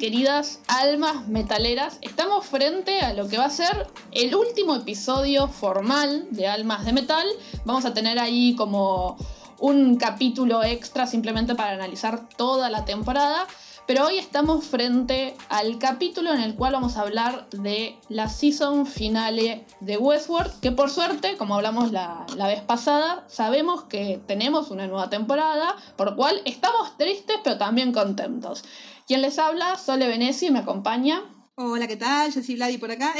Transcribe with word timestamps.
Queridas 0.00 0.60
almas 0.66 1.28
metaleras? 1.28 1.98
Estamos 2.00 2.46
frente 2.46 3.00
a 3.00 3.12
lo 3.12 3.28
que 3.28 3.36
va 3.36 3.44
a 3.44 3.50
ser 3.50 3.86
el 4.12 4.34
último 4.34 4.74
episodio 4.74 5.46
formal 5.46 6.26
de 6.30 6.48
Almas 6.48 6.86
de 6.86 6.94
Metal. 6.94 7.26
Vamos 7.66 7.84
a 7.84 7.92
tener 7.92 8.18
ahí 8.18 8.56
como 8.56 9.18
un 9.58 9.96
capítulo 9.96 10.64
extra 10.64 11.06
simplemente 11.06 11.54
para 11.54 11.72
analizar 11.72 12.30
toda 12.30 12.70
la 12.70 12.86
temporada. 12.86 13.46
Pero 13.86 14.06
hoy 14.06 14.18
estamos 14.18 14.64
frente 14.64 15.36
al 15.48 15.78
capítulo 15.78 16.32
en 16.32 16.40
el 16.40 16.54
cual 16.54 16.74
vamos 16.74 16.96
a 16.96 17.02
hablar 17.02 17.50
de 17.50 17.98
la 18.08 18.28
season 18.28 18.86
finale 18.86 19.66
de 19.80 19.98
Westworld, 19.98 20.60
que 20.60 20.70
por 20.70 20.90
suerte, 20.90 21.36
como 21.36 21.56
hablamos 21.56 21.90
la, 21.90 22.24
la, 22.36 22.46
vez 22.46 22.62
pasada, 22.62 23.24
sabemos 23.26 23.84
que 23.84 24.20
tenemos 24.26 24.70
una 24.70 24.86
nueva 24.86 25.10
temporada, 25.10 25.74
por 25.96 26.10
lo 26.10 26.16
cual 26.16 26.40
estamos 26.44 26.96
tristes 26.96 27.38
pero 27.42 27.58
también 27.58 27.92
contentos. 27.92 28.62
Quien 29.10 29.22
les 29.22 29.40
habla, 29.40 29.76
Sole 29.76 30.06
Veneci, 30.06 30.52
me 30.52 30.60
acompaña. 30.60 31.20
Hola, 31.56 31.88
¿qué 31.88 31.96
tal? 31.96 32.32
Yo 32.32 32.44
soy 32.44 32.54
Vladi 32.54 32.78
por 32.78 32.92
acá. 32.92 33.12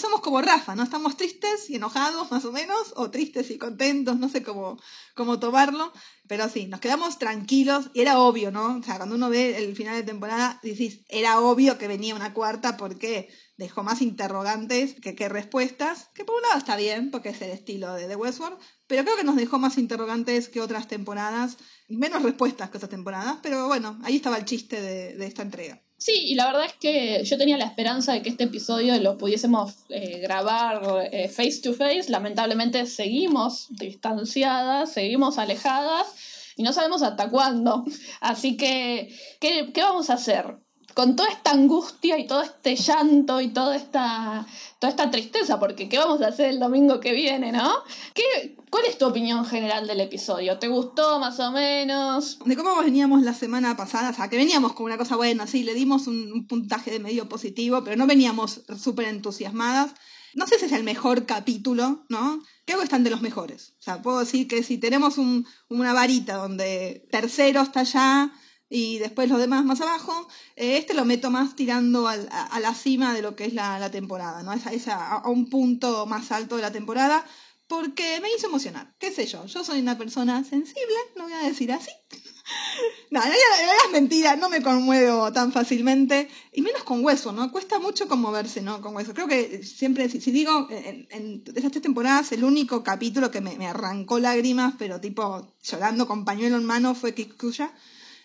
somos 0.00 0.20
como 0.20 0.42
Rafa, 0.42 0.74
¿no? 0.74 0.82
Estamos 0.82 1.16
tristes 1.16 1.70
y 1.70 1.76
enojados, 1.76 2.32
más 2.32 2.44
o 2.46 2.50
menos, 2.50 2.92
o 2.96 3.12
tristes 3.12 3.52
y 3.52 3.56
contentos, 3.56 4.18
no 4.18 4.28
sé 4.28 4.42
cómo, 4.42 4.76
cómo 5.14 5.38
tomarlo. 5.38 5.92
Pero 6.26 6.48
sí, 6.48 6.66
nos 6.66 6.80
quedamos 6.80 7.20
tranquilos 7.20 7.90
y 7.94 8.00
era 8.00 8.18
obvio, 8.18 8.50
¿no? 8.50 8.78
O 8.78 8.82
sea, 8.82 8.96
cuando 8.96 9.14
uno 9.14 9.30
ve 9.30 9.56
el 9.56 9.76
final 9.76 9.94
de 9.94 10.02
temporada, 10.02 10.58
decís, 10.64 11.02
era 11.08 11.38
obvio 11.38 11.78
que 11.78 11.86
venía 11.86 12.16
una 12.16 12.34
cuarta 12.34 12.76
porque 12.76 13.28
dejó 13.56 13.82
más 13.82 14.02
interrogantes 14.02 14.94
que, 15.00 15.14
que 15.14 15.28
respuestas, 15.28 16.10
que 16.14 16.24
por 16.24 16.36
un 16.36 16.42
lado 16.42 16.58
está 16.58 16.76
bien, 16.76 17.10
porque 17.10 17.30
es 17.30 17.40
el 17.42 17.50
estilo 17.50 17.94
de 17.94 18.06
The 18.06 18.16
Westworld, 18.16 18.58
pero 18.86 19.04
creo 19.04 19.16
que 19.16 19.24
nos 19.24 19.36
dejó 19.36 19.58
más 19.58 19.78
interrogantes 19.78 20.48
que 20.48 20.60
otras 20.60 20.88
temporadas 20.88 21.56
y 21.88 21.96
menos 21.96 22.22
respuestas 22.22 22.70
que 22.70 22.76
otras 22.78 22.90
temporadas, 22.90 23.38
pero 23.42 23.66
bueno, 23.66 23.98
ahí 24.04 24.16
estaba 24.16 24.36
el 24.36 24.44
chiste 24.44 24.80
de, 24.80 25.16
de 25.16 25.26
esta 25.26 25.42
entrega. 25.42 25.82
Sí, 25.98 26.12
y 26.12 26.34
la 26.34 26.46
verdad 26.46 26.66
es 26.66 26.74
que 26.74 27.24
yo 27.24 27.38
tenía 27.38 27.56
la 27.56 27.64
esperanza 27.64 28.12
de 28.12 28.20
que 28.20 28.28
este 28.28 28.44
episodio 28.44 29.00
lo 29.00 29.16
pudiésemos 29.16 29.76
eh, 29.88 30.18
grabar 30.18 31.08
eh, 31.10 31.28
face 31.28 31.60
to 31.62 31.72
face. 31.72 32.10
Lamentablemente 32.10 32.84
seguimos 32.84 33.68
distanciadas, 33.70 34.92
seguimos 34.92 35.38
alejadas 35.38 36.06
y 36.54 36.64
no 36.64 36.74
sabemos 36.74 37.02
hasta 37.02 37.30
cuándo. 37.30 37.84
Así 38.20 38.58
que, 38.58 39.08
¿qué, 39.40 39.72
qué 39.72 39.80
vamos 39.80 40.10
a 40.10 40.14
hacer? 40.14 40.58
Con 40.96 41.14
toda 41.14 41.28
esta 41.28 41.50
angustia 41.50 42.18
y 42.18 42.26
todo 42.26 42.40
este 42.40 42.74
llanto 42.74 43.42
y 43.42 43.48
toda 43.48 43.76
esta, 43.76 44.46
toda 44.78 44.90
esta 44.90 45.10
tristeza, 45.10 45.60
porque 45.60 45.90
¿qué 45.90 45.98
vamos 45.98 46.22
a 46.22 46.28
hacer 46.28 46.48
el 46.48 46.58
domingo 46.58 47.00
que 47.00 47.12
viene, 47.12 47.52
no? 47.52 47.70
¿Qué, 48.14 48.56
¿Cuál 48.70 48.86
es 48.86 48.96
tu 48.96 49.04
opinión 49.04 49.44
general 49.44 49.86
del 49.86 50.00
episodio? 50.00 50.58
¿Te 50.58 50.68
gustó 50.68 51.18
más 51.18 51.38
o 51.38 51.52
menos? 51.52 52.38
De 52.46 52.56
cómo 52.56 52.74
veníamos 52.80 53.20
la 53.20 53.34
semana 53.34 53.76
pasada, 53.76 54.08
o 54.08 54.14
sea, 54.14 54.30
que 54.30 54.38
veníamos 54.38 54.72
con 54.72 54.86
una 54.86 54.96
cosa 54.96 55.16
buena, 55.16 55.46
sí, 55.46 55.64
le 55.64 55.74
dimos 55.74 56.06
un, 56.06 56.32
un 56.32 56.46
puntaje 56.46 56.90
de 56.92 56.98
medio 56.98 57.28
positivo, 57.28 57.84
pero 57.84 57.96
no 57.96 58.06
veníamos 58.06 58.62
súper 58.78 59.08
entusiasmadas. 59.08 59.90
No 60.32 60.46
sé 60.46 60.58
si 60.58 60.64
es 60.64 60.72
el 60.72 60.82
mejor 60.82 61.26
capítulo, 61.26 62.06
¿no? 62.08 62.42
Creo 62.64 62.78
que 62.78 62.84
están 62.84 63.04
de 63.04 63.10
los 63.10 63.20
mejores. 63.20 63.74
O 63.80 63.82
sea, 63.82 64.00
puedo 64.00 64.20
decir 64.20 64.48
que 64.48 64.62
si 64.62 64.78
tenemos 64.78 65.18
un, 65.18 65.46
una 65.68 65.92
varita 65.92 66.36
donde 66.36 67.06
tercero 67.10 67.60
está 67.60 67.80
allá, 67.80 68.32
y 68.68 68.98
después 68.98 69.28
los 69.28 69.38
demás 69.38 69.64
más 69.64 69.80
abajo. 69.80 70.28
Eh, 70.56 70.78
este 70.78 70.94
lo 70.94 71.04
meto 71.04 71.30
más 71.30 71.56
tirando 71.56 72.08
a, 72.08 72.16
la 72.16 72.74
cima 72.74 73.14
de 73.14 73.22
lo 73.22 73.36
que 73.36 73.44
es 73.46 73.54
la, 73.54 73.90
temporada, 73.90 74.42
¿no? 74.42 74.52
A, 74.52 75.28
un 75.28 75.48
punto 75.48 76.06
más 76.06 76.32
alto 76.32 76.56
de 76.56 76.62
la 76.62 76.72
temporada, 76.72 77.24
porque 77.68 78.20
me 78.20 78.32
hizo 78.32 78.46
emocionar. 78.46 78.94
¿Qué 78.98 79.10
sé 79.10 79.26
yo? 79.26 79.44
Yo 79.46 79.64
soy 79.64 79.80
una 79.80 79.98
persona 79.98 80.44
sensible, 80.44 80.94
no 81.16 81.24
voy 81.24 81.32
a 81.32 81.46
decir 81.46 81.72
así. 81.72 81.90
no, 83.10 83.20
no, 83.20 83.26
es 83.26 83.92
mentira, 83.92 84.36
no 84.36 84.48
me 84.48 84.62
conmuevo 84.62 85.32
tan 85.32 85.52
fácilmente, 85.52 86.28
y 86.52 86.62
menos 86.62 86.84
con 86.84 87.04
hueso, 87.04 87.32
¿no? 87.32 87.50
Cuesta 87.50 87.80
mucho 87.80 88.06
conmoverse, 88.06 88.62
¿no? 88.62 88.80
Con 88.80 88.94
hueso. 88.94 89.14
Creo 89.14 89.26
que 89.26 89.64
siempre, 89.64 90.08
si, 90.08 90.30
digo, 90.30 90.68
en, 90.70 91.08
en, 91.10 91.44
esas 91.54 91.72
tres 91.72 91.82
temporadas, 91.82 92.30
el 92.32 92.44
único 92.44 92.84
capítulo 92.84 93.30
que 93.30 93.40
me, 93.40 93.56
me, 93.56 93.66
arrancó 93.66 94.18
lágrimas, 94.20 94.74
pero 94.78 95.00
tipo 95.00 95.52
llorando 95.62 96.06
con 96.06 96.24
pañuelo 96.24 96.56
en 96.56 96.64
mano, 96.64 96.94
fue 96.94 97.14
Kikuya 97.14 97.72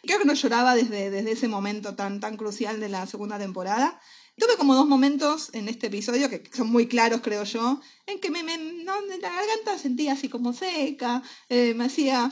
Creo 0.04 0.20
que 0.20 0.26
no 0.26 0.34
lloraba 0.34 0.76
desde, 0.76 1.10
desde 1.10 1.32
ese 1.32 1.48
momento 1.48 1.96
tan, 1.96 2.20
tan 2.20 2.38
crucial 2.38 2.80
de 2.80 2.90
la 2.90 3.06
segunda 3.06 3.38
temporada. 3.38 4.00
Tuve 4.38 4.58
como 4.58 4.74
dos 4.74 4.88
momentos 4.88 5.50
en 5.54 5.68
este 5.68 5.88
episodio 5.88 6.30
que 6.30 6.42
son 6.54 6.72
muy 6.72 6.88
claros, 6.88 7.22
creo 7.22 7.44
yo, 7.44 7.82
en 8.08 8.20
que 8.20 8.32
me, 8.32 8.42
me 8.44 8.58
no, 8.58 8.94
la 9.22 9.30
garganta 9.30 9.78
sentía 9.78 10.14
así 10.14 10.30
como 10.30 10.54
seca, 10.54 11.22
eh, 11.50 11.74
me 11.76 11.86
hacía. 11.86 12.32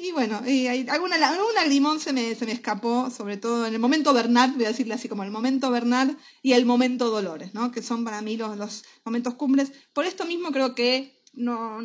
Y 0.00 0.12
bueno, 0.12 0.40
y 0.46 0.66
alguna, 0.88 1.16
algún 1.16 1.54
lagrimón 1.54 2.00
se 2.00 2.12
me, 2.12 2.34
se 2.34 2.46
me 2.46 2.52
escapó, 2.52 3.10
sobre 3.10 3.36
todo 3.36 3.66
en 3.66 3.74
el 3.74 3.80
momento 3.80 4.14
Bernard, 4.14 4.52
voy 4.54 4.64
a 4.64 4.68
decirle 4.68 4.94
así 4.94 5.08
como 5.08 5.24
el 5.24 5.30
momento 5.30 5.70
Bernard 5.70 6.16
y 6.42 6.52
el 6.52 6.64
momento 6.66 7.10
Dolores, 7.10 7.52
¿no? 7.52 7.70
que 7.72 7.82
son 7.82 8.04
para 8.04 8.22
mí 8.22 8.36
los, 8.36 8.56
los 8.56 8.84
momentos 9.04 9.34
cumbres. 9.34 9.72
Por 9.92 10.06
esto 10.06 10.24
mismo 10.24 10.52
creo 10.52 10.74
que 10.74 11.22
no, 11.32 11.80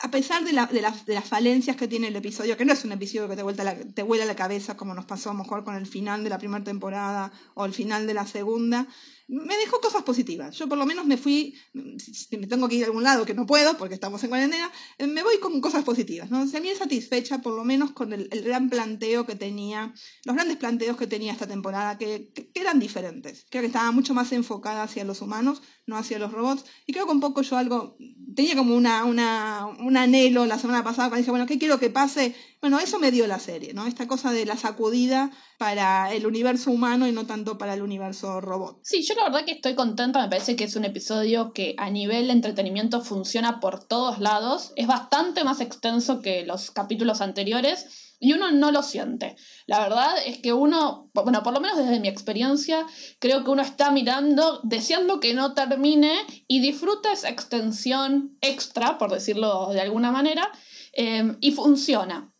a 0.00 0.10
pesar 0.10 0.44
de, 0.44 0.52
de, 0.52 0.82
de, 1.06 1.14
las 1.14 1.24
falencias 1.24 1.76
que 1.76 1.88
tiene 1.88 2.08
el 2.08 2.16
episodio, 2.16 2.56
que 2.56 2.64
no 2.64 2.72
es 2.72 2.84
un 2.84 2.92
episodio 2.92 3.28
que 3.28 3.36
te, 3.36 3.42
vuelta 3.42 3.64
la, 3.64 3.76
vuela 4.04 4.24
la 4.24 4.36
cabeza 4.36 4.76
como 4.76 4.94
nos 4.94 5.06
pasó 5.06 5.30
a 5.30 5.32
lo 5.32 5.38
mejor 5.38 5.64
con 5.64 5.74
el 5.74 5.86
final 5.86 6.22
de 6.22 6.30
la 6.30 6.38
primera 6.38 6.62
temporada 6.62 7.32
o 7.54 7.64
el 7.64 7.72
final 7.72 8.06
de 8.06 8.14
la 8.14 8.26
segunda, 8.26 8.86
me 9.28 9.56
dejó 9.56 9.80
cosas 9.80 10.02
positivas. 10.04 10.56
Yo 10.56 10.68
por 10.68 10.78
lo 10.78 10.86
menos 10.86 11.04
me 11.04 11.16
fui, 11.16 11.54
si 11.98 12.36
me 12.36 12.46
tengo 12.46 12.68
que 12.68 12.76
ir 12.76 12.84
a 12.84 12.86
algún 12.86 13.02
lado, 13.02 13.26
que 13.26 13.34
no 13.34 13.46
puedo 13.46 13.76
porque 13.76 13.94
estamos 13.94 14.22
en 14.22 14.28
cuarentena, 14.28 14.70
eh, 14.98 15.06
me 15.06 15.22
voy 15.22 15.38
con 15.38 15.60
cosas 15.60 15.84
positivas. 15.84 16.30
¿no? 16.30 16.46
Se 16.46 16.60
me 16.60 16.74
satisfecha 16.74 17.38
por 17.38 17.54
lo 17.54 17.64
menos 17.64 17.90
con 17.92 18.12
el, 18.12 18.28
gran 18.28 18.70
planteo 18.70 19.26
que 19.26 19.34
tenía, 19.34 19.92
los 20.24 20.36
grandes 20.36 20.56
planteos 20.58 20.96
que 20.96 21.06
tenía 21.06 21.32
esta 21.32 21.46
temporada, 21.46 21.98
que, 21.98 22.30
que, 22.32 22.50
eran 22.54 22.78
diferentes. 22.78 23.46
Creo 23.50 23.62
que 23.62 23.66
estaba 23.66 23.90
mucho 23.90 24.14
más 24.14 24.30
enfocada 24.32 24.84
hacia 24.84 25.04
los 25.04 25.20
humanos, 25.20 25.60
no 25.86 25.96
hacia 25.96 26.18
los 26.18 26.32
robots. 26.32 26.64
Y 26.86 26.92
creo 26.92 27.06
que 27.06 27.12
un 27.12 27.20
poco 27.20 27.42
yo 27.42 27.56
algo, 27.56 27.96
tenía 28.34 28.54
como 28.54 28.76
una, 28.76 29.04
una, 29.04 29.66
un 29.66 29.96
anhelo 29.96 30.46
la 30.46 30.58
semana 30.58 30.84
pasada 30.84 31.08
cuando 31.08 31.22
dije, 31.22 31.30
bueno, 31.30 31.46
¿qué 31.46 31.58
quiero 31.58 31.80
que 31.80 31.90
pase? 31.90 32.34
Bueno, 32.60 32.80
eso 32.80 32.98
me 32.98 33.10
dio 33.10 33.26
la 33.26 33.38
serie, 33.38 33.74
¿no? 33.74 33.86
Esta 33.86 34.08
cosa 34.08 34.32
de 34.32 34.46
la 34.46 34.56
sacudida 34.56 35.30
para 35.58 36.12
el 36.12 36.26
universo 36.26 36.70
humano 36.70 37.06
y 37.06 37.12
no 37.12 37.26
tanto 37.26 37.58
para 37.58 37.74
el 37.74 37.82
universo 37.82 38.40
robot. 38.40 38.80
Sí, 38.82 39.02
yo 39.02 39.14
la 39.14 39.24
verdad 39.24 39.44
que 39.44 39.52
estoy 39.52 39.74
contenta, 39.74 40.22
me 40.22 40.28
parece 40.28 40.56
que 40.56 40.64
es 40.64 40.74
un 40.74 40.84
episodio 40.84 41.52
que 41.52 41.74
a 41.78 41.90
nivel 41.90 42.26
de 42.26 42.32
entretenimiento 42.32 43.02
funciona 43.02 43.60
por 43.60 43.84
todos 43.84 44.18
lados, 44.20 44.72
es 44.76 44.86
bastante 44.86 45.44
más 45.44 45.60
extenso 45.60 46.20
que 46.22 46.44
los 46.46 46.70
capítulos 46.70 47.20
anteriores 47.20 48.14
y 48.18 48.32
uno 48.32 48.50
no 48.50 48.72
lo 48.72 48.82
siente. 48.82 49.36
La 49.66 49.80
verdad 49.80 50.14
es 50.24 50.38
que 50.38 50.52
uno, 50.52 51.10
bueno, 51.12 51.42
por 51.42 51.52
lo 51.52 51.60
menos 51.60 51.76
desde 51.76 52.00
mi 52.00 52.08
experiencia, 52.08 52.86
creo 53.18 53.44
que 53.44 53.50
uno 53.50 53.62
está 53.62 53.90
mirando, 53.90 54.60
deseando 54.64 55.20
que 55.20 55.34
no 55.34 55.54
termine 55.54 56.14
y 56.48 56.60
disfruta 56.60 57.12
esa 57.12 57.28
extensión 57.28 58.36
extra, 58.40 58.98
por 58.98 59.12
decirlo 59.12 59.68
de 59.72 59.82
alguna 59.82 60.10
manera, 60.10 60.50
eh, 60.94 61.36
y 61.40 61.52
funciona. 61.52 62.32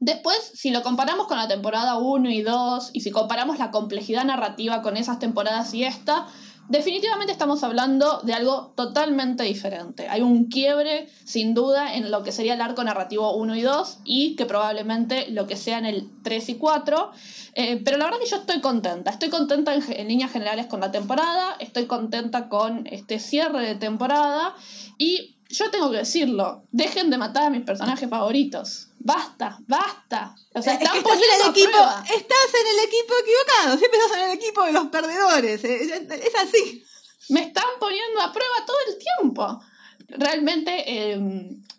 Después, 0.00 0.52
si 0.54 0.70
lo 0.70 0.82
comparamos 0.82 1.26
con 1.26 1.36
la 1.36 1.46
temporada 1.46 1.98
1 1.98 2.30
y 2.30 2.40
2, 2.40 2.90
y 2.94 3.02
si 3.02 3.10
comparamos 3.10 3.58
la 3.58 3.70
complejidad 3.70 4.24
narrativa 4.24 4.80
con 4.80 4.96
esas 4.96 5.18
temporadas 5.18 5.74
y 5.74 5.84
esta, 5.84 6.26
definitivamente 6.70 7.32
estamos 7.32 7.62
hablando 7.64 8.20
de 8.22 8.32
algo 8.32 8.72
totalmente 8.76 9.42
diferente. 9.42 10.08
Hay 10.08 10.22
un 10.22 10.46
quiebre, 10.46 11.10
sin 11.24 11.52
duda, 11.52 11.94
en 11.94 12.10
lo 12.10 12.22
que 12.22 12.32
sería 12.32 12.54
el 12.54 12.62
arco 12.62 12.82
narrativo 12.82 13.36
1 13.36 13.56
y 13.56 13.60
2, 13.60 13.98
y 14.04 14.36
que 14.36 14.46
probablemente 14.46 15.30
lo 15.30 15.46
que 15.46 15.56
sea 15.56 15.76
en 15.76 15.84
el 15.84 16.08
3 16.22 16.48
y 16.48 16.54
4. 16.54 17.10
Eh, 17.56 17.82
pero 17.84 17.98
la 17.98 18.06
verdad 18.06 18.20
que 18.20 18.30
yo 18.30 18.36
estoy 18.36 18.62
contenta. 18.62 19.10
Estoy 19.10 19.28
contenta 19.28 19.74
en, 19.74 19.82
en 19.86 20.08
líneas 20.08 20.32
generales 20.32 20.64
con 20.64 20.80
la 20.80 20.90
temporada, 20.90 21.56
estoy 21.58 21.84
contenta 21.84 22.48
con 22.48 22.86
este 22.86 23.18
cierre 23.18 23.66
de 23.66 23.74
temporada, 23.74 24.54
y 24.96 25.36
yo 25.50 25.70
tengo 25.70 25.90
que 25.90 25.98
decirlo, 25.98 26.62
dejen 26.70 27.10
de 27.10 27.18
matar 27.18 27.44
a 27.44 27.50
mis 27.50 27.62
personajes 27.62 28.08
favoritos. 28.08 28.88
Basta, 29.00 29.58
basta. 29.66 30.36
O 30.54 30.62
sea, 30.62 30.74
están 30.74 30.96
estás 30.96 31.16
en 31.16 31.40
el 31.40 31.50
equipo, 31.50 31.78
estás 31.78 32.54
en 32.54 32.66
el 32.78 32.84
equipo 32.86 33.14
equivocado, 33.22 33.78
siempre 33.78 33.98
estás 33.98 34.18
en 34.18 34.30
el 34.30 34.36
equipo 34.36 34.64
de 34.64 34.72
los 34.72 34.86
perdedores, 34.86 35.64
eh, 35.64 36.06
es 36.24 36.34
así. 36.36 36.84
Me 37.30 37.40
están 37.42 37.64
poniendo 37.80 38.20
a 38.20 38.32
prueba 38.32 38.54
todo 38.66 38.76
el 38.88 38.98
tiempo. 38.98 39.60
Realmente, 40.08 40.84
eh, 40.86 41.20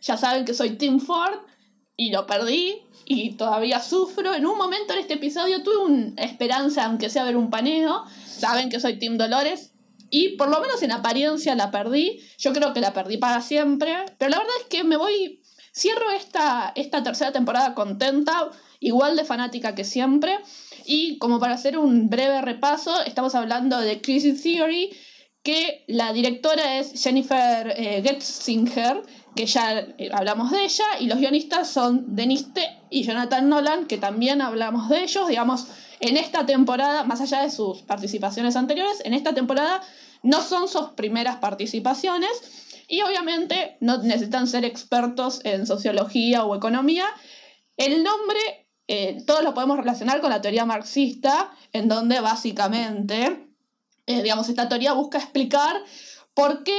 ya 0.01 0.17
saben 0.17 0.45
que 0.45 0.53
soy 0.53 0.71
Team 0.71 0.99
Ford 0.99 1.39
y 1.95 2.11
lo 2.11 2.25
perdí 2.25 2.81
y 3.05 3.35
todavía 3.35 3.81
sufro. 3.81 4.33
En 4.33 4.45
un 4.45 4.57
momento 4.57 4.93
en 4.93 4.99
este 4.99 5.13
episodio 5.13 5.63
tuve 5.63 5.77
una 5.77 6.21
esperanza, 6.21 6.85
aunque 6.85 7.09
sea 7.09 7.23
ver 7.23 7.37
un 7.37 7.49
paneo. 7.49 8.03
Saben 8.25 8.69
que 8.69 8.79
soy 8.79 8.99
Team 8.99 9.17
Dolores 9.17 9.70
y 10.11 10.35
por 10.35 10.49
lo 10.49 10.59
menos 10.59 10.83
en 10.83 10.91
apariencia 10.91 11.55
la 11.55 11.71
perdí. 11.71 12.19
Yo 12.37 12.53
creo 12.53 12.73
que 12.73 12.81
la 12.81 12.93
perdí 12.93 13.17
para 13.17 13.41
siempre, 13.41 13.95
pero 14.19 14.29
la 14.29 14.37
verdad 14.37 14.53
es 14.59 14.67
que 14.67 14.83
me 14.83 14.97
voy, 14.97 15.41
cierro 15.73 16.11
esta, 16.11 16.73
esta 16.75 17.01
tercera 17.01 17.31
temporada 17.31 17.73
contenta, 17.73 18.51
igual 18.79 19.15
de 19.15 19.23
fanática 19.23 19.73
que 19.73 19.85
siempre. 19.85 20.37
Y 20.85 21.17
como 21.17 21.39
para 21.39 21.53
hacer 21.53 21.77
un 21.77 22.09
breve 22.09 22.41
repaso, 22.41 23.01
estamos 23.03 23.33
hablando 23.33 23.79
de 23.79 24.01
Crisis 24.01 24.43
Theory, 24.43 24.91
que 25.43 25.85
la 25.87 26.11
directora 26.13 26.77
es 26.77 27.01
Jennifer 27.01 27.73
eh, 27.75 28.03
Getzinger, 28.03 29.01
que 29.35 29.45
ya 29.45 29.79
eh, 29.97 30.09
hablamos 30.13 30.51
de 30.51 30.65
ella, 30.65 30.85
y 30.99 31.07
los 31.07 31.19
guionistas 31.19 31.69
son 31.69 32.15
Deniste 32.15 32.67
y 32.89 33.03
Jonathan 33.03 33.47
Nolan, 33.47 33.85
que 33.85 33.97
también 33.97 34.41
hablamos 34.41 34.89
de 34.89 35.03
ellos, 35.03 35.27
digamos, 35.27 35.67
en 36.01 36.17
esta 36.17 36.45
temporada, 36.45 37.03
más 37.03 37.21
allá 37.21 37.41
de 37.41 37.51
sus 37.51 37.83
participaciones 37.83 38.55
anteriores, 38.55 39.01
en 39.05 39.13
esta 39.13 39.33
temporada 39.33 39.81
no 40.23 40.41
son 40.41 40.67
sus 40.67 40.89
primeras 40.89 41.37
participaciones 41.37 42.31
y 42.87 43.01
obviamente 43.01 43.77
no 43.79 43.99
necesitan 43.99 44.47
ser 44.47 44.65
expertos 44.65 45.41
en 45.43 45.65
sociología 45.65 46.43
o 46.43 46.55
economía. 46.55 47.05
El 47.77 48.03
nombre 48.03 48.39
eh, 48.87 49.23
todos 49.25 49.43
lo 49.43 49.53
podemos 49.53 49.77
relacionar 49.77 50.19
con 50.19 50.31
la 50.31 50.41
teoría 50.41 50.65
marxista, 50.65 51.51
en 51.71 51.87
donde 51.87 52.19
básicamente, 52.19 53.47
eh, 54.05 54.21
digamos, 54.21 54.49
esta 54.49 54.67
teoría 54.67 54.91
busca 54.91 55.17
explicar 55.17 55.81
por 56.33 56.63
qué 56.63 56.77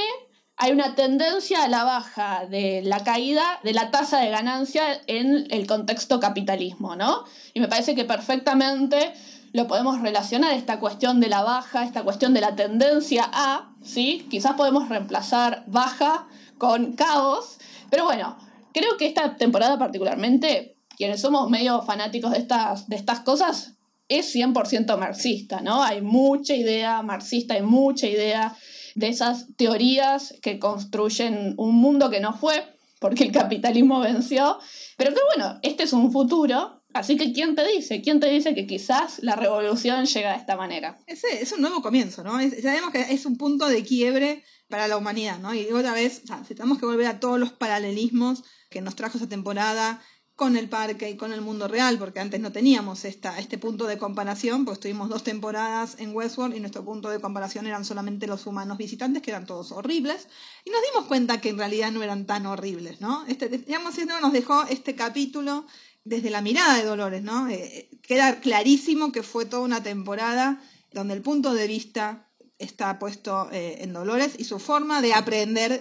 hay 0.63 0.71
una 0.71 0.95
tendencia 0.95 1.65
a 1.65 1.67
la 1.67 1.83
baja 1.83 2.45
de 2.45 2.83
la 2.85 3.03
caída 3.03 3.59
de 3.65 3.73
la 3.73 3.91
tasa 3.91 4.21
de 4.21 4.29
ganancia 4.29 5.01
en 5.07 5.45
el 5.49 5.67
contexto 5.67 6.21
capitalismo, 6.21 6.95
¿no? 6.95 7.25
Y 7.53 7.59
me 7.59 7.67
parece 7.67 7.95
que 7.95 8.05
perfectamente 8.05 9.11
lo 9.51 9.67
podemos 9.67 10.01
relacionar, 10.01 10.53
esta 10.53 10.79
cuestión 10.79 11.19
de 11.19 11.27
la 11.27 11.43
baja, 11.43 11.83
esta 11.83 12.03
cuestión 12.03 12.33
de 12.33 12.39
la 12.39 12.55
tendencia 12.55 13.29
a, 13.33 13.73
¿sí? 13.83 14.25
Quizás 14.31 14.53
podemos 14.53 14.87
reemplazar 14.87 15.65
baja 15.67 16.29
con 16.57 16.93
caos, 16.93 17.57
pero 17.89 18.05
bueno, 18.05 18.37
creo 18.73 18.95
que 18.97 19.07
esta 19.07 19.35
temporada 19.35 19.77
particularmente, 19.77 20.77
quienes 20.95 21.19
somos 21.19 21.49
medio 21.49 21.81
fanáticos 21.81 22.31
de 22.31 22.37
estas, 22.37 22.87
de 22.87 22.95
estas 22.95 23.19
cosas, 23.19 23.73
es 24.07 24.33
100% 24.33 24.97
marxista, 24.97 25.59
¿no? 25.59 25.83
Hay 25.83 26.01
mucha 26.01 26.55
idea 26.55 27.01
marxista, 27.01 27.55
hay 27.55 27.63
mucha 27.63 28.07
idea 28.07 28.55
de 28.95 29.07
esas 29.09 29.47
teorías 29.55 30.35
que 30.41 30.59
construyen 30.59 31.55
un 31.57 31.75
mundo 31.75 32.09
que 32.09 32.19
no 32.19 32.33
fue, 32.33 32.77
porque 32.99 33.23
el 33.25 33.31
capitalismo 33.31 33.99
venció, 33.99 34.57
pero 34.97 35.13
que 35.13 35.21
bueno, 35.35 35.59
este 35.61 35.83
es 35.83 35.93
un 35.93 36.11
futuro 36.11 36.83
Así 36.93 37.17
que, 37.17 37.33
¿quién 37.33 37.55
te 37.55 37.67
dice? 37.67 38.01
¿Quién 38.01 38.19
te 38.19 38.29
dice 38.29 38.53
que 38.53 38.67
quizás 38.67 39.17
la 39.23 39.35
revolución 39.35 40.05
llega 40.05 40.31
de 40.31 40.37
esta 40.37 40.55
manera? 40.55 40.99
Ese 41.07 41.41
es 41.41 41.51
un 41.51 41.61
nuevo 41.61 41.81
comienzo, 41.81 42.23
¿no? 42.23 42.33
sabemos 42.33 42.91
que 42.91 43.01
es 43.13 43.25
un 43.25 43.37
punto 43.37 43.67
de 43.67 43.83
quiebre 43.83 44.43
para 44.69 44.87
la 44.87 44.97
humanidad, 44.97 45.39
¿no? 45.39 45.55
Y 45.55 45.65
otra 45.71 45.93
vez, 45.93 46.21
o 46.23 46.27
sea, 46.27 46.43
si 46.45 46.53
tenemos 46.53 46.77
que 46.77 46.85
volver 46.85 47.07
a 47.07 47.19
todos 47.19 47.39
los 47.39 47.51
paralelismos 47.51 48.43
que 48.69 48.81
nos 48.81 48.95
trajo 48.95 49.17
esa 49.17 49.27
temporada 49.27 50.01
con 50.35 50.57
el 50.57 50.67
parque 50.67 51.09
y 51.09 51.15
con 51.15 51.31
el 51.31 51.41
mundo 51.41 51.67
real, 51.67 51.99
porque 51.99 52.19
antes 52.19 52.39
no 52.39 52.51
teníamos 52.51 53.05
esta, 53.05 53.37
este 53.39 53.57
punto 53.57 53.85
de 53.85 53.99
comparación, 53.99 54.65
pues 54.65 54.79
tuvimos 54.79 55.09
dos 55.09 55.23
temporadas 55.23 55.95
en 55.99 56.15
Westworld 56.15 56.55
y 56.55 56.59
nuestro 56.59 56.83
punto 56.83 57.09
de 57.09 57.19
comparación 57.21 57.67
eran 57.67 57.85
solamente 57.85 58.25
los 58.25 58.47
humanos 58.47 58.77
visitantes, 58.77 59.21
que 59.21 59.29
eran 59.29 59.45
todos 59.45 59.71
horribles, 59.71 60.27
y 60.65 60.71
nos 60.71 60.81
dimos 60.91 61.05
cuenta 61.07 61.39
que 61.39 61.49
en 61.49 61.59
realidad 61.59 61.91
no 61.91 62.01
eran 62.01 62.25
tan 62.25 62.47
horribles, 62.47 62.99
¿no? 62.99 63.25
Este, 63.27 63.47
digamos, 63.49 63.95
nos 64.21 64.33
dejó 64.33 64.63
este 64.63 64.95
capítulo 64.95 65.65
desde 66.03 66.31
la 66.31 66.41
mirada 66.41 66.77
de 66.77 66.83
Dolores, 66.83 67.21
¿no? 67.21 67.47
Eh, 67.47 67.89
queda 68.01 68.39
clarísimo 68.39 69.11
que 69.11 69.23
fue 69.23 69.45
toda 69.45 69.61
una 69.61 69.83
temporada 69.83 70.61
donde 70.91 71.13
el 71.13 71.21
punto 71.21 71.53
de 71.53 71.67
vista 71.67 72.27
está 72.63 72.97
puesto 72.99 73.49
eh, 73.51 73.77
en 73.81 73.93
Dolores 73.93 74.35
y 74.37 74.45
su 74.45 74.59
forma 74.59 75.01
de 75.01 75.13
aprender 75.13 75.71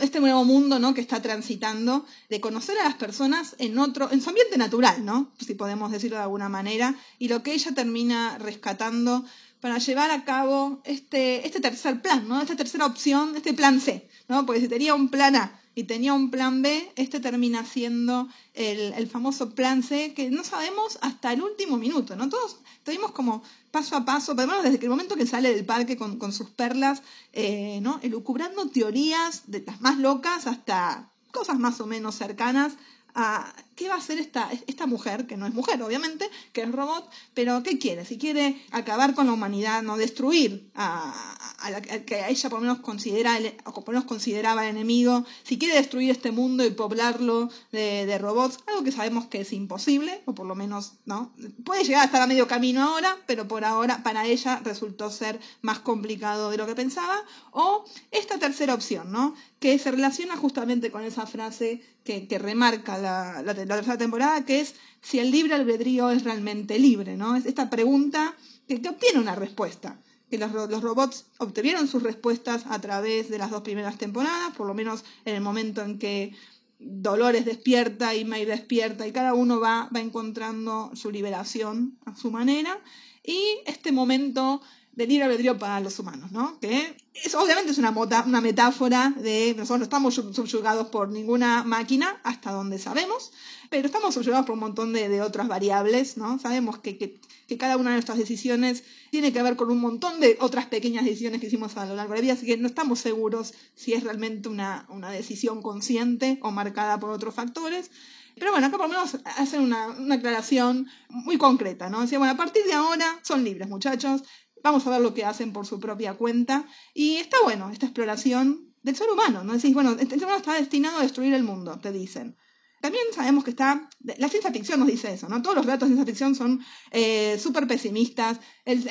este 0.00 0.20
nuevo 0.20 0.44
mundo 0.44 0.78
¿no? 0.78 0.94
que 0.94 1.00
está 1.00 1.20
transitando, 1.20 2.04
de 2.28 2.40
conocer 2.40 2.78
a 2.78 2.84
las 2.84 2.94
personas 2.94 3.56
en 3.58 3.78
otro, 3.78 4.10
en 4.12 4.20
su 4.20 4.28
ambiente 4.28 4.58
natural, 4.58 5.04
¿no? 5.04 5.32
si 5.38 5.54
podemos 5.54 5.90
decirlo 5.90 6.16
de 6.16 6.24
alguna 6.24 6.48
manera, 6.48 6.94
y 7.18 7.28
lo 7.28 7.42
que 7.42 7.54
ella 7.54 7.72
termina 7.72 8.38
rescatando 8.38 9.24
para 9.60 9.78
llevar 9.78 10.10
a 10.10 10.24
cabo 10.24 10.80
este, 10.84 11.46
este 11.46 11.60
tercer 11.60 12.00
plan, 12.00 12.28
¿no? 12.28 12.40
esta 12.40 12.56
tercera 12.56 12.86
opción, 12.86 13.34
este 13.36 13.52
plan 13.52 13.80
C, 13.80 14.08
¿no? 14.28 14.46
porque 14.46 14.60
si 14.60 14.68
tenía 14.68 14.94
un 14.94 15.08
plan 15.08 15.36
A 15.36 15.59
y 15.74 15.84
tenía 15.84 16.12
un 16.12 16.30
plan 16.30 16.62
B, 16.62 16.92
este 16.96 17.20
termina 17.20 17.64
siendo 17.64 18.28
el, 18.54 19.06
famoso 19.08 19.54
plan 19.54 19.82
C 19.82 20.14
que 20.14 20.30
no 20.30 20.44
sabemos 20.44 20.98
hasta 21.00 21.32
el 21.32 21.42
último 21.42 21.76
minuto, 21.76 22.16
¿no? 22.16 22.28
Todos 22.28 22.58
estuvimos 22.78 23.12
como 23.12 23.42
paso 23.70 23.96
a 23.96 24.04
paso, 24.04 24.34
pero 24.34 24.62
desde 24.62 24.82
el 24.82 24.90
momento 24.90 25.16
que 25.16 25.26
sale 25.26 25.54
del 25.54 25.64
parque 25.64 25.96
con, 25.96 26.32
sus 26.32 26.50
perlas, 26.50 27.02
eh, 27.32 27.78
¿no? 27.82 28.00
Elucubrando 28.02 28.68
teorías 28.68 29.44
de 29.46 29.62
las 29.66 29.80
más 29.80 29.98
locas 29.98 30.46
hasta 30.46 31.10
cosas 31.30 31.58
más 31.58 31.80
o 31.80 31.86
menos 31.86 32.16
cercanas 32.16 32.72
a 33.14 33.52
qué 33.76 33.88
va 33.88 33.94
a 33.94 33.98
hacer 33.98 34.18
esta, 34.18 34.50
esta 34.66 34.86
mujer, 34.86 35.26
que 35.26 35.36
no 35.36 35.46
es 35.46 35.54
mujer 35.54 35.82
obviamente, 35.82 36.28
que 36.52 36.62
es 36.62 36.72
robot, 36.72 37.08
pero 37.34 37.62
¿qué 37.62 37.78
quiere? 37.78 38.04
Si 38.04 38.18
quiere 38.18 38.60
acabar 38.70 39.14
con 39.14 39.26
la 39.26 39.32
humanidad, 39.32 39.82
no 39.82 39.96
destruir 39.96 40.70
a, 40.74 41.12
a 41.60 41.70
la 41.70 41.80
que 41.80 42.28
ella 42.28 42.50
por 42.50 42.60
lo 42.60 42.66
menos 42.66 42.80
considera 42.80 43.38
o 43.64 43.72
por 43.72 43.94
lo 43.94 44.00
menos 44.00 44.04
consideraba 44.04 44.68
enemigo, 44.68 45.24
si 45.42 45.58
quiere 45.58 45.74
destruir 45.74 46.10
este 46.10 46.30
mundo 46.30 46.64
y 46.64 46.70
poblarlo 46.70 47.50
de, 47.72 48.06
de, 48.06 48.18
robots, 48.18 48.58
algo 48.66 48.82
que 48.82 48.92
sabemos 48.92 49.26
que 49.26 49.42
es 49.42 49.52
imposible, 49.52 50.22
o 50.26 50.34
por 50.34 50.46
lo 50.46 50.54
menos, 50.54 50.94
¿no? 51.04 51.32
Puede 51.64 51.84
llegar 51.84 52.02
a 52.02 52.06
estar 52.06 52.22
a 52.22 52.26
medio 52.26 52.48
camino 52.48 52.82
ahora, 52.82 53.16
pero 53.26 53.46
por 53.46 53.64
ahora 53.64 54.02
para 54.02 54.26
ella 54.26 54.60
resultó 54.64 55.10
ser 55.10 55.40
más 55.62 55.80
complicado 55.80 56.50
de 56.50 56.56
lo 56.56 56.66
que 56.66 56.74
pensaba, 56.74 57.16
o 57.52 57.84
esta 58.10 58.38
tercera 58.38 58.74
opción, 58.74 59.12
¿no? 59.12 59.34
Que 59.58 59.78
se 59.78 59.90
relaciona 59.90 60.36
justamente 60.36 60.90
con 60.90 61.02
esa 61.04 61.26
frase 61.26 61.82
que, 62.04 62.26
que 62.26 62.38
remarca 62.38 62.98
la, 62.98 63.42
la 63.42 63.54
la 63.70 63.76
tercera 63.76 63.98
temporada, 63.98 64.44
que 64.44 64.60
es 64.60 64.74
si 65.00 65.18
el 65.18 65.30
libre 65.30 65.54
albedrío 65.54 66.10
es 66.10 66.24
realmente 66.24 66.78
libre, 66.78 67.16
¿no? 67.16 67.36
Es 67.36 67.46
esta 67.46 67.70
pregunta 67.70 68.36
que, 68.68 68.76
obtiene 68.88 69.18
una 69.18 69.34
respuesta, 69.34 69.98
que 70.28 70.38
los, 70.38 70.52
robots 70.52 71.26
obtuvieron 71.38 71.88
sus 71.88 72.02
respuestas 72.02 72.64
a 72.68 72.80
través 72.80 73.30
de 73.30 73.38
las 73.38 73.50
dos 73.50 73.62
primeras 73.62 73.96
temporadas, 73.96 74.54
por 74.56 74.66
lo 74.66 74.74
menos 74.74 75.04
en 75.24 75.34
el 75.36 75.40
momento 75.40 75.82
en 75.82 75.98
que 75.98 76.34
Dolores 76.78 77.44
despierta 77.44 78.14
y 78.14 78.24
May 78.24 78.44
despierta 78.44 79.06
y 79.06 79.12
cada 79.12 79.34
uno 79.34 79.60
va, 79.60 79.88
va 79.94 80.00
encontrando 80.00 80.90
su 80.94 81.10
liberación 81.10 81.98
a 82.06 82.16
su 82.16 82.30
manera. 82.30 82.78
Y 83.22 83.58
este 83.66 83.92
momento 83.92 84.62
de 84.92 85.06
libre 85.06 85.24
albedrío 85.24 85.58
para 85.58 85.80
los 85.80 85.98
humanos, 85.98 86.32
¿no? 86.32 86.58
Que 86.60 86.96
es, 87.14 87.34
obviamente 87.34 87.70
es 87.70 87.78
una, 87.78 87.90
una 87.90 88.40
metáfora 88.40 89.14
de 89.16 89.54
nosotros 89.56 89.78
no 89.78 89.84
estamos 89.84 90.14
subyugados 90.14 90.88
por 90.88 91.08
ninguna 91.08 91.62
máquina 91.62 92.20
hasta 92.24 92.50
donde 92.50 92.78
sabemos, 92.78 93.32
pero 93.70 93.86
estamos 93.86 94.14
subyugados 94.14 94.46
por 94.46 94.54
un 94.54 94.60
montón 94.60 94.92
de, 94.92 95.22
otras 95.22 95.48
variables, 95.48 96.16
¿no? 96.16 96.38
Sabemos 96.38 96.78
que, 96.78 96.98
que, 96.98 97.20
cada 97.58 97.76
una 97.76 97.90
de 97.90 97.96
nuestras 97.96 98.18
decisiones 98.18 98.84
tiene 99.10 99.32
que 99.32 99.42
ver 99.42 99.56
con 99.56 99.70
un 99.70 99.80
montón 99.80 100.20
de 100.20 100.36
otras 100.40 100.66
pequeñas 100.66 101.04
decisiones 101.04 101.40
que 101.40 101.46
hicimos 101.46 101.76
a 101.76 101.86
lo 101.86 101.96
largo 101.96 102.12
de 102.12 102.18
la 102.18 102.22
vida, 102.22 102.32
así 102.34 102.46
que 102.46 102.56
no 102.56 102.66
estamos 102.68 103.00
seguros 103.00 103.54
si 103.74 103.92
es 103.92 104.04
realmente 104.04 104.48
una, 104.48 104.86
una 104.88 105.10
decisión 105.10 105.62
consciente 105.62 106.38
o 106.42 106.50
marcada 106.50 107.00
por 107.00 107.10
otros 107.10 107.34
factores. 107.34 107.90
Pero 108.36 108.52
bueno, 108.52 108.68
acá 108.68 108.78
por 108.78 108.86
lo 108.88 108.94
menos 108.94 109.18
hacen 109.36 109.60
una, 109.60 109.88
una 109.88 110.14
aclaración 110.14 110.86
muy 111.08 111.36
concreta, 111.36 111.90
¿no? 111.90 112.00
Decía, 112.00 112.18
bueno, 112.18 112.34
a 112.34 112.36
partir 112.36 112.64
de 112.64 112.72
ahora 112.72 113.18
son 113.22 113.44
libres, 113.44 113.68
muchachos, 113.68 114.22
Vamos 114.62 114.86
a 114.86 114.90
ver 114.90 115.00
lo 115.00 115.14
que 115.14 115.24
hacen 115.24 115.52
por 115.52 115.66
su 115.66 115.80
propia 115.80 116.14
cuenta. 116.14 116.66
Y 116.94 117.16
está 117.16 117.38
bueno 117.42 117.70
esta 117.70 117.86
exploración 117.86 118.74
del 118.82 118.96
ser 118.96 119.10
humano, 119.10 119.44
¿no? 119.44 119.52
Decís, 119.54 119.74
bueno, 119.74 119.92
este 119.92 120.16
ser 120.16 120.24
humano 120.24 120.38
está 120.38 120.54
destinado 120.54 120.98
a 120.98 121.02
destruir 121.02 121.34
el 121.34 121.42
mundo, 121.42 121.78
te 121.78 121.92
dicen. 121.92 122.36
También 122.80 123.04
sabemos 123.14 123.44
que 123.44 123.50
está, 123.50 123.90
la 124.16 124.28
ciencia 124.30 124.50
ficción 124.50 124.80
nos 124.80 124.88
dice 124.88 125.12
eso, 125.12 125.28
¿no? 125.28 125.42
Todos 125.42 125.56
los 125.56 125.66
relatos 125.66 125.86
de 125.86 125.94
ciencia 125.94 126.10
ficción 126.10 126.34
son 126.34 126.64
eh, 126.92 127.38
súper 127.38 127.66
pesimistas. 127.66 128.40
El, 128.64 128.82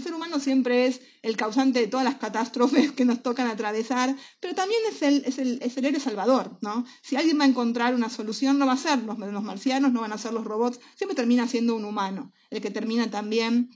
ser, 0.00 0.14
humano 0.14 0.40
siempre 0.40 0.86
es 0.86 1.02
el 1.20 1.36
causante 1.36 1.80
de 1.80 1.86
todas 1.86 2.04
las 2.04 2.14
catástrofes 2.14 2.92
que 2.96 3.04
nos 3.04 3.22
tocan 3.22 3.46
atravesar, 3.46 4.16
pero 4.40 4.54
también 4.54 4.80
es 4.90 5.02
el, 5.02 5.22
es 5.26 5.38
el, 5.38 5.58
es 5.62 5.76
el 5.76 5.84
héroe 5.84 6.00
salvador, 6.00 6.56
¿no? 6.62 6.86
Si 7.02 7.16
alguien 7.16 7.38
va 7.38 7.44
a 7.44 7.48
encontrar 7.48 7.94
una 7.94 8.08
solución, 8.08 8.58
no 8.58 8.66
va 8.66 8.72
a 8.72 8.78
ser 8.78 9.02
los, 9.02 9.18
los 9.18 9.42
marcianos, 9.42 9.92
no 9.92 10.00
van 10.00 10.12
a 10.12 10.18
ser 10.18 10.32
los 10.32 10.44
robots, 10.44 10.80
siempre 10.94 11.14
termina 11.14 11.46
siendo 11.46 11.76
un 11.76 11.84
humano, 11.84 12.32
el 12.48 12.62
que 12.62 12.70
termina 12.70 13.10
también 13.10 13.68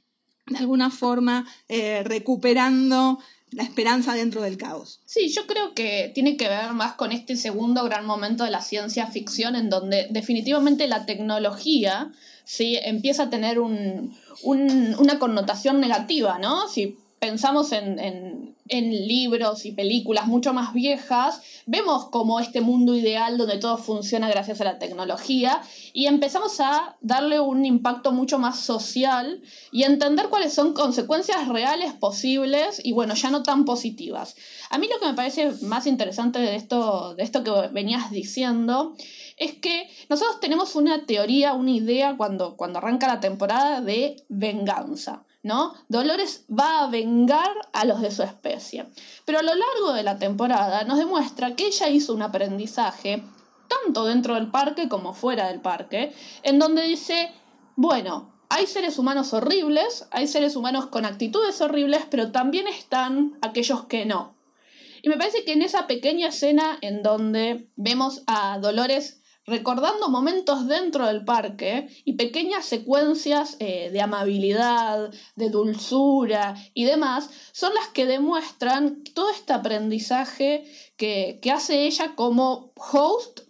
de 0.51 0.59
alguna 0.59 0.91
forma 0.91 1.47
eh, 1.69 2.03
recuperando 2.05 3.19
la 3.53 3.63
esperanza 3.63 4.15
dentro 4.15 4.43
del 4.43 4.57
caos. 4.57 5.01
Sí, 5.07 5.29
yo 5.29 5.47
creo 5.47 5.75
que 5.75 6.13
tiene 6.15 6.37
que 6.37 6.49
ver 6.49 6.73
más 6.73 6.95
con 6.95 7.11
este 7.13 7.37
segundo 7.37 7.83
gran 7.85 8.07
momento 8.07 8.45
de 8.45 8.51
la 8.51 8.61
ciencia 8.61 9.07
ficción 9.07 9.57
en 9.57 9.71
donde 9.71 10.07
definitivamente 10.11 10.87
la 10.87 11.07
tecnología 11.07 12.13
¿sí? 12.45 12.79
empieza 12.83 13.25
a 13.25 13.31
tener 13.31 13.59
un, 13.59 14.17
una 14.45 15.19
connotación 15.19 15.81
negativa, 15.81 16.39
¿no? 16.39 16.69
Si 16.69 16.97
pensamos 17.21 17.71
en, 17.73 17.99
en, 17.99 18.91
libros 19.07 19.67
y 19.67 19.73
películas 19.73 20.27
mucho 20.27 20.55
más 20.55 20.73
viejas, 20.73 21.43
vemos 21.67 22.09
como 22.09 22.41
este 22.41 22.63
mundo 22.63 22.97
ideal 22.97 23.37
donde 23.37 23.59
todo 23.59 23.77
funciona 23.77 24.29
gracias 24.31 24.61
a 24.61 24.65
la 24.65 24.79
tecnología 24.79 25.61
y 25.93 26.07
empezamos 26.07 26.61
a 26.61 26.97
darle 27.03 27.39
un 27.39 27.67
impacto 27.67 28.13
mucho 28.13 28.39
más 28.39 28.59
social 28.59 29.43
y 29.71 29.83
entender 29.83 30.29
cuáles 30.31 30.55
son 30.55 30.73
consecuencias 30.73 31.47
reales 31.49 31.93
posibles 31.93 32.81
y 32.83 32.93
bueno, 32.93 33.15
ya 33.15 33.31
no 33.31 33.43
tan 33.43 33.67
positivas. 33.67 34.35
A 34.71 34.79
mí 34.79 34.89
lo 34.91 34.99
que 34.99 35.07
me 35.07 35.15
parece 35.15 35.51
más 35.63 35.87
interesante 35.87 36.39
de 36.39 36.57
esto, 36.57 37.15
de 37.17 37.23
esto 37.23 37.45
que 37.45 37.51
venías 37.71 38.11
diciendo 38.11 38.97
es 39.37 39.55
que 39.55 39.91
nosotros 40.09 40.41
tenemos 40.41 40.75
una 40.75 41.05
teoría, 41.05 41.53
una 41.53 41.73
idea 41.73 42.17
cuando, 42.17 42.57
cuando 42.57 42.79
arranca 42.79 43.07
la 43.09 43.21
temporada 43.21 43.83
de 43.83 44.25
venganza. 44.29 45.25
¿No? 45.43 45.75
Dolores 45.89 46.45
va 46.51 46.81
a 46.81 46.87
vengar 46.89 47.51
a 47.73 47.85
los 47.85 48.01
de 48.01 48.11
su 48.11 48.23
especie. 48.23 48.87
Pero 49.25 49.39
a 49.39 49.43
lo 49.43 49.55
largo 49.55 49.93
de 49.93 50.03
la 50.03 50.19
temporada 50.19 50.85
nos 50.85 50.99
demuestra 50.99 51.57
que 51.57 51.67
ella 51.67 51.89
hizo 51.89 52.15
un 52.15 52.23
aprendizaje, 52.23 53.23
tanto 53.69 54.05
dentro 54.05 54.35
del 54.35 54.51
parque 54.51 54.89
como 54.89 55.15
fuera 55.15 55.49
del 55.49 55.61
parque, 55.61 56.13
en 56.43 56.59
donde 56.59 56.83
dice, 56.83 57.33
bueno, 57.77 58.33
hay 58.49 58.67
seres 58.67 58.99
humanos 58.99 59.33
horribles, 59.33 60.09
hay 60.11 60.27
seres 60.27 60.57
humanos 60.57 60.87
con 60.87 61.05
actitudes 61.05 61.61
horribles, 61.61 62.03
pero 62.11 62.33
también 62.33 62.67
están 62.67 63.39
aquellos 63.43 63.85
que 63.85 64.05
no. 64.05 64.35
Y 65.03 65.09
me 65.09 65.17
parece 65.17 65.45
que 65.45 65.53
en 65.53 65.63
esa 65.63 65.87
pequeña 65.87 66.29
escena 66.29 66.77
en 66.83 67.03
donde 67.03 67.69
vemos 67.77 68.23
a 68.27 68.59
Dolores 68.59 69.20
recordando 69.51 70.09
momentos 70.09 70.67
dentro 70.67 71.07
del 71.07 71.25
parque 71.25 71.89
y 72.05 72.15
pequeñas 72.15 72.65
secuencias 72.65 73.57
eh, 73.59 73.91
de 73.93 74.01
amabilidad, 74.01 75.13
de 75.35 75.51
dulzura 75.51 76.55
y 76.73 76.85
demás, 76.85 77.29
son 77.53 77.75
las 77.75 77.89
que 77.89 78.07
demuestran 78.07 79.03
todo 79.15 79.31
este 79.31 79.53
aprendizaje 79.53 80.65
que, 80.97 81.41
que 81.43 81.51
hace 81.51 81.87
ella 81.87 82.15
como 82.15 82.73
host 82.77 83.41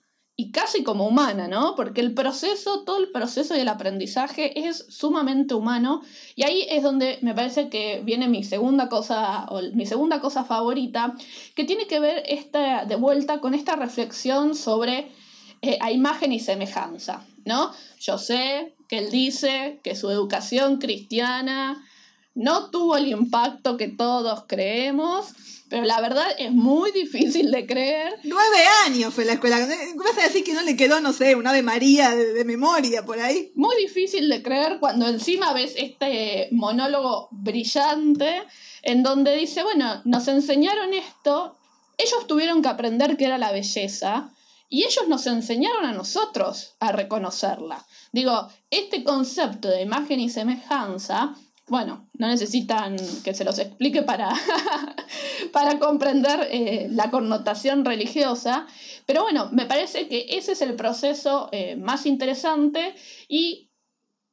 y 0.41 0.53
casi 0.53 0.83
como 0.83 1.07
humana, 1.07 1.49
¿no? 1.49 1.75
Porque 1.77 2.01
el 2.01 2.15
proceso, 2.15 2.83
todo 2.85 2.97
el 2.97 3.11
proceso 3.11 3.53
del 3.53 3.69
aprendizaje 3.69 4.67
es 4.67 4.87
sumamente 4.89 5.53
humano 5.53 6.01
y 6.35 6.45
ahí 6.45 6.67
es 6.71 6.83
donde 6.83 7.19
me 7.21 7.35
parece 7.35 7.69
que 7.69 8.01
viene 8.07 8.27
mi 8.27 8.43
segunda 8.43 8.89
cosa, 8.89 9.45
o 9.51 9.61
mi 9.75 9.85
segunda 9.85 10.19
cosa 10.23 10.45
favorita, 10.45 11.15
que 11.55 11.65
tiene 11.65 11.87
que 11.87 12.01
ver 12.01 12.23
esta, 12.27 12.87
de 12.87 12.97
vuelta 12.97 13.41
con 13.41 13.53
esta 13.53 13.77
reflexión 13.77 14.55
sobre 14.55 15.13
eh, 15.63 15.79
a 15.81 15.93
imagen 15.93 16.33
y 16.33 16.41
semejanza, 16.41 17.27
¿no? 17.45 17.73
Yo 18.01 18.19
sé 18.19 18.75
que 18.89 18.99
él 18.99 19.11
dice 19.11 19.81
que 19.85 19.95
su 19.95 20.11
educación 20.11 20.79
cristiana 20.79 21.85
no 22.35 22.71
tuvo 22.71 22.97
el 22.97 23.09
impacto 23.09 23.77
que 23.77 23.89
todos 23.89 24.45
creemos, 24.47 25.35
pero 25.69 25.85
la 25.85 26.01
verdad 26.01 26.27
es 26.39 26.51
muy 26.51 26.91
difícil 26.93 27.51
de 27.51 27.67
creer. 27.67 28.15
Nueve 28.25 28.59
años 28.87 29.13
fue 29.15 29.25
la 29.25 29.35
escuela. 29.35 29.59
¿Vas 29.59 30.19
a 30.19 30.23
decir 30.23 30.43
que 30.43 30.53
no 30.53 30.63
le 30.63 30.77
quedó, 30.77 31.01
no 31.01 31.13
sé, 31.13 31.37
una 31.37 31.51
Ave 31.51 31.63
María 31.63 32.11
de, 32.11 32.33
de, 32.33 32.45
memoria 32.45 33.05
por 33.05 33.21
ahí? 33.21 33.53
Muy 33.55 33.77
difícil 33.77 34.29
de 34.29 34.43
creer 34.43 34.79
cuando 34.81 35.09
encima 35.09 35.53
ves 35.53 35.75
este 35.77 36.49
monólogo 36.51 37.29
brillante 37.31 38.43
en 38.83 39.03
donde 39.03 39.37
dice, 39.37 39.63
bueno, 39.63 40.01
nos 40.05 40.27
enseñaron 40.27 40.95
esto, 40.95 41.57
ellos 41.99 42.27
tuvieron 42.27 42.63
que 42.63 42.69
aprender 42.69 43.17
qué 43.17 43.27
era 43.27 43.39
la 43.39 43.53
belleza, 43.53 44.33
y 44.71 44.85
ellos 44.85 45.09
nos 45.09 45.27
enseñaron 45.27 45.85
a 45.85 45.93
nosotros 45.93 46.77
a 46.79 46.93
reconocerla. 46.93 47.85
Digo, 48.13 48.49
este 48.71 49.03
concepto 49.03 49.69
de 49.69 49.83
imagen 49.83 50.21
y 50.21 50.31
semejanza, 50.31 51.35
bueno, 51.67 52.09
no 52.15 52.29
necesitan 52.29 52.97
que 53.25 53.35
se 53.35 53.45
los 53.45 53.59
explique 53.59 54.03
para, 54.03 54.31
para 55.53 55.81
comprender 55.81 56.49
eh, 56.53 56.89
la 56.91 57.11
connotación 57.11 57.85
religiosa, 57.85 58.67
pero 59.07 59.25
bueno, 59.25 59.49
me 59.53 59.67
parece 59.67 60.07
que 60.07 60.27
ese 60.31 60.53
es 60.53 60.63
el 60.63 60.77
proceso 60.77 61.49
eh, 61.51 61.75
más 61.75 62.07
interesante 62.07 62.95
y 63.29 63.71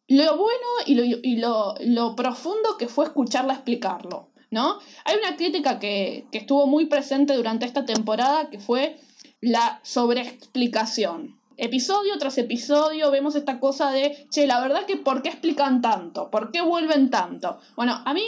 lo 0.07 0.37
bueno 0.37 0.67
y, 0.85 0.95
lo, 0.95 1.03
y 1.03 1.35
lo, 1.37 1.75
lo, 1.81 2.15
profundo 2.15 2.77
que 2.77 2.87
fue 2.87 3.05
escucharla 3.05 3.53
explicarlo, 3.53 4.31
¿no? 4.51 4.79
Hay 5.03 5.17
una 5.17 5.35
crítica 5.35 5.79
que, 5.79 6.27
que 6.31 6.37
estuvo 6.37 6.65
muy 6.67 6.85
presente 6.85 7.33
durante 7.33 7.65
esta 7.65 7.85
temporada 7.85 8.49
que 8.49 8.59
fue 8.59 8.99
la 9.41 9.79
sobreexplicación. 9.83 11.39
Episodio 11.57 12.17
tras 12.19 12.37
episodio 12.37 13.09
vemos 13.09 13.35
esta 13.35 13.59
cosa 13.59 13.91
de, 13.91 14.27
che, 14.29 14.45
la 14.45 14.59
verdad 14.59 14.85
que 14.85 14.97
¿por 14.97 15.21
qué 15.21 15.29
explican 15.29 15.81
tanto? 15.81 16.29
¿Por 16.29 16.51
qué 16.51 16.61
vuelven 16.61 17.09
tanto? 17.09 17.59
Bueno, 17.75 18.01
a 18.05 18.13
mí 18.13 18.23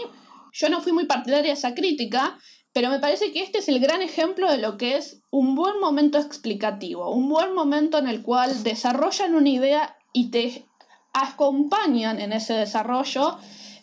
yo 0.52 0.70
no 0.70 0.82
fui 0.82 0.92
muy 0.92 1.06
partidaria 1.06 1.52
de 1.52 1.58
esa 1.58 1.76
crítica, 1.76 2.40
pero 2.74 2.90
me 2.90 3.00
parece 3.00 3.32
que 3.32 3.44
este 3.44 3.60
es 3.60 3.70
el 3.70 3.80
gran 3.80 4.02
ejemplo 4.02 4.50
de 4.50 4.58
lo 4.58 4.78
que 4.78 4.98
es 4.98 5.22
un 5.30 5.56
buen 5.56 5.80
momento 5.80 6.18
explicativo, 6.18 7.12
un 7.12 7.30
buen 7.30 7.54
momento 7.54 7.98
en 7.98 8.08
el 8.08 8.24
cual 8.24 8.64
desarrollan 8.64 9.36
una 9.36 9.50
idea 9.50 9.98
y 10.12 10.32
te 10.32 10.66
acompañan 11.14 12.20
en 12.20 12.34
ese 12.34 12.54
desarrollo 12.54 13.38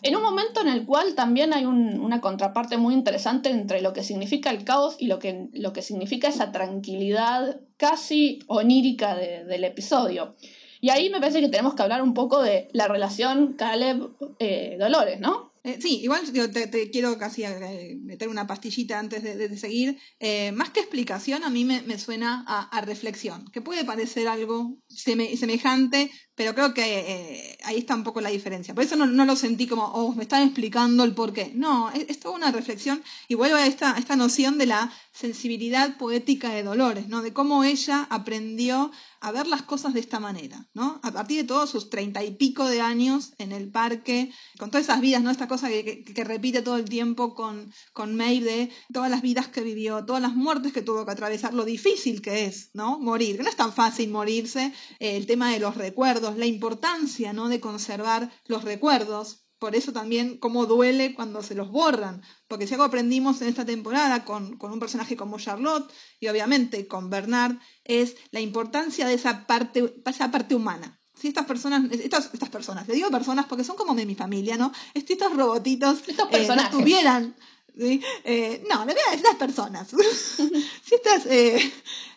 en 0.07 0.15
un 0.15 0.23
momento 0.23 0.61
en 0.61 0.69
el 0.69 0.85
cual 0.85 1.15
también 1.15 1.53
hay 1.53 1.65
una 1.65 2.21
contraparte 2.21 2.77
muy 2.77 2.93
interesante 2.93 3.49
entre 3.49 3.81
lo 3.81 3.93
que 3.93 4.03
significa 4.03 4.49
el 4.49 4.63
caos 4.63 4.95
y 4.99 5.07
lo 5.07 5.19
que, 5.19 5.49
lo 5.53 5.73
que 5.73 5.81
significa 5.81 6.27
esa 6.27 6.51
tranquilidad 6.51 7.59
casi 7.77 8.39
onírica 8.47 9.15
del 9.15 9.63
episodio. 9.63 10.35
Y 10.79 10.89
ahí 10.89 11.09
me 11.09 11.19
parece 11.19 11.41
que 11.41 11.49
tenemos 11.49 11.73
que 11.73 11.83
hablar 11.83 12.01
un 12.01 12.13
poco 12.13 12.41
de 12.41 12.69
la 12.71 12.87
relación 12.87 13.53
Caleb-Dolores, 13.53 15.15
eh, 15.15 15.19
¿no? 15.19 15.47
Eh, 15.67 15.79
sí, 15.81 15.99
igual 16.01 16.21
te, 16.31 16.89
quiero 16.91 17.17
casi 17.17 17.43
eh, 17.43 17.97
meter 18.01 18.29
una 18.29 18.47
pastillita 18.47 18.99
antes 18.99 19.21
de, 19.21 19.57
seguir. 19.57 19.97
Eh, 20.17 20.53
más 20.53 20.69
que 20.69 20.79
explicación, 20.79 21.43
a 21.43 21.49
mí 21.49 21.65
me, 21.65 21.99
suena 21.99 22.45
a, 22.47 22.79
reflexión, 22.79 23.43
que 23.51 23.59
puede 23.59 23.83
parecer 23.83 24.29
algo 24.29 24.77
semejante, 24.87 26.09
pero 26.37 26.53
creo 26.53 26.71
que 26.71 27.57
ahí 27.63 27.79
está 27.79 27.95
un 27.95 28.03
poco 28.03 28.21
la 28.21 28.29
diferencia. 28.29 28.75
Por 28.75 28.83
eso 28.83 28.95
no, 28.95 29.25
lo 29.25 29.35
sentí 29.35 29.65
como, 29.65 29.85
oh, 29.85 30.13
me 30.13 30.21
están 30.21 30.43
explicando 30.43 31.03
el 31.03 31.15
por 31.15 31.33
qué. 31.33 31.51
No, 31.55 31.89
es, 31.89 32.19
toda 32.19 32.35
una 32.35 32.51
reflexión 32.51 33.03
y 33.27 33.33
vuelvo 33.33 33.55
a 33.55 33.65
esta, 33.65 33.97
esta 33.97 34.15
noción 34.15 34.59
de 34.59 34.67
la 34.67 34.93
sensibilidad 35.11 35.97
poética 35.97 36.51
de 36.51 36.61
Dolores, 36.61 37.07
¿no? 37.07 37.23
De 37.23 37.33
cómo 37.33 37.63
ella 37.63 38.05
aprendió 38.11 38.91
a 39.19 39.31
ver 39.31 39.47
las 39.47 39.63
cosas 39.63 39.95
de 39.95 39.99
esta 39.99 40.19
manera, 40.19 40.67
¿no? 40.75 40.99
A 41.01 41.11
partir 41.11 41.41
de 41.41 41.47
todos 41.47 41.71
sus 41.71 41.89
treinta 41.89 42.23
y 42.23 42.35
pico 42.35 42.65
de 42.65 42.81
años 42.81 43.33
en 43.39 43.51
el 43.51 43.71
parque, 43.71 44.31
con 44.59 44.69
todas 44.69 44.85
esas 44.85 45.01
vidas, 45.01 45.23
¿no? 45.23 45.31
Esta 45.31 45.47
cosa 45.47 45.69
que, 45.69 46.03
que, 46.03 46.23
repite 46.23 46.61
todo 46.61 46.77
el 46.77 46.85
tiempo 46.85 47.33
con, 47.33 47.73
con 47.93 48.15
Maeve 48.15 48.45
de 48.45 48.71
todas 48.93 49.09
las 49.09 49.23
vidas 49.23 49.47
que 49.47 49.61
vivió, 49.61 50.05
todas 50.05 50.21
las 50.21 50.35
muertes 50.35 50.71
que 50.71 50.83
tuvo 50.83 51.03
que 51.03 51.11
atravesar, 51.11 51.53
lo 51.55 51.65
difícil 51.65 52.21
que 52.21 52.45
es, 52.45 52.69
¿no? 52.73 52.99
Morir, 52.99 53.37
que 53.37 53.43
no 53.43 53.49
es 53.49 53.55
tan 53.55 53.73
fácil 53.73 54.11
morirse, 54.11 54.71
eh, 54.99 55.17
el 55.17 55.25
tema 55.25 55.51
de 55.51 55.59
los 55.59 55.75
recuerdos, 55.75 56.26
la 56.35 56.45
importancia, 56.45 57.31
¿no? 57.31 57.47
De 57.47 57.61
conservar 57.61 58.31
los 58.47 58.63
recuerdos, 58.63 59.47
por 59.59 59.75
eso 59.75 59.91
también 59.91 60.37
cómo 60.37 60.65
duele 60.65 61.13
cuando 61.15 61.41
se 61.41 61.55
los 61.55 61.71
borran. 61.71 62.21
Porque 62.47 62.67
si 62.67 62.73
algo 62.73 62.83
aprendimos 62.83 63.41
en 63.41 63.47
esta 63.47 63.65
temporada 63.65 64.25
con, 64.25 64.57
con, 64.57 64.71
un 64.71 64.79
personaje 64.79 65.15
como 65.15 65.39
Charlotte 65.39 65.91
y 66.19 66.27
obviamente 66.27 66.87
con 66.87 67.09
Bernard 67.09 67.57
es 67.83 68.15
la 68.31 68.39
importancia 68.39 69.07
de 69.07 69.13
esa 69.13 69.47
parte, 69.47 69.95
esa 70.05 70.31
parte 70.31 70.55
humana. 70.55 70.99
Si 71.15 71.27
estas 71.27 71.45
personas, 71.45 71.91
estas, 71.91 72.29
estas 72.31 72.49
personas, 72.49 72.87
le 72.87 72.93
digo 72.93 73.09
personas 73.09 73.47
porque 73.47 73.63
son 73.63 73.75
como 73.75 73.95
de 73.95 74.05
mi 74.05 74.13
familia, 74.13 74.57
¿no? 74.57 74.71
Estos 74.93 75.35
robotitos 75.35 76.07
estos 76.07 76.27
eh, 76.31 76.47
no 76.47 76.69
tuvieran 76.69 77.35
Eh, 77.79 78.63
no, 78.69 78.85
le 78.85 78.93
voy 78.93 79.01
a 79.07 79.11
decir 79.11 79.25
las 79.25 79.35
personas. 79.35 79.87
si 80.83 80.95
estas, 80.95 81.25
eh, 81.27 81.71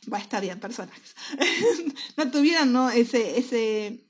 bueno, 0.06 0.22
está 0.22 0.40
bien, 0.40 0.58
personajes, 0.60 1.14
no 2.16 2.30
tuvieran 2.30 2.72
¿no? 2.72 2.90
Ese, 2.90 3.38
ese, 3.38 4.06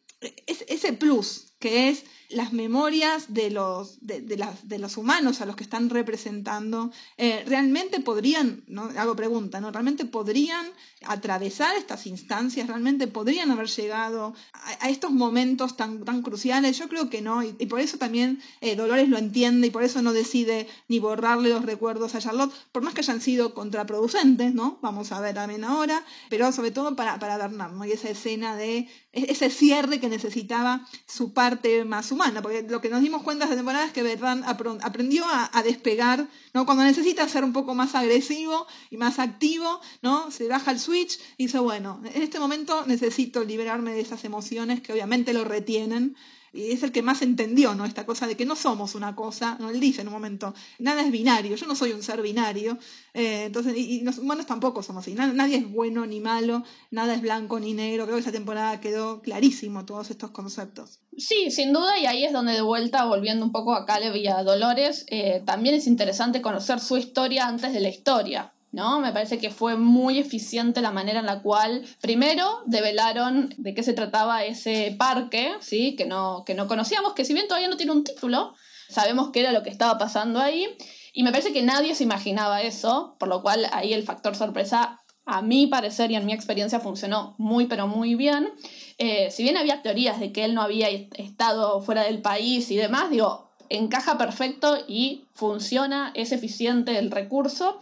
ese 0.46 0.92
plus 0.92 1.52
que 1.58 1.90
es 1.90 2.04
las 2.30 2.52
memorias 2.52 3.32
de 3.34 3.50
los, 3.50 3.98
de, 4.00 4.36
las, 4.36 4.68
de 4.68 4.78
los 4.78 4.96
humanos 4.96 5.40
a 5.40 5.46
los 5.46 5.56
que 5.56 5.64
están 5.64 5.90
representando, 5.90 6.90
eh, 7.16 7.44
realmente 7.46 8.00
podrían, 8.00 8.62
¿no? 8.66 8.90
hago 8.96 9.16
pregunta, 9.16 9.60
¿no? 9.60 9.70
realmente 9.70 10.04
podrían 10.04 10.66
atravesar 11.04 11.76
estas 11.76 12.06
instancias, 12.06 12.68
realmente 12.68 13.06
podrían 13.06 13.50
haber 13.50 13.68
llegado 13.68 14.34
a, 14.52 14.88
estos 14.88 15.10
momentos 15.10 15.76
tan, 15.76 16.04
tan 16.04 16.22
cruciales. 16.22 16.78
Yo 16.78 16.88
creo 16.88 17.08
que 17.10 17.22
no, 17.22 17.42
y, 17.42 17.52
por 17.66 17.80
eso 17.80 17.98
también 17.98 18.40
eh, 18.60 18.76
Dolores 18.76 19.08
lo 19.08 19.18
entiende 19.18 19.68
y 19.68 19.70
por 19.70 19.82
eso 19.82 20.02
no 20.02 20.12
decide 20.12 20.68
ni 20.88 20.98
borrarle 20.98 21.48
los 21.48 21.64
recuerdos 21.64 22.14
a 22.14 22.20
Charlotte, 22.20 22.52
por 22.72 22.82
más 22.82 22.94
que 22.94 23.00
hayan 23.00 23.20
sido 23.20 23.54
contraproducentes, 23.54 24.54
¿no? 24.54 24.78
Vamos 24.82 25.12
a 25.12 25.20
ver 25.20 25.34
también 25.34 25.64
ahora, 25.64 26.04
pero 26.28 26.52
sobre 26.52 26.70
todo 26.70 26.94
para, 26.96 27.18
para 27.18 27.38
Bernard. 27.38 27.70
Y 27.86 27.92
esa 27.92 28.10
escena 28.10 28.56
de 28.56 28.88
e-, 29.12 29.32
ese 29.32 29.50
cierre 29.50 30.00
que 30.00 30.08
necesitaba 30.08 30.86
su 31.06 31.32
parte 31.32 31.84
más 31.84 32.12
humana, 32.12 32.19
porque 32.42 32.62
lo 32.68 32.80
que 32.80 32.88
nos 32.88 33.00
dimos 33.00 33.22
cuenta 33.22 33.44
esta 33.44 33.56
temporada 33.56 33.86
es 33.86 33.92
que 33.92 34.02
Bertrand 34.02 34.44
aprendió 34.82 35.24
a, 35.26 35.62
despegar, 35.62 36.28
¿no? 36.52 36.66
Cuando 36.66 36.84
necesita 36.84 37.26
ser 37.28 37.44
un 37.44 37.52
poco 37.52 37.74
más 37.74 37.94
agresivo 37.94 38.66
y 38.90 38.96
más 38.96 39.18
activo, 39.18 39.80
¿no? 40.02 40.30
Se 40.30 40.46
baja 40.48 40.70
el 40.70 40.78
switch 40.78 41.18
y 41.38 41.46
dice, 41.46 41.58
bueno, 41.58 42.00
en 42.04 42.22
este 42.22 42.38
momento 42.38 42.84
necesito 42.86 43.42
liberarme 43.44 43.92
de 43.92 44.00
esas 44.00 44.24
emociones 44.24 44.80
que 44.80 44.92
obviamente 44.92 45.32
lo 45.32 45.44
retienen, 45.44 46.16
y 46.52 46.72
es 46.72 46.82
el 46.82 46.92
que 46.92 47.02
más 47.02 47.22
entendió, 47.22 47.74
¿no? 47.74 47.84
Esta 47.84 48.06
cosa 48.06 48.26
de 48.26 48.36
que 48.36 48.44
no 48.44 48.56
somos 48.56 48.94
una 48.94 49.14
cosa, 49.14 49.56
¿no? 49.60 49.70
Él 49.70 49.80
dice 49.80 50.02
en 50.02 50.08
un 50.08 50.14
momento, 50.14 50.54
nada 50.78 51.02
es 51.02 51.10
binario, 51.10 51.56
yo 51.56 51.66
no 51.66 51.76
soy 51.76 51.92
un 51.92 52.02
ser 52.02 52.22
binario, 52.22 52.78
eh, 53.14 53.44
entonces, 53.46 53.76
y, 53.76 54.00
los 54.02 54.18
humanos 54.18 54.46
tampoco 54.46 54.82
somos 54.82 55.02
así, 55.02 55.14
nadie 55.14 55.56
es 55.56 55.70
bueno 55.70 56.06
ni 56.06 56.20
malo, 56.20 56.64
nada 56.90 57.14
es 57.14 57.20
blanco 57.22 57.60
ni 57.60 57.74
negro, 57.74 58.04
creo 58.04 58.16
que 58.16 58.22
esa 58.22 58.32
temporada 58.32 58.80
quedó 58.80 59.22
clarísimo 59.22 59.84
todos 59.84 60.10
estos 60.10 60.30
conceptos. 60.30 61.00
Sí, 61.16 61.50
sin 61.50 61.72
duda, 61.72 61.98
y 61.98 62.06
ahí 62.06 62.24
es 62.24 62.32
donde 62.32 62.52
de 62.52 62.62
vuelta, 62.62 63.04
volviendo 63.04 63.44
un 63.44 63.52
poco 63.52 63.74
a 63.74 63.86
Caleb 63.86 64.16
y 64.16 64.26
a 64.26 64.42
Dolores, 64.42 65.04
eh, 65.08 65.42
también 65.44 65.74
es 65.74 65.86
interesante 65.86 66.42
conocer 66.42 66.80
su 66.80 66.96
historia 66.96 67.46
antes 67.46 67.72
de 67.72 67.80
la 67.80 67.88
historia. 67.88 68.52
¿No? 68.72 69.00
Me 69.00 69.12
parece 69.12 69.38
que 69.38 69.50
fue 69.50 69.76
muy 69.76 70.18
eficiente 70.18 70.80
la 70.80 70.92
manera 70.92 71.20
en 71.20 71.26
la 71.26 71.42
cual, 71.42 71.84
primero, 72.00 72.62
develaron 72.66 73.52
de 73.56 73.74
qué 73.74 73.82
se 73.82 73.92
trataba 73.92 74.44
ese 74.44 74.94
parque, 74.96 75.54
¿sí? 75.60 75.96
Que 75.96 76.06
no, 76.06 76.44
que 76.44 76.54
no 76.54 76.68
conocíamos, 76.68 77.14
que 77.14 77.24
si 77.24 77.34
bien 77.34 77.48
todavía 77.48 77.68
no 77.68 77.76
tiene 77.76 77.92
un 77.92 78.04
título, 78.04 78.54
sabemos 78.88 79.30
qué 79.30 79.40
era 79.40 79.52
lo 79.52 79.62
que 79.62 79.70
estaba 79.70 79.98
pasando 79.98 80.40
ahí. 80.40 80.66
Y 81.12 81.24
me 81.24 81.32
parece 81.32 81.52
que 81.52 81.62
nadie 81.62 81.94
se 81.94 82.04
imaginaba 82.04 82.62
eso, 82.62 83.16
por 83.18 83.28
lo 83.28 83.42
cual 83.42 83.66
ahí 83.72 83.92
el 83.92 84.04
factor 84.04 84.36
sorpresa, 84.36 85.02
a 85.26 85.42
mi 85.42 85.66
parecer 85.66 86.10
y 86.10 86.16
en 86.16 86.26
mi 86.26 86.32
experiencia, 86.32 86.80
funcionó 86.80 87.34
muy, 87.38 87.66
pero 87.66 87.86
muy 87.86 88.14
bien. 88.14 88.50
Eh, 88.98 89.30
si 89.30 89.42
bien 89.42 89.56
había 89.56 89.82
teorías 89.82 90.18
de 90.20 90.32
que 90.32 90.44
él 90.44 90.54
no 90.54 90.62
había 90.62 90.88
estado 90.88 91.80
fuera 91.82 92.04
del 92.04 92.22
país 92.22 92.70
y 92.70 92.76
demás, 92.76 93.10
digo, 93.10 93.50
encaja 93.68 94.18
perfecto 94.18 94.78
y 94.86 95.24
funciona, 95.34 96.12
es 96.14 96.32
eficiente 96.32 96.98
el 96.98 97.10
recurso 97.10 97.80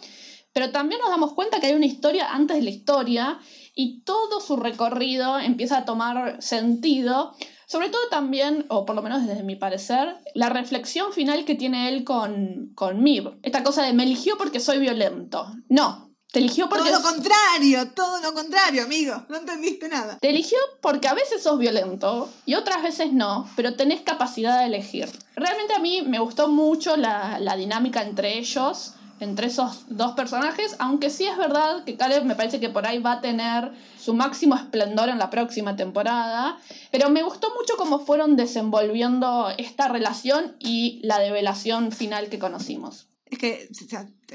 pero 0.59 0.73
también 0.73 1.01
nos 1.01 1.11
damos 1.11 1.35
cuenta 1.35 1.61
que 1.61 1.69
hay 1.69 1.75
una 1.75 1.87
historia 1.87 2.33
antes 2.33 2.57
de 2.57 2.65
la 2.65 2.71
historia 2.71 3.39
y 3.77 4.01
todo 4.01 4.41
su 4.41 4.57
recorrido 4.57 5.39
empieza 5.39 5.79
a 5.79 5.85
tomar 5.85 6.43
sentido. 6.43 7.33
Sobre 7.69 7.91
todo 7.91 8.03
también, 8.11 8.67
o 8.69 8.85
por 8.85 8.97
lo 8.97 9.03
menos 9.03 9.25
desde 9.25 9.45
mi 9.45 9.55
parecer, 9.55 10.17
la 10.35 10.49
reflexión 10.49 11.13
final 11.13 11.45
que 11.45 11.55
tiene 11.55 11.89
él 11.91 12.03
con, 12.03 12.73
con 12.75 13.05
Mib. 13.05 13.39
Esta 13.45 13.63
cosa 13.63 13.85
de 13.85 13.93
me 13.93 14.03
eligió 14.03 14.37
porque 14.37 14.59
soy 14.59 14.81
violento. 14.81 15.47
No, 15.69 16.11
te 16.33 16.41
eligió 16.41 16.69
porque... 16.69 16.91
Todo 16.91 16.99
lo 16.99 17.05
contrario, 17.05 17.93
todo 17.93 18.21
lo 18.21 18.35
contrario, 18.35 18.83
amigo. 18.83 19.27
No 19.29 19.37
entendiste 19.37 19.89
nada. 19.89 20.19
Te 20.19 20.31
eligió 20.31 20.59
porque 20.83 21.07
a 21.07 21.15
veces 21.15 21.41
sos 21.41 21.61
violento 21.61 22.29
y 22.47 22.57
otras 22.57 22.83
veces 22.83 23.13
no, 23.13 23.49
pero 23.55 23.77
tenés 23.77 24.01
capacidad 24.01 24.59
de 24.59 24.67
elegir. 24.67 25.09
Realmente 25.37 25.75
a 25.75 25.79
mí 25.79 26.03
me 26.03 26.19
gustó 26.19 26.49
mucho 26.49 26.97
la, 26.97 27.39
la 27.39 27.55
dinámica 27.55 28.03
entre 28.03 28.39
ellos 28.39 28.95
entre 29.21 29.49
esos 29.49 29.85
dos 29.89 30.13
personajes, 30.13 30.77
aunque 30.79 31.11
sí 31.11 31.27
es 31.27 31.37
verdad 31.37 31.85
que 31.85 31.97
Caleb 31.97 32.25
me 32.25 32.35
parece 32.35 32.61
que 32.61 32.69
por 32.69 32.87
ahí 32.87 32.99
va 32.99 33.13
a 33.13 33.21
tener 33.21 33.73
su 33.99 34.15
máximo 34.15 34.57
esplendor 34.57 35.09
en 35.09 35.19
la 35.19 35.31
próxima 35.31 35.77
temporada, 35.77 36.59
pero 36.91 37.11
me 37.11 37.23
gustó 37.23 37.49
mucho 37.55 37.75
cómo 37.77 38.01
fueron 38.01 38.37
desenvolviendo 38.37 39.53
esta 39.59 39.89
relación 39.89 40.57
y 40.59 41.01
la 41.03 41.19
develación 41.19 41.93
final 41.93 42.29
que 42.29 42.39
conocimos 42.39 43.09
es 43.31 43.39
que 43.39 43.69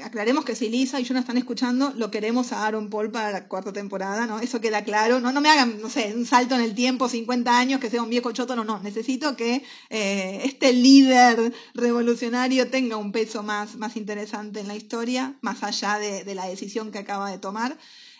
aclaremos 0.02 0.44
que 0.44 0.54
si 0.54 0.68
Lisa 0.68 1.00
y 1.00 1.04
yo 1.04 1.14
no 1.14 1.20
están 1.20 1.36
escuchando, 1.36 1.92
lo 1.96 2.10
queremos 2.10 2.52
a 2.52 2.66
Aaron 2.66 2.90
Paul 2.90 3.10
para 3.10 3.30
la 3.30 3.48
cuarta 3.48 3.72
temporada, 3.72 4.26
¿no? 4.26 4.38
Eso 4.38 4.60
queda 4.60 4.84
claro. 4.84 5.20
No, 5.20 5.32
no 5.32 5.40
me 5.40 5.50
hagan, 5.50 5.80
no 5.80 5.90
sé, 5.90 6.12
un 6.14 6.26
salto 6.26 6.54
en 6.54 6.60
el 6.60 6.74
tiempo, 6.74 7.08
50 7.08 7.58
años, 7.58 7.80
que 7.80 7.90
sea 7.90 8.02
un 8.02 8.10
viejo 8.10 8.32
choto, 8.32 8.54
no, 8.56 8.64
no. 8.64 8.80
Necesito 8.80 9.36
que 9.36 9.62
eh, 9.90 10.40
este 10.44 10.72
líder 10.72 11.52
revolucionario 11.74 12.70
tenga 12.70 12.96
un 12.96 13.12
peso 13.12 13.42
más, 13.42 13.76
más 13.76 13.96
interesante 13.96 14.60
en 14.60 14.68
la 14.68 14.76
historia, 14.76 15.36
más 15.40 15.62
allá 15.62 15.98
de, 15.98 16.24
de 16.24 16.34
la 16.34 16.46
decisión 16.46 16.92
que 16.92 16.98
acaba 16.98 17.30
de 17.30 17.38
tomar. 17.38 17.76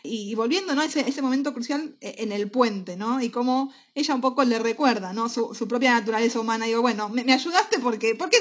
Y, 0.07 0.35
volviendo 0.35 0.75
¿no? 0.75 0.83
ese, 0.83 1.01
ese, 1.09 1.23
momento 1.23 1.55
crucial 1.55 1.97
eh, 2.03 2.17
en 2.19 2.31
el 2.31 2.51
puente, 2.51 2.95
¿no? 2.95 3.23
Y 3.23 3.31
cómo 3.31 3.73
ella 3.95 4.15
un 4.15 4.21
poco 4.21 4.45
le 4.45 4.59
recuerda, 4.59 5.15
¿no? 5.15 5.31
Su, 5.31 5.67
propia 5.67 5.95
naturaleza 5.95 6.41
humana. 6.41 6.67
Digo, 6.67 6.83
bueno, 6.83 7.09
me, 7.09 7.25
me 7.25 7.33
ayudaste 7.33 7.79
porque, 7.79 8.15
porque 8.15 8.37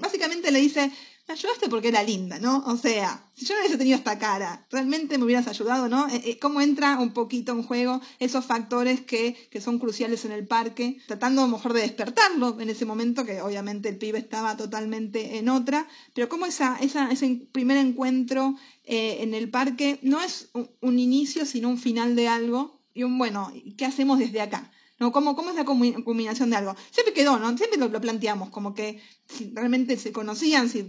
básicamente 0.00 0.52
le 0.52 0.60
dice, 0.60 0.92
me 1.28 1.34
ayudaste 1.34 1.68
porque 1.68 1.88
era 1.88 2.02
linda, 2.02 2.38
¿no? 2.38 2.64
O 2.66 2.76
sea, 2.78 3.22
si 3.34 3.44
yo 3.44 3.54
no 3.54 3.60
hubiese 3.60 3.76
tenido 3.76 3.98
esta 3.98 4.18
cara, 4.18 4.66
realmente 4.70 5.18
me 5.18 5.24
hubieras 5.24 5.46
ayudado, 5.46 5.86
¿no? 5.86 6.08
Eh, 6.08 6.22
eh, 6.24 6.38
¿Cómo 6.38 6.62
entra 6.62 6.98
un 6.98 7.12
poquito 7.12 7.52
en 7.52 7.62
juego 7.62 8.00
esos 8.18 8.46
factores 8.46 9.02
que, 9.02 9.34
que 9.50 9.60
son 9.60 9.78
cruciales 9.78 10.24
en 10.24 10.32
el 10.32 10.46
parque, 10.46 10.98
tratando 11.06 11.42
a 11.42 11.46
lo 11.46 11.52
mejor 11.52 11.74
de 11.74 11.82
despertarlo 11.82 12.58
en 12.60 12.70
ese 12.70 12.86
momento, 12.86 13.26
que 13.26 13.42
obviamente 13.42 13.90
el 13.90 13.98
pibe 13.98 14.18
estaba 14.18 14.56
totalmente 14.56 15.36
en 15.36 15.50
otra, 15.50 15.86
pero 16.14 16.30
cómo 16.30 16.46
esa, 16.46 16.78
esa, 16.80 17.10
ese 17.10 17.46
primer 17.52 17.76
encuentro 17.76 18.56
eh, 18.84 19.18
en 19.20 19.34
el 19.34 19.50
parque 19.50 19.98
no 20.02 20.22
es 20.22 20.48
un, 20.54 20.70
un 20.80 20.98
inicio, 20.98 21.44
sino 21.44 21.68
un 21.68 21.78
final 21.78 22.16
de 22.16 22.28
algo, 22.28 22.80
y 22.94 23.02
un, 23.02 23.18
bueno, 23.18 23.52
¿qué 23.76 23.84
hacemos 23.84 24.18
desde 24.18 24.40
acá? 24.40 24.72
¿No? 24.98 25.12
¿Cómo, 25.12 25.36
¿Cómo 25.36 25.50
es 25.50 25.56
la 25.56 25.64
combinación 25.64 26.50
de 26.50 26.56
algo? 26.56 26.74
Siempre 26.90 27.14
quedó, 27.14 27.38
¿no? 27.38 27.56
Siempre 27.56 27.78
lo, 27.78 28.00
planteamos, 28.00 28.50
como 28.50 28.74
que 28.74 29.00
realmente 29.52 29.96
se 29.96 30.12
conocían, 30.12 30.68
si 30.68 30.82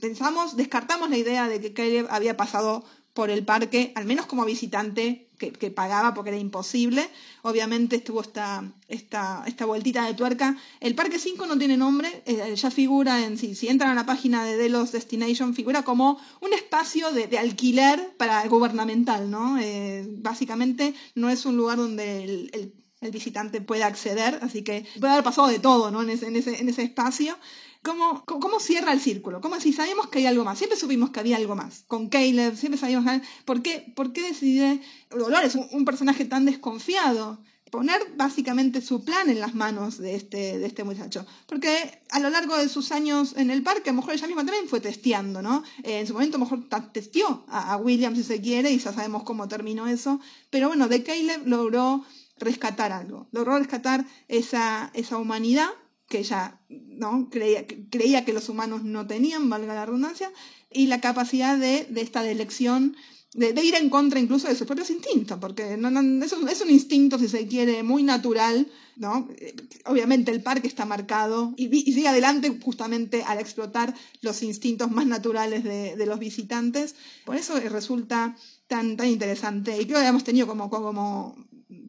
pensamos, 0.00 0.56
descartamos 0.56 1.10
la 1.10 1.18
idea 1.18 1.48
de 1.48 1.60
que 1.60 1.72
Caleb 1.72 2.06
había 2.10 2.36
pasado 2.36 2.84
por 3.14 3.30
el 3.30 3.44
parque, 3.44 3.92
al 3.96 4.04
menos 4.04 4.26
como 4.26 4.44
visitante 4.44 5.28
que, 5.38 5.50
que, 5.50 5.72
pagaba 5.72 6.14
porque 6.14 6.30
era 6.30 6.38
imposible. 6.38 7.08
Obviamente 7.42 7.96
estuvo 7.96 8.20
esta, 8.20 8.72
esta, 8.86 9.42
esta 9.46 9.64
vueltita 9.64 10.06
de 10.06 10.14
tuerca. 10.14 10.56
El 10.78 10.94
Parque 10.94 11.18
5 11.18 11.46
no 11.46 11.58
tiene 11.58 11.76
nombre, 11.76 12.22
eh, 12.26 12.54
ya 12.54 12.70
figura 12.70 13.24
en, 13.24 13.36
si, 13.36 13.56
si 13.56 13.66
entran 13.66 13.90
a 13.90 13.94
la 13.96 14.06
página 14.06 14.44
de 14.44 14.56
Delos 14.56 14.92
Destination, 14.92 15.52
figura 15.52 15.82
como 15.82 16.20
un 16.40 16.52
espacio 16.52 17.10
de, 17.10 17.36
alquiler 17.38 18.14
para 18.16 18.46
gubernamental, 18.46 19.28
¿no? 19.28 19.58
Eh, 19.58 20.06
básicamente 20.18 20.94
no 21.16 21.28
es 21.28 21.44
un 21.44 21.56
lugar 21.56 21.78
donde 21.78 22.22
el 22.22 22.77
el 23.00 23.10
visitante 23.10 23.60
puede 23.60 23.84
acceder, 23.84 24.38
así 24.42 24.62
que 24.62 24.86
puede 24.98 25.12
haber 25.12 25.24
pasado 25.24 25.48
de 25.48 25.58
todo 25.58 25.90
¿no? 25.90 26.02
en, 26.02 26.10
ese, 26.10 26.26
en, 26.26 26.36
ese, 26.36 26.60
en 26.60 26.68
ese 26.68 26.82
espacio. 26.82 27.36
¿Cómo, 27.82 28.24
¿Cómo, 28.24 28.58
cierra 28.58 28.92
el 28.92 29.00
círculo? 29.00 29.40
¿Cómo 29.40 29.60
si 29.60 29.72
sabemos 29.72 30.08
que 30.08 30.18
hay 30.18 30.26
algo 30.26 30.44
más? 30.44 30.58
Siempre 30.58 30.78
supimos 30.78 31.10
que 31.10 31.20
había 31.20 31.36
algo 31.36 31.54
más. 31.54 31.84
Con 31.86 32.08
Caleb, 32.08 32.56
siempre 32.56 32.78
sabíamos 32.78 33.22
¿Por 33.44 33.62
qué, 33.62 33.92
por 33.94 34.12
qué 34.12 34.22
decide 34.22 34.80
Dolores, 35.10 35.54
un, 35.54 35.68
un, 35.70 35.84
personaje 35.84 36.24
tan 36.24 36.44
desconfiado, 36.44 37.38
poner 37.70 38.00
básicamente 38.16 38.80
su 38.80 39.04
plan 39.04 39.30
en 39.30 39.38
las 39.38 39.54
manos 39.54 39.98
de 39.98 40.16
este, 40.16 40.58
de 40.58 40.66
este 40.66 40.82
muchacho? 40.82 41.24
Porque 41.46 42.02
a 42.10 42.18
lo 42.18 42.30
largo 42.30 42.56
de 42.56 42.68
sus 42.68 42.90
años 42.90 43.34
en 43.36 43.50
el 43.50 43.62
parque, 43.62 43.90
a 43.90 43.92
lo 43.92 44.00
mejor 44.00 44.14
ella 44.14 44.26
misma 44.26 44.44
también 44.44 44.68
fue 44.68 44.80
testeando, 44.80 45.40
¿no? 45.40 45.62
Eh, 45.84 46.00
en 46.00 46.06
su 46.06 46.14
momento 46.14 46.36
a 46.36 46.40
lo 46.40 46.46
mejor 46.46 46.68
testeó 46.92 47.44
a, 47.46 47.74
a 47.74 47.76
William 47.76 48.16
si 48.16 48.24
se 48.24 48.40
quiere 48.40 48.72
y 48.72 48.78
ya 48.78 48.92
sabemos 48.92 49.22
cómo 49.22 49.46
terminó 49.46 49.86
eso. 49.86 50.20
Pero 50.50 50.66
bueno, 50.66 50.88
de 50.88 51.04
Caleb 51.04 51.46
logró 51.46 52.04
rescatar 52.40 52.92
algo, 52.92 53.28
logró 53.32 53.58
rescatar 53.58 54.04
esa, 54.28 54.90
esa 54.94 55.18
humanidad 55.18 55.68
que 56.08 56.18
ella 56.18 56.60
¿no? 56.68 57.28
creía, 57.30 57.66
creía 57.90 58.24
que 58.24 58.32
los 58.32 58.48
humanos 58.48 58.82
no 58.82 59.06
tenían, 59.06 59.50
valga 59.50 59.74
la 59.74 59.86
redundancia, 59.86 60.30
y 60.70 60.86
la 60.86 61.00
capacidad 61.00 61.58
de, 61.58 61.84
de 61.84 62.00
esta 62.00 62.28
elección, 62.28 62.96
de, 63.34 63.52
ir 63.62 63.74
en 63.74 63.90
contra 63.90 64.18
incluso 64.18 64.48
de 64.48 64.54
sus 64.54 64.66
propios 64.66 64.90
instintos, 64.90 65.38
porque 65.38 65.76
no, 65.76 65.90
no, 65.90 66.24
es, 66.24 66.32
un, 66.32 66.48
es, 66.48 66.60
un, 66.62 66.70
instinto, 66.70 67.18
si 67.18 67.28
se 67.28 67.46
quiere, 67.46 67.82
muy 67.82 68.02
natural, 68.02 68.66
¿no? 68.96 69.28
Obviamente 69.84 70.32
el 70.32 70.42
parque 70.42 70.66
está 70.66 70.86
marcado 70.86 71.52
y, 71.56 71.66
y, 71.66 71.92
sigue 71.92 72.08
adelante 72.08 72.58
justamente 72.62 73.22
al 73.22 73.38
explotar 73.38 73.94
los 74.22 74.42
instintos 74.42 74.90
más 74.90 75.06
naturales 75.06 75.62
de, 75.62 75.94
de 75.94 76.06
los 76.06 76.18
visitantes, 76.18 76.96
por 77.26 77.36
eso 77.36 77.58
resulta 77.60 78.34
tan, 78.66 78.96
tan 78.96 79.08
interesante, 79.08 79.80
y 79.80 79.86
creo 79.86 80.00
que 80.00 80.06
hemos 80.06 80.24
tenido 80.24 80.46
como, 80.46 80.70
como 80.70 81.36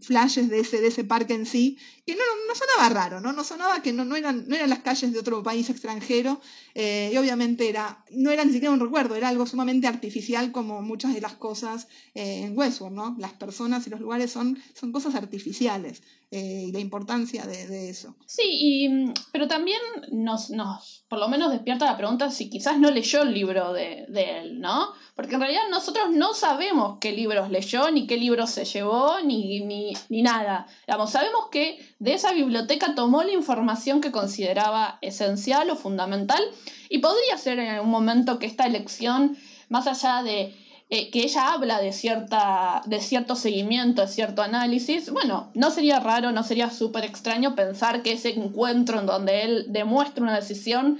flashes 0.02 0.50
de 0.50 0.60
ese, 0.60 0.82
de 0.82 0.88
ese 0.88 1.04
parque 1.04 1.34
en 1.34 1.46
sí, 1.46 1.78
que 2.10 2.16
no, 2.48 2.56
sonaba 2.56 2.90
raro, 2.90 3.22
¿no? 3.22 3.34
No 3.34 3.44
sonaba 3.44 3.82
que 3.82 3.94
no, 3.94 4.06
no, 4.06 4.16
eran, 4.16 4.48
no 4.48 4.56
eran 4.56 4.70
las 4.70 4.80
calles 4.80 5.14
de 5.14 5.20
otro 5.20 5.44
país 5.44 5.70
extranjero, 5.70 6.42
eh, 6.76 7.12
y 7.14 7.18
obviamente 7.18 7.70
era, 7.70 8.04
no 8.12 8.32
era 8.32 8.44
ni 8.46 8.52
siquiera 8.52 8.74
un 8.74 8.80
recuerdo, 8.80 9.16
era 9.16 9.30
algo 9.30 9.46
sumamente 9.46 9.88
artificial 9.88 10.52
como 10.52 10.82
muchas 10.82 11.14
de 11.14 11.22
las 11.22 11.34
cosas 11.34 11.88
eh, 12.16 12.44
en 12.44 12.58
Westworld, 12.58 12.96
¿no? 12.96 13.16
Las 13.20 13.34
personas 13.34 13.86
y 13.88 13.90
los 13.90 14.00
lugares 14.00 14.32
son, 14.32 14.58
son 14.74 14.92
cosas 14.92 15.16
artificiales, 15.16 16.02
eh, 16.32 16.66
y 16.68 16.72
la 16.72 16.80
importancia 16.80 17.44
de, 17.48 17.90
eso. 17.90 18.16
Sí, 18.28 18.44
y, 18.46 19.14
pero 19.32 19.48
también 19.48 19.80
nos, 20.12 20.52
nos, 20.52 21.04
por 21.08 21.18
lo 21.18 21.28
menos 21.28 21.52
despierta 21.52 21.86
la 21.86 21.98
pregunta 21.98 22.30
si 22.30 22.52
quizás 22.52 22.78
no 22.78 22.92
leyó 22.92 23.24
el 23.24 23.34
libro 23.34 23.74
de, 23.74 24.06
él, 24.14 24.60
¿no? 24.60 24.90
Porque 25.16 25.34
en 25.36 25.42
realidad 25.42 25.64
nosotros 25.72 26.12
no 26.12 26.36
sabemos 26.36 27.00
qué 27.02 27.14
libros 27.14 27.50
leyó, 27.50 27.90
ni 27.90 28.06
qué 28.06 28.18
libros 28.18 28.52
se 28.52 28.66
llevó, 28.66 29.20
ni, 29.22 29.62
ni, 29.66 29.94
ni 30.10 30.22
nada. 30.22 30.68
Sabemos 31.08 31.48
que 31.52 31.80
de 32.00 32.14
esa 32.14 32.32
biblioteca 32.32 32.96
tomó 32.96 33.24
la 33.24 33.34
información 33.34 34.00
que 34.00 34.12
consideraba 34.12 34.98
esencial 35.02 35.70
o 35.70 35.76
fundamental 35.76 36.42
y 36.90 37.00
podría 37.00 37.38
ser 37.38 37.60
en 37.60 37.70
algún 37.70 37.92
momento 37.92 38.40
que 38.40 38.46
esta 38.46 38.66
elección, 38.66 39.38
más 39.68 39.86
allá 39.86 40.24
de 40.24 40.56
eh, 40.90 41.12
que 41.12 41.20
ella 41.20 41.54
habla 41.54 41.82
de, 41.82 41.92
cierta, 41.92 42.82
de 42.86 43.02
cierto 43.02 43.36
seguimiento, 43.36 44.02
de 44.02 44.08
cierto 44.08 44.42
análisis, 44.42 45.12
bueno, 45.12 45.52
no 45.54 45.72
sería 45.72 46.00
raro, 46.00 46.32
no 46.32 46.44
sería 46.44 46.72
súper 46.72 47.04
extraño 47.04 47.54
pensar 47.54 48.02
que 48.02 48.14
ese 48.14 48.30
encuentro 48.30 49.00
en 49.00 49.06
donde 49.06 49.44
él 49.44 49.66
demuestra 49.68 50.24
una 50.24 50.36
decisión, 50.36 50.98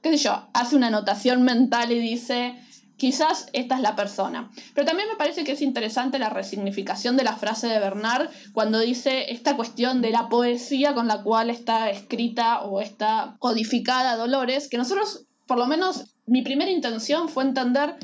qué 0.00 0.16
sé 0.16 0.24
yo, 0.24 0.46
hace 0.54 0.76
una 0.76 0.86
anotación 0.86 1.42
mental 1.42 1.90
y 1.90 1.98
dice, 1.98 2.54
quizás 2.96 3.46
esta 3.52 3.76
es 3.76 3.80
la 3.80 3.96
persona. 3.96 4.50
Pero 4.74 4.86
también 4.86 5.08
me 5.08 5.16
parece 5.16 5.44
que 5.44 5.52
es 5.52 5.62
interesante 5.62 6.18
la 6.18 6.30
resignificación 6.30 7.16
de 7.16 7.24
la 7.24 7.36
frase 7.36 7.68
de 7.68 7.78
Bernard 7.78 8.30
cuando 8.52 8.78
dice 8.80 9.32
esta 9.32 9.56
cuestión 9.56 10.00
de 10.02 10.10
la 10.10 10.28
poesía 10.28 10.94
con 10.94 11.06
la 11.06 11.22
cual 11.22 11.50
está 11.50 11.90
escrita 11.90 12.62
o 12.62 12.80
está 12.80 13.36
codificada 13.38 14.16
Dolores, 14.16 14.68
que 14.68 14.78
nosotros, 14.78 15.26
por 15.46 15.58
lo 15.58 15.66
menos, 15.66 16.16
mi 16.26 16.42
primera 16.42 16.70
intención 16.70 17.28
fue 17.28 17.44
entender 17.44 17.96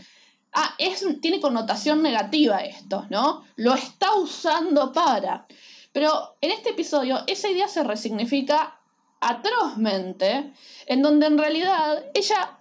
ah, 0.53 0.75
es, 0.79 1.05
tiene 1.21 1.41
connotación 1.41 2.03
negativa 2.03 2.59
esto, 2.59 3.07
¿no? 3.11 3.45
Lo 3.57 3.75
está 3.75 4.15
usando 4.15 4.93
para. 4.93 5.47
Pero 5.93 6.37
en 6.41 6.51
este 6.51 6.71
episodio 6.71 7.21
esa 7.27 7.51
idea 7.51 7.69
se 7.69 7.85
resignifica 7.85 8.79
atrozmente, 9.21 10.53
en 10.87 11.03
donde 11.03 11.27
en 11.27 11.39
realidad 11.39 12.05
ella 12.15 12.59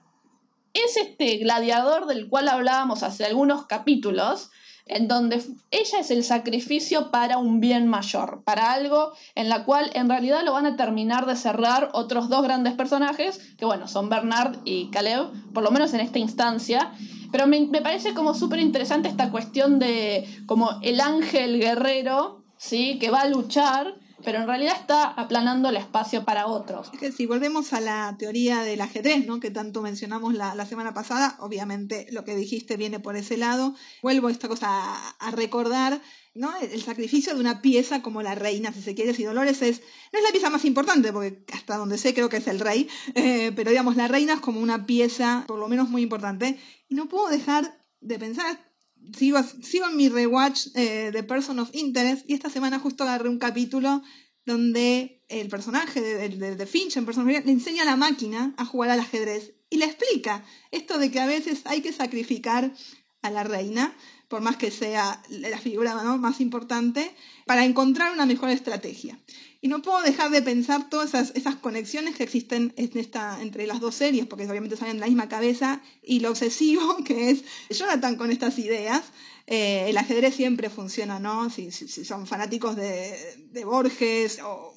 es 0.73 0.97
este 0.97 1.37
gladiador 1.37 2.05
del 2.05 2.29
cual 2.29 2.47
hablábamos 2.47 3.03
hace 3.03 3.25
algunos 3.25 3.65
capítulos, 3.65 4.49
en 4.85 5.07
donde 5.07 5.41
ella 5.69 5.99
es 5.99 6.11
el 6.11 6.23
sacrificio 6.23 7.11
para 7.11 7.37
un 7.37 7.59
bien 7.59 7.87
mayor, 7.87 8.43
para 8.43 8.73
algo 8.73 9.13
en 9.35 9.47
la 9.47 9.63
cual 9.63 9.89
en 9.93 10.09
realidad 10.09 10.43
lo 10.43 10.53
van 10.53 10.65
a 10.65 10.75
terminar 10.75 11.25
de 11.25 11.35
cerrar 11.35 11.89
otros 11.93 12.29
dos 12.29 12.43
grandes 12.43 12.73
personajes, 12.73 13.39
que 13.57 13.65
bueno, 13.65 13.87
son 13.87 14.09
Bernard 14.09 14.59
y 14.65 14.89
Caleb, 14.89 15.27
por 15.53 15.63
lo 15.63 15.71
menos 15.71 15.93
en 15.93 16.01
esta 16.01 16.19
instancia, 16.19 16.91
pero 17.31 17.47
me, 17.47 17.61
me 17.67 17.81
parece 17.81 18.13
como 18.13 18.33
súper 18.33 18.59
interesante 18.59 19.07
esta 19.07 19.31
cuestión 19.31 19.79
de 19.79 20.27
como 20.45 20.79
el 20.81 20.99
ángel 20.99 21.59
guerrero, 21.59 22.43
¿sí? 22.57 22.97
Que 22.99 23.09
va 23.09 23.21
a 23.21 23.29
luchar 23.29 23.95
pero 24.23 24.39
en 24.39 24.47
realidad 24.47 24.75
está 24.79 25.05
aplanando 25.05 25.69
el 25.69 25.77
espacio 25.77 26.23
para 26.25 26.47
otros. 26.47 26.91
Si 27.15 27.25
volvemos 27.25 27.73
a 27.73 27.81
la 27.81 28.15
teoría 28.17 28.61
del 28.61 28.81
ajedrez, 28.81 29.25
¿no? 29.25 29.39
que 29.39 29.51
tanto 29.51 29.81
mencionamos 29.81 30.33
la, 30.33 30.55
la, 30.55 30.65
semana 30.65 30.93
pasada, 30.93 31.35
obviamente 31.39 32.07
lo 32.11 32.23
que 32.23 32.35
dijiste 32.35 32.77
viene 32.77 32.99
por 32.99 33.15
ese 33.15 33.37
lado. 33.37 33.75
Vuelvo 34.01 34.29
esta 34.29 34.47
cosa 34.47 34.67
a, 34.69 35.09
a 35.19 35.31
recordar 35.31 36.01
¿no? 36.33 36.53
El, 36.59 36.81
sacrificio 36.81 37.33
de 37.33 37.39
una 37.39 37.61
pieza 37.61 38.01
como 38.01 38.21
la 38.21 38.35
reina, 38.35 38.71
si 38.71 38.81
se 38.81 38.95
quiere, 38.95 39.13
si 39.13 39.23
Dolores 39.23 39.61
es, 39.61 39.81
no 40.13 40.19
es 40.19 40.23
la 40.23 40.31
pieza 40.31 40.49
más 40.49 40.65
importante, 40.65 41.11
porque 41.11 41.43
hasta 41.53 41.77
donde 41.77 41.97
sé 41.97 42.13
creo 42.13 42.29
que 42.29 42.37
es 42.37 42.47
el 42.47 42.59
rey, 42.59 42.87
eh, 43.15 43.51
pero 43.55 43.71
digamos, 43.71 43.95
la 43.95 44.07
reina 44.07 44.33
es 44.33 44.39
como 44.39 44.59
una 44.59 44.85
pieza 44.85 45.43
por 45.47 45.59
lo 45.59 45.67
menos 45.67 45.89
muy 45.89 46.01
importante. 46.01 46.59
Y 46.87 46.95
no 46.95 47.07
puedo 47.07 47.27
dejar 47.29 47.77
de 47.99 48.17
pensar, 48.17 48.70
sigo, 49.17 49.39
sigo 49.43 49.87
en 49.87 49.97
mi 49.97 50.09
rewatch 50.09 50.67
eh, 50.75 51.11
de 51.11 51.23
Person 51.23 51.59
of 51.59 51.69
Interest 51.73 52.29
y 52.29 52.33
esta 52.33 52.49
semana 52.49 52.79
justo 52.79 53.03
agarré 53.03 53.29
un 53.29 53.39
capítulo 53.39 54.01
donde 54.45 55.23
el 55.29 55.47
personaje 55.49 56.01
de, 56.01 56.29
de, 56.29 56.55
de 56.55 56.65
Finch 56.65 56.97
en 56.97 57.05
Person 57.05 57.23
of 57.23 57.29
Interest 57.29 57.47
le 57.47 57.53
enseña 57.53 57.83
a 57.83 57.85
la 57.85 57.95
máquina 57.95 58.53
a 58.57 58.65
jugar 58.65 58.89
al 58.89 58.99
ajedrez 58.99 59.53
y 59.69 59.77
le 59.77 59.85
explica 59.85 60.43
esto 60.71 60.97
de 60.97 61.11
que 61.11 61.19
a 61.19 61.25
veces 61.25 61.61
hay 61.65 61.81
que 61.81 61.93
sacrificar 61.93 62.73
a 63.21 63.29
la 63.29 63.43
reina, 63.43 63.95
por 64.27 64.41
más 64.41 64.57
que 64.57 64.71
sea 64.71 65.21
la 65.29 65.59
figura 65.59 65.95
más 66.17 66.41
importante, 66.41 67.15
para 67.51 67.65
encontrar 67.65 68.13
una 68.13 68.25
mejor 68.25 68.49
estrategia. 68.49 69.19
Y 69.59 69.67
no 69.67 69.81
puedo 69.81 70.01
dejar 70.03 70.31
de 70.31 70.41
pensar 70.41 70.89
todas 70.89 71.13
esas, 71.35 71.55
conexiones 71.57 72.15
que 72.15 72.23
existen 72.23 72.73
en 72.77 72.97
esta, 72.97 73.41
entre 73.41 73.67
las 73.67 73.81
dos 73.81 73.93
series, 73.93 74.25
porque 74.25 74.49
obviamente 74.49 74.77
salen 74.77 74.95
de 74.95 75.01
la 75.01 75.07
misma 75.07 75.27
cabeza, 75.27 75.81
y 76.01 76.21
lo 76.21 76.29
obsesivo 76.29 77.03
que 77.05 77.31
es 77.31 77.43
Jonathan 77.69 78.15
con 78.15 78.31
estas 78.31 78.57
ideas. 78.57 79.03
Eh, 79.47 79.87
el 79.89 79.97
ajedrez 79.97 80.33
siempre 80.33 80.69
funciona, 80.69 81.19
¿no? 81.19 81.49
Si, 81.49 81.71
si, 81.71 81.89
si 81.89 82.05
son 82.05 82.25
fanáticos 82.25 82.77
de, 82.77 83.17
de, 83.51 83.65
Borges 83.65 84.39
o 84.41 84.73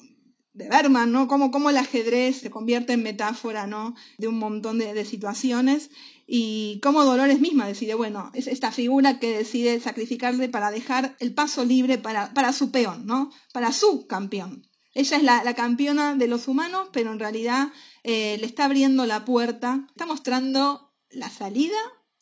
de 0.55 0.69
Berman, 0.69 1.11
¿no? 1.11 1.27
Cómo, 1.27 1.51
cómo 1.51 1.69
el 1.69 1.77
ajedrez 1.77 2.37
se 2.37 2.49
convierte 2.49 2.93
en 2.93 3.03
metáfora, 3.03 3.67
¿no? 3.67 3.93
De 4.17 4.27
un 4.27 4.39
montón 4.39 4.79
de, 4.79 4.93
de 4.93 5.05
situaciones 5.05 5.91
y 6.25 6.79
cómo 6.81 7.03
Dolores 7.03 7.41
misma 7.41 7.67
decide, 7.67 7.93
bueno, 7.93 8.31
es 8.33 8.47
esta 8.47 8.71
figura 8.71 9.19
que 9.19 9.37
decide 9.37 9.79
sacrificarle 9.81 10.47
para 10.47 10.71
dejar 10.71 11.15
el 11.19 11.33
paso 11.33 11.65
libre 11.65 11.97
para, 11.97 12.33
para 12.33 12.53
su 12.53 12.71
peón, 12.71 13.05
¿no? 13.05 13.31
Para 13.53 13.73
su 13.73 14.07
campeón. 14.07 14.65
Ella 14.93 15.17
es 15.17 15.23
la, 15.23 15.43
la, 15.43 15.53
campeona 15.55 16.15
de 16.15 16.27
los 16.29 16.47
humanos, 16.47 16.87
pero 16.93 17.11
en 17.11 17.19
realidad 17.19 17.67
eh, 18.03 18.37
le 18.39 18.45
está 18.45 18.63
abriendo 18.63 19.05
la 19.05 19.25
puerta, 19.25 19.85
está 19.89 20.05
mostrando 20.05 20.93
la 21.09 21.29
salida 21.29 21.77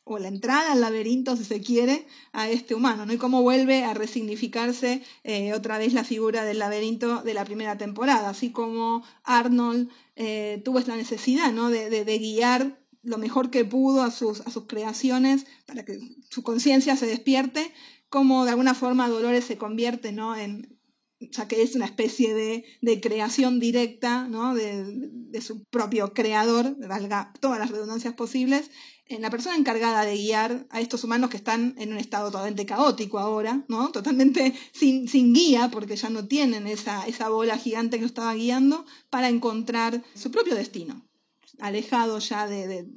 o 0.05 0.19
la 0.19 0.27
entrada 0.27 0.73
al 0.73 0.81
laberinto, 0.81 1.35
si 1.37 1.45
se 1.45 1.61
quiere, 1.61 2.05
a 2.33 2.49
este 2.49 2.75
humano, 2.75 3.05
¿no? 3.05 3.13
Y 3.13 3.17
cómo 3.17 3.41
vuelve 3.41 3.83
a 3.83 3.93
resignificarse 3.93 5.01
eh, 5.23 5.53
otra 5.53 5.77
vez 5.77 5.93
la 5.93 6.03
figura 6.03 6.43
del 6.43 6.59
laberinto 6.59 7.23
de 7.23 7.33
la 7.33 7.45
primera 7.45 7.77
temporada, 7.77 8.29
así 8.29 8.51
como 8.51 9.03
Arnold 9.23 9.89
eh, 10.15 10.61
tuvo 10.65 10.79
esta 10.79 10.95
necesidad, 10.95 11.53
¿no? 11.53 11.69
De, 11.69 11.89
de, 11.89 12.17
guiar 12.17 12.79
lo 13.01 13.17
mejor 13.17 13.49
que 13.49 13.65
pudo 13.65 14.03
a 14.03 14.11
sus, 14.11 14.41
a 14.41 14.51
sus 14.51 14.65
creaciones 14.65 15.45
para 15.65 15.85
que 15.85 15.99
su 16.29 16.43
conciencia 16.43 16.95
se 16.95 17.05
despierte, 17.05 17.71
como 18.09 18.45
de 18.45 18.51
alguna 18.51 18.73
forma 18.75 19.09
Dolores 19.09 19.45
se 19.45 19.57
convierte, 19.57 20.11
¿no? 20.11 20.35
En, 20.35 20.73
sea, 21.31 21.47
que 21.47 21.61
es 21.61 21.75
una 21.75 21.85
especie 21.85 22.33
de, 22.33 22.65
de 22.81 22.99
creación 22.99 23.59
directa 23.59 24.27
¿no? 24.27 24.53
de, 24.53 24.83
de, 24.85 25.41
su 25.41 25.63
propio 25.65 26.13
creador, 26.13 26.75
valga 26.87 27.33
todas 27.39 27.59
las 27.59 27.71
redundancias 27.71 28.13
posibles, 28.13 28.69
en 29.07 29.21
la 29.21 29.29
persona 29.29 29.55
encargada 29.55 30.05
de 30.05 30.15
guiar 30.15 30.65
a 30.69 30.79
estos 30.79 31.03
humanos 31.03 31.29
que 31.29 31.37
están 31.37 31.75
en 31.77 31.91
un 31.91 31.97
estado 31.97 32.31
totalmente 32.31 32.65
caótico 32.65 33.19
ahora, 33.19 33.63
¿no? 33.67 33.91
totalmente 33.91 34.53
sin, 34.71 35.07
sin 35.07 35.33
guía, 35.33 35.69
porque 35.71 35.95
ya 35.95 36.09
no 36.09 36.27
tienen 36.27 36.67
esa, 36.67 37.05
esa 37.05 37.29
bola 37.29 37.57
gigante 37.57 37.97
que 37.97 38.01
lo 38.01 38.07
estaba 38.07 38.33
guiando, 38.33 38.85
para 39.09 39.29
encontrar 39.29 40.03
su 40.15 40.31
propio 40.31 40.55
destino, 40.55 41.05
alejado 41.59 42.19
ya 42.19 42.47
de, 42.47 42.87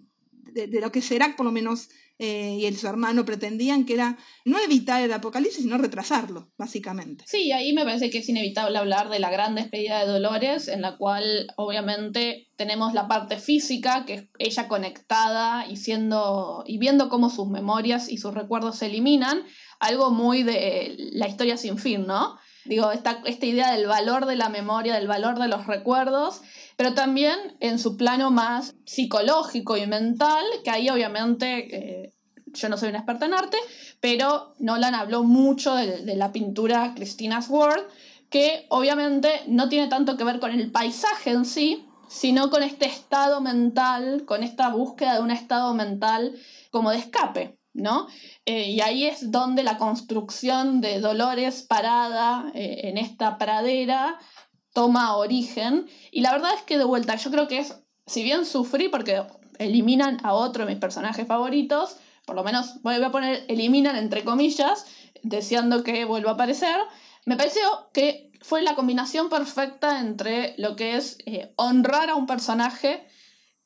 de, 0.52 0.66
de 0.66 0.80
lo 0.80 0.92
que 0.92 1.02
será 1.02 1.36
por 1.36 1.44
lo 1.44 1.52
menos 1.52 1.88
eh, 2.18 2.56
y 2.58 2.66
el, 2.66 2.76
su 2.76 2.86
hermano 2.86 3.24
pretendían, 3.24 3.84
que 3.84 3.94
era 3.94 4.16
no 4.44 4.58
evitar 4.58 5.02
el 5.02 5.12
apocalipsis, 5.12 5.62
sino 5.62 5.76
retrasarlo, 5.76 6.50
básicamente. 6.56 7.24
Sí, 7.26 7.52
ahí 7.52 7.72
me 7.74 7.84
parece 7.84 8.08
que 8.08 8.18
es 8.18 8.28
inevitable 8.28 8.78
hablar 8.78 9.10
de 9.10 9.18
la 9.18 9.30
gran 9.30 9.54
despedida 9.54 10.00
de 10.00 10.10
Dolores, 10.10 10.68
en 10.68 10.80
la 10.80 10.96
cual 10.96 11.46
obviamente 11.56 12.48
tenemos 12.56 12.94
la 12.94 13.06
parte 13.06 13.38
física, 13.38 14.04
que 14.06 14.14
es 14.14 14.24
ella 14.38 14.68
conectada 14.68 15.66
y 15.66 15.76
siendo 15.76 16.64
y 16.66 16.78
viendo 16.78 17.08
cómo 17.08 17.28
sus 17.28 17.48
memorias 17.48 18.08
y 18.08 18.16
sus 18.16 18.32
recuerdos 18.32 18.78
se 18.78 18.86
eliminan, 18.86 19.42
algo 19.78 20.10
muy 20.10 20.42
de 20.42 20.96
la 21.12 21.28
historia 21.28 21.56
sin 21.58 21.76
fin, 21.76 22.06
¿no? 22.06 22.38
Digo, 22.64 22.90
esta, 22.90 23.22
esta 23.26 23.46
idea 23.46 23.70
del 23.72 23.86
valor 23.86 24.26
de 24.26 24.36
la 24.36 24.48
memoria, 24.48 24.94
del 24.94 25.06
valor 25.06 25.38
de 25.38 25.48
los 25.48 25.66
recuerdos, 25.66 26.40
pero 26.76 26.94
también 26.94 27.56
en 27.60 27.78
su 27.78 27.96
plano 27.96 28.30
más 28.30 28.74
psicológico 28.84 29.76
y 29.76 29.86
mental, 29.86 30.44
que 30.62 30.70
ahí 30.70 30.90
obviamente 30.90 32.04
eh, 32.04 32.14
yo 32.52 32.68
no 32.68 32.76
soy 32.76 32.90
una 32.90 32.98
experta 32.98 33.26
en 33.26 33.34
arte, 33.34 33.56
pero 34.00 34.54
Nolan 34.58 34.94
habló 34.94 35.22
mucho 35.24 35.74
de, 35.74 36.16
la 36.16 36.32
pintura 36.32 36.92
Christina's 36.94 37.48
World, 37.48 37.86
que 38.30 38.66
obviamente 38.68 39.28
no 39.46 39.68
tiene 39.68 39.88
tanto 39.88 40.16
que 40.16 40.24
ver 40.24 40.40
con 40.40 40.52
el 40.52 40.70
paisaje 40.70 41.30
en 41.30 41.44
sí, 41.44 41.86
sino 42.08 42.50
con 42.50 42.62
este 42.62 42.86
estado 42.86 43.40
mental, 43.40 44.24
con 44.26 44.42
esta 44.42 44.68
búsqueda 44.68 45.14
de 45.14 45.20
un 45.20 45.30
estado 45.30 45.74
mental 45.74 46.34
como 46.70 46.90
de 46.90 46.98
escape. 46.98 47.58
¿no? 47.72 48.06
Eh, 48.46 48.70
y 48.70 48.80
ahí 48.80 49.04
es 49.04 49.30
donde 49.30 49.62
la 49.62 49.76
construcción 49.76 50.80
de 50.80 50.98
Dolores 50.98 51.62
parada 51.62 52.50
eh, 52.54 52.80
en 52.84 52.96
esta 52.96 53.36
pradera 53.36 54.18
toma 54.76 55.16
origen. 55.16 55.86
Y 56.12 56.20
la 56.20 56.32
verdad 56.32 56.52
es 56.54 56.60
que 56.60 56.76
de 56.76 56.84
vuelta, 56.84 57.16
yo 57.16 57.30
creo 57.30 57.48
que 57.48 57.60
es, 57.60 57.80
si 58.06 58.22
bien 58.22 58.44
sufrí 58.44 58.90
porque 58.90 59.22
eliminan 59.58 60.18
a 60.22 60.34
otro 60.34 60.66
de 60.66 60.72
mis 60.72 60.78
personajes 60.78 61.26
favoritos, 61.26 61.96
por 62.26 62.36
lo 62.36 62.44
menos 62.44 62.82
voy 62.82 63.02
a 63.02 63.10
poner 63.10 63.46
eliminan 63.48 63.96
entre 63.96 64.22
comillas, 64.22 64.84
deseando 65.22 65.82
que 65.82 66.04
vuelva 66.04 66.32
a 66.32 66.34
aparecer, 66.34 66.76
me 67.24 67.36
pareció 67.36 67.62
que 67.94 68.30
fue 68.42 68.60
la 68.60 68.74
combinación 68.74 69.30
perfecta 69.30 69.98
entre 69.98 70.54
lo 70.58 70.76
que 70.76 70.96
es 70.96 71.16
eh, 71.24 71.54
honrar 71.56 72.10
a 72.10 72.14
un 72.14 72.26
personaje 72.26 73.06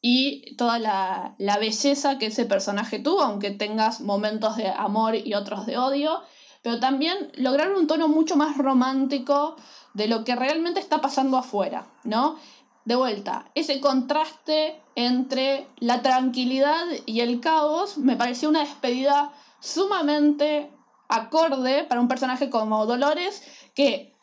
y 0.00 0.54
toda 0.54 0.78
la, 0.78 1.34
la, 1.38 1.58
belleza 1.58 2.18
que 2.18 2.26
ese 2.26 2.44
personaje 2.44 3.00
tuvo, 3.00 3.22
aunque 3.22 3.50
tengas 3.50 4.00
momentos 4.00 4.56
de 4.56 4.68
amor 4.68 5.16
y 5.16 5.34
otros 5.34 5.66
de 5.66 5.76
odio, 5.76 6.22
pero 6.62 6.78
también 6.78 7.32
lograr 7.34 7.72
un 7.72 7.88
tono 7.88 8.06
mucho 8.06 8.36
más 8.36 8.56
romántico 8.56 9.56
de 9.94 10.08
lo 10.08 10.24
que 10.24 10.36
realmente 10.36 10.80
está 10.80 11.00
pasando 11.00 11.36
afuera, 11.36 11.86
¿no? 12.04 12.36
De 12.84 12.96
vuelta, 12.96 13.50
ese 13.54 13.80
contraste 13.80 14.80
entre 14.94 15.66
la 15.78 16.02
tranquilidad 16.02 16.84
y 17.06 17.20
el 17.20 17.40
caos 17.40 17.98
me 17.98 18.16
pareció 18.16 18.48
una 18.48 18.60
despedida 18.60 19.32
sumamente 19.60 20.70
acorde 21.08 21.84
para 21.84 22.00
un 22.00 22.08
personaje 22.08 22.50
como 22.50 22.86
Dolores 22.86 23.42
que 23.74 24.14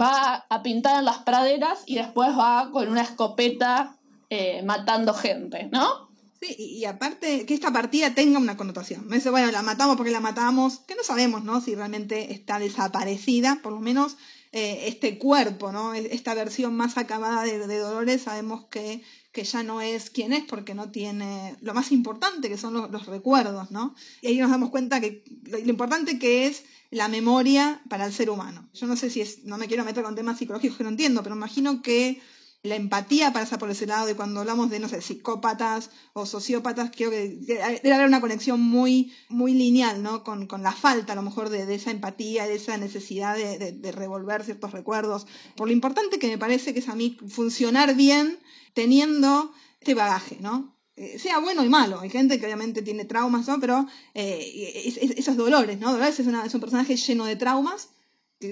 va 0.00 0.46
a 0.48 0.62
pintar 0.62 0.98
en 0.98 1.04
las 1.04 1.18
praderas 1.18 1.82
y 1.86 1.96
después 1.96 2.36
va 2.36 2.70
con 2.72 2.88
una 2.88 3.02
escopeta 3.02 3.96
eh, 4.30 4.62
matando 4.62 5.14
gente, 5.14 5.68
¿no? 5.70 6.08
Sí, 6.40 6.56
y 6.58 6.84
aparte 6.84 7.46
que 7.46 7.54
esta 7.54 7.72
partida 7.72 8.14
tenga 8.14 8.38
una 8.38 8.56
connotación. 8.56 9.06
No 9.08 9.14
es, 9.14 9.30
bueno, 9.30 9.50
la 9.50 9.62
matamos 9.62 9.96
porque 9.96 10.10
la 10.10 10.20
matamos, 10.20 10.80
que 10.80 10.94
no 10.94 11.02
sabemos, 11.02 11.44
¿no? 11.44 11.60
Si 11.60 11.74
realmente 11.74 12.32
está 12.32 12.58
desaparecida, 12.58 13.60
por 13.62 13.72
lo 13.72 13.80
menos 13.80 14.16
eh, 14.56 14.86
este 14.86 15.18
cuerpo, 15.18 15.72
¿no? 15.72 15.94
Esta 15.94 16.32
versión 16.32 16.76
más 16.76 16.96
acabada 16.96 17.42
de, 17.42 17.58
Dolores, 17.76 18.22
sabemos 18.22 18.66
que, 18.66 19.02
que 19.32 19.42
ya 19.42 19.64
no 19.64 19.80
es 19.80 20.10
quien 20.10 20.32
es 20.32 20.44
porque 20.44 20.76
no 20.76 20.92
tiene 20.92 21.56
lo 21.60 21.74
más 21.74 21.90
importante 21.90 22.48
que 22.48 22.56
son 22.56 22.72
los, 22.72 23.06
recuerdos, 23.06 23.72
¿no? 23.72 23.96
Y 24.22 24.28
ahí 24.28 24.38
nos 24.38 24.52
damos 24.52 24.70
cuenta 24.70 25.00
que 25.00 25.24
lo, 25.42 25.58
importante 25.58 26.20
que 26.20 26.46
es 26.46 26.62
la 26.92 27.08
memoria 27.08 27.82
para 27.88 28.06
el 28.06 28.12
ser 28.12 28.30
humano. 28.30 28.68
Yo 28.74 28.86
no 28.86 28.96
sé 28.96 29.10
si 29.10 29.22
es, 29.22 29.42
no 29.42 29.58
me 29.58 29.66
quiero 29.66 29.84
meter 29.84 30.04
con 30.04 30.14
temas 30.14 30.38
psicológicos 30.38 30.78
que 30.78 30.84
no 30.84 30.90
entiendo, 30.90 31.24
pero 31.24 31.34
imagino 31.34 31.82
que 31.82 32.22
la 32.64 32.76
empatía 32.76 33.30
pasa 33.30 33.58
por 33.58 33.70
ese 33.70 33.86
lado 33.86 34.06
de 34.06 34.16
cuando 34.16 34.40
hablamos 34.40 34.70
de, 34.70 34.78
no 34.78 34.88
sé, 34.88 35.02
psicópatas 35.02 35.90
o 36.14 36.24
sociópatas, 36.24 36.90
creo 36.96 37.10
que 37.10 37.36
debe 37.36 37.92
haber 37.92 38.06
una 38.06 38.22
conexión 38.22 38.58
muy, 38.58 39.12
muy 39.28 39.52
lineal, 39.52 40.02
¿no? 40.02 40.24
Con, 40.24 40.48
la 40.62 40.72
falta, 40.72 41.12
a 41.12 41.16
lo 41.16 41.20
mejor, 41.20 41.50
de, 41.50 41.72
esa 41.74 41.90
empatía, 41.90 42.46
de 42.46 42.54
esa 42.54 42.78
necesidad 42.78 43.36
de, 43.36 43.92
revolver 43.92 44.44
ciertos 44.44 44.72
recuerdos. 44.72 45.26
Por 45.56 45.68
lo 45.68 45.74
importante 45.74 46.18
que 46.18 46.28
me 46.28 46.38
parece 46.38 46.72
que 46.72 46.80
es 46.80 46.88
a 46.88 46.94
mí 46.94 47.18
funcionar 47.28 47.94
bien 47.96 48.38
teniendo 48.72 49.52
este 49.78 49.92
bagaje, 49.92 50.38
¿no? 50.40 50.74
Eh, 50.96 51.18
sea 51.18 51.40
bueno 51.40 51.62
y 51.64 51.68
malo. 51.68 52.00
Hay 52.00 52.08
gente 52.08 52.40
que 52.40 52.46
obviamente 52.46 52.80
tiene 52.80 53.04
traumas, 53.04 53.46
¿no? 53.46 53.60
Pero 53.60 53.86
eh, 54.14 54.90
esos 55.18 55.36
dolores, 55.36 55.78
¿no? 55.78 55.92
Dolores 55.92 56.18
es, 56.18 56.26
es 56.26 56.54
un 56.54 56.60
personaje 56.62 56.96
lleno 56.96 57.26
de 57.26 57.36
traumas 57.36 57.90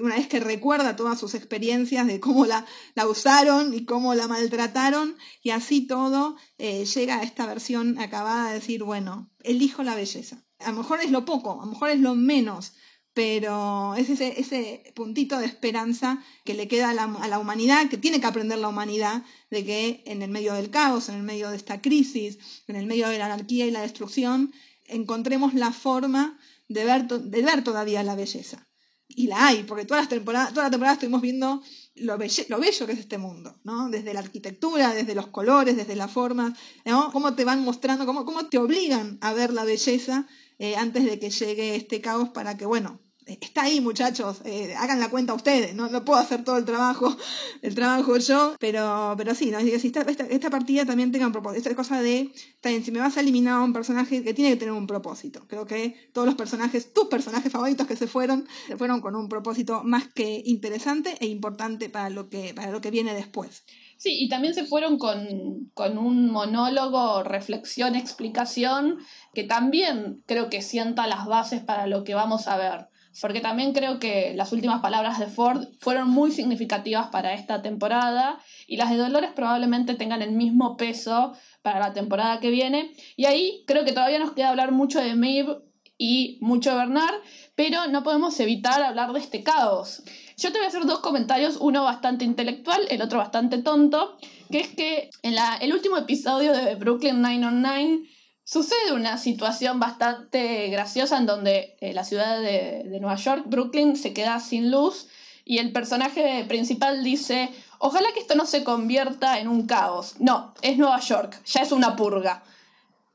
una 0.01 0.15
vez 0.15 0.27
que 0.27 0.39
recuerda 0.39 0.95
todas 0.95 1.19
sus 1.19 1.33
experiencias 1.35 2.07
de 2.07 2.19
cómo 2.19 2.45
la, 2.45 2.65
la 2.95 3.07
usaron 3.07 3.73
y 3.73 3.85
cómo 3.85 4.15
la 4.15 4.27
maltrataron, 4.27 5.15
y 5.41 5.51
así 5.51 5.81
todo 5.85 6.35
eh, 6.57 6.85
llega 6.85 7.19
a 7.19 7.23
esta 7.23 7.45
versión 7.45 7.99
acabada 7.99 8.49
de 8.49 8.55
decir, 8.55 8.83
bueno, 8.83 9.29
elijo 9.43 9.83
la 9.83 9.95
belleza. 9.95 10.43
A 10.59 10.71
lo 10.71 10.77
mejor 10.77 11.01
es 11.01 11.11
lo 11.11 11.25
poco, 11.25 11.61
a 11.61 11.65
lo 11.65 11.71
mejor 11.71 11.89
es 11.89 11.99
lo 11.99 12.15
menos, 12.15 12.73
pero 13.13 13.93
es 13.95 14.09
ese, 14.09 14.39
ese 14.39 14.91
puntito 14.95 15.37
de 15.37 15.45
esperanza 15.45 16.23
que 16.45 16.55
le 16.55 16.67
queda 16.67 16.89
a 16.89 16.93
la, 16.93 17.03
a 17.03 17.27
la, 17.27 17.39
humanidad, 17.39 17.89
que 17.89 17.97
tiene 17.97 18.19
que 18.19 18.25
aprender 18.25 18.57
la 18.57 18.69
humanidad, 18.69 19.23
de 19.51 19.65
que 19.65 20.03
en 20.07 20.21
el 20.23 20.31
medio 20.31 20.53
del 20.53 20.71
caos, 20.71 21.09
en 21.09 21.15
el 21.15 21.23
medio 21.23 21.49
de 21.49 21.57
esta 21.57 21.81
crisis, 21.81 22.39
en 22.67 22.75
el 22.75 22.87
medio 22.87 23.09
de 23.09 23.19
la 23.19 23.25
anarquía 23.25 23.67
y 23.67 23.71
la 23.71 23.81
destrucción, 23.81 24.53
encontremos 24.85 25.53
la 25.53 25.71
forma 25.71 26.39
de 26.69 26.85
ver, 26.85 27.07
de 27.07 27.41
ver 27.43 27.63
todavía 27.63 28.01
la 28.01 28.15
belleza 28.15 28.67
y 29.15 29.27
la 29.27 29.47
hay, 29.47 29.63
porque 29.63 29.85
todas 29.85 30.03
las 30.03 30.09
temporadas, 30.09 30.53
toda 30.53 30.65
la 30.65 30.71
temporada 30.71 30.93
estuvimos 30.93 31.21
viendo 31.21 31.61
lo, 31.95 32.13
lo 32.13 32.59
bello 32.59 32.85
que 32.85 32.91
es 32.91 32.99
este 32.99 33.17
mundo, 33.17 33.59
¿no? 33.63 33.89
Desde 33.89 34.13
la 34.13 34.19
arquitectura, 34.19 34.93
desde 34.93 35.15
los 35.15 35.27
colores, 35.27 35.75
desde 35.75 35.95
las 35.95 36.11
formas, 36.11 36.57
¿no? 36.85 37.11
Cómo 37.11 37.35
te 37.35 37.45
van 37.45 37.63
mostrando, 37.63 38.05
cómo, 38.05 38.25
cómo 38.25 38.47
te 38.47 38.57
obligan 38.57 39.17
a 39.21 39.33
ver 39.33 39.53
la 39.53 39.63
belleza 39.63 40.27
eh, 40.59 40.75
antes 40.75 41.05
de 41.05 41.19
que 41.19 41.29
llegue 41.29 41.75
este 41.75 42.01
caos 42.01 42.29
para 42.29 42.57
que, 42.57 42.65
bueno, 42.65 42.99
está 43.25 43.63
ahí, 43.63 43.81
muchachos, 43.81 44.41
eh, 44.45 44.73
hagan 44.77 44.99
la 44.99 45.09
cuenta 45.09 45.33
ustedes, 45.33 45.75
¿no? 45.75 45.89
no 45.89 46.03
puedo 46.05 46.19
hacer 46.19 46.43
todo 46.43 46.57
el 46.57 46.65
trabajo, 46.65 47.15
el 47.61 47.75
trabajo 47.75 48.17
yo, 48.17 48.55
pero, 48.59 49.13
pero 49.17 49.35
sí, 49.35 49.51
¿no? 49.51 49.59
esta, 49.59 50.01
esta, 50.01 50.49
partida 50.49 50.85
también 50.85 51.11
tenga 51.11 51.27
un 51.27 51.31
propósito, 51.31 51.69
esta 51.69 51.75
cosa 51.75 52.01
de, 52.01 52.31
también, 52.61 52.83
si 52.83 52.91
me 52.91 52.99
vas 52.99 53.17
a 53.17 53.21
eliminar 53.21 53.55
a 53.55 53.63
un 53.63 53.73
personaje 53.73 54.23
que 54.23 54.33
tiene 54.33 54.51
que 54.51 54.57
tener 54.57 54.73
un 54.73 54.87
propósito, 54.87 55.45
creo 55.47 55.65
que 55.65 56.09
todos 56.13 56.25
los 56.25 56.35
personajes, 56.35 56.93
tus 56.93 57.05
personajes 57.05 57.51
favoritos 57.51 57.87
que 57.87 57.95
se 57.95 58.07
fueron, 58.07 58.47
se 58.67 58.77
fueron 58.77 59.01
con 59.01 59.15
un 59.15 59.29
propósito 59.29 59.83
más 59.83 60.07
que 60.07 60.41
interesante 60.45 61.17
e 61.19 61.27
importante 61.27 61.89
para 61.89 62.09
lo 62.09 62.29
que, 62.29 62.53
para 62.53 62.71
lo 62.71 62.81
que 62.81 62.91
viene 62.91 63.13
después. 63.13 63.63
Sí, 63.97 64.21
y 64.21 64.27
también 64.27 64.53
se 64.53 64.65
fueron 64.65 64.97
con, 64.97 65.71
con 65.73 65.97
un 65.97 66.29
monólogo, 66.29 67.23
reflexión, 67.23 67.95
explicación, 67.95 68.97
que 69.33 69.45
también 69.45 70.23
creo 70.25 70.49
que 70.49 70.61
sienta 70.61 71.07
las 71.07 71.25
bases 71.25 71.61
para 71.61 71.87
lo 71.87 72.03
que 72.03 72.13
vamos 72.13 72.47
a 72.47 72.57
ver 72.57 72.92
porque 73.21 73.41
también 73.41 73.73
creo 73.73 73.99
que 73.99 74.33
las 74.35 74.51
últimas 74.51 74.81
palabras 74.81 75.19
de 75.19 75.27
Ford 75.27 75.67
fueron 75.79 76.09
muy 76.09 76.31
significativas 76.31 77.07
para 77.07 77.33
esta 77.33 77.61
temporada 77.61 78.39
y 78.67 78.77
las 78.77 78.89
de 78.89 78.97
Dolores 78.97 79.31
probablemente 79.35 79.95
tengan 79.95 80.21
el 80.21 80.31
mismo 80.31 80.77
peso 80.77 81.33
para 81.61 81.79
la 81.79 81.93
temporada 81.93 82.39
que 82.39 82.49
viene. 82.49 82.91
Y 83.15 83.25
ahí 83.25 83.63
creo 83.67 83.85
que 83.85 83.91
todavía 83.91 84.19
nos 84.19 84.33
queda 84.33 84.49
hablar 84.49 84.71
mucho 84.71 84.99
de 84.99 85.15
Maeve 85.15 85.57
y 85.97 86.37
mucho 86.41 86.71
de 86.71 86.77
Bernard, 86.77 87.15
pero 87.55 87.87
no 87.87 88.03
podemos 88.03 88.39
evitar 88.39 88.81
hablar 88.81 89.13
de 89.13 89.19
este 89.19 89.43
caos. 89.43 90.03
Yo 90.37 90.51
te 90.51 90.57
voy 90.57 90.65
a 90.65 90.69
hacer 90.69 90.85
dos 90.85 90.99
comentarios, 90.99 91.57
uno 91.59 91.83
bastante 91.83 92.25
intelectual, 92.25 92.81
el 92.89 93.01
otro 93.01 93.19
bastante 93.19 93.59
tonto, 93.59 94.17
que 94.51 94.59
es 94.59 94.69
que 94.69 95.09
en 95.21 95.35
la, 95.35 95.57
el 95.57 95.71
último 95.71 95.97
episodio 95.97 96.51
de 96.51 96.75
Brooklyn 96.75 97.21
909 97.21 98.03
Sucede 98.45 98.91
una 98.93 99.17
situación 99.17 99.79
bastante 99.79 100.67
graciosa 100.67 101.17
en 101.17 101.25
donde 101.25 101.77
eh, 101.79 101.93
la 101.93 102.03
ciudad 102.03 102.39
de, 102.41 102.83
de, 102.85 102.99
Nueva 102.99 103.15
York, 103.15 103.43
Brooklyn, 103.45 103.95
se 103.95 104.13
queda 104.13 104.39
sin 104.39 104.69
luz 104.69 105.07
y 105.45 105.59
el 105.59 105.71
personaje 105.71 106.45
principal 106.47 107.03
dice, 107.03 107.49
ojalá 107.79 108.09
que 108.13 108.19
esto 108.19 108.35
no 108.35 108.45
se 108.45 108.63
convierta 108.63 109.39
en 109.39 109.47
un 109.47 109.65
caos. 109.65 110.15
No, 110.19 110.53
es 110.61 110.77
Nueva 110.77 110.99
York, 110.99 111.41
ya 111.45 111.61
es 111.61 111.71
una 111.71 111.95
purga. 111.95 112.43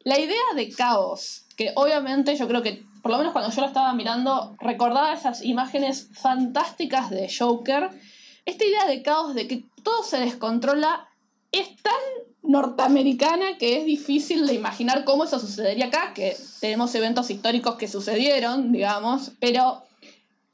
La 0.00 0.18
idea 0.18 0.54
de 0.54 0.70
caos, 0.70 1.44
que 1.56 1.72
obviamente 1.74 2.36
yo 2.36 2.46
creo 2.48 2.62
que, 2.62 2.84
por 3.02 3.12
lo 3.12 3.18
menos 3.18 3.32
cuando 3.32 3.50
yo 3.50 3.60
lo 3.60 3.66
estaba 3.66 3.92
mirando, 3.94 4.56
recordaba 4.60 5.12
esas 5.12 5.42
imágenes 5.42 6.08
fantásticas 6.12 7.10
de 7.10 7.30
Joker, 7.30 7.90
esta 8.46 8.64
idea 8.64 8.86
de 8.86 9.02
caos, 9.02 9.34
de 9.34 9.46
que 9.46 9.64
todo 9.82 10.02
se 10.02 10.18
descontrola, 10.18 11.08
es 11.52 11.76
tan 11.82 11.94
norteamericana 12.42 13.58
que 13.58 13.78
es 13.78 13.84
difícil 13.84 14.46
de 14.46 14.54
imaginar 14.54 15.04
cómo 15.04 15.24
eso 15.24 15.38
sucedería 15.38 15.86
acá, 15.86 16.12
que 16.14 16.36
tenemos 16.60 16.94
eventos 16.94 17.30
históricos 17.30 17.76
que 17.76 17.88
sucedieron, 17.88 18.72
digamos, 18.72 19.32
pero 19.40 19.82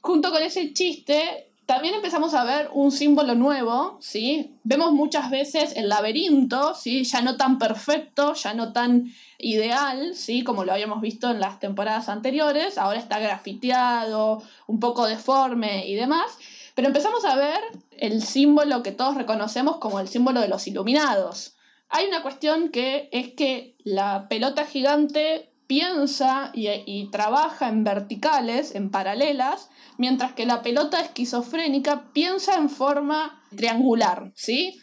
junto 0.01 0.31
con 0.31 0.43
ese 0.43 0.73
chiste 0.73 1.47
también 1.65 1.95
empezamos 1.95 2.35
a 2.35 2.43
ver 2.43 2.69
un 2.73 2.91
símbolo 2.91 3.33
nuevo, 3.33 3.97
¿sí? 3.99 4.55
Vemos 4.63 4.91
muchas 4.91 5.31
veces 5.31 5.73
el 5.75 5.89
laberinto, 5.89 6.75
¿sí? 6.75 7.03
Ya 7.05 7.21
no 7.21 7.37
tan 7.37 7.57
perfecto, 7.57 8.35
ya 8.35 8.53
no 8.53 8.71
tan 8.71 9.11
ideal, 9.39 10.13
¿sí? 10.13 10.43
Como 10.43 10.63
lo 10.63 10.73
habíamos 10.73 11.01
visto 11.01 11.31
en 11.31 11.39
las 11.39 11.59
temporadas 11.59 12.07
anteriores, 12.07 12.77
ahora 12.77 12.99
está 12.99 13.17
grafiteado, 13.17 14.43
un 14.67 14.79
poco 14.79 15.07
deforme 15.07 15.87
y 15.87 15.95
demás, 15.95 16.37
pero 16.75 16.87
empezamos 16.87 17.25
a 17.25 17.35
ver 17.35 17.59
el 17.97 18.21
símbolo 18.21 18.83
que 18.83 18.91
todos 18.91 19.15
reconocemos 19.15 19.77
como 19.77 19.99
el 19.99 20.07
símbolo 20.07 20.41
de 20.41 20.49
los 20.49 20.67
iluminados, 20.67 21.54
hay 21.95 22.07
una 22.07 22.21
cuestión 22.21 22.69
que 22.71 23.07
es 23.13 23.33
que 23.35 23.77
la 23.85 24.27
pelota 24.27 24.65
gigante 24.65 25.53
piensa 25.65 26.51
y, 26.53 27.09
trabaja 27.09 27.69
en 27.69 27.85
verticales, 27.85 28.75
en 28.75 28.91
paralelas, 28.91 29.69
mientras 29.97 30.33
que 30.33 30.45
la 30.45 30.61
pelota 30.61 30.99
esquizofrénica 30.99 32.11
piensa 32.11 32.55
en 32.55 32.69
forma 32.69 33.41
triangular, 33.55 34.33
¿sí? 34.35 34.77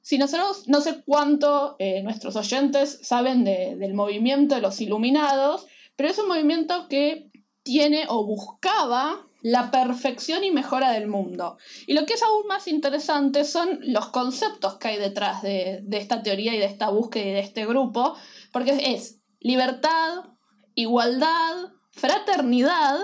Si 0.00 0.16
nosotros, 0.16 0.68
no 0.68 0.80
sé 0.80 1.02
cuánto 1.04 1.74
eh, 1.80 2.02
nuestros 2.04 2.36
oyentes 2.36 3.00
saben 3.02 3.42
del 3.42 3.94
movimiento 3.94 4.54
de 4.54 4.60
los 4.60 4.80
iluminados, 4.80 5.66
pero 5.96 6.08
es 6.08 6.18
un 6.18 6.28
movimiento 6.28 6.86
que 6.88 7.32
tiene 7.64 8.04
o 8.08 8.24
buscaba 8.24 9.26
la 9.44 9.70
perfección 9.70 10.42
y 10.42 10.50
mejora 10.50 10.90
del 10.92 11.06
mundo. 11.06 11.58
Y 11.86 11.92
lo 11.92 12.06
que 12.06 12.14
es 12.14 12.22
aún 12.22 12.46
más 12.46 12.66
interesante 12.66 13.44
son 13.44 13.78
los 13.82 14.08
conceptos 14.08 14.76
que 14.76 14.88
hay 14.88 14.98
detrás 14.98 15.42
de, 15.42 15.84
esta 15.92 16.22
teoría 16.22 16.54
y 16.54 16.58
de 16.58 16.64
esta 16.64 16.88
búsqueda 16.88 17.26
y 17.26 17.32
de 17.32 17.40
este 17.40 17.66
grupo, 17.66 18.16
porque 18.52 18.94
es 18.94 19.20
libertad, 19.40 20.30
igualdad, 20.74 21.72
fraternidad 21.90 22.96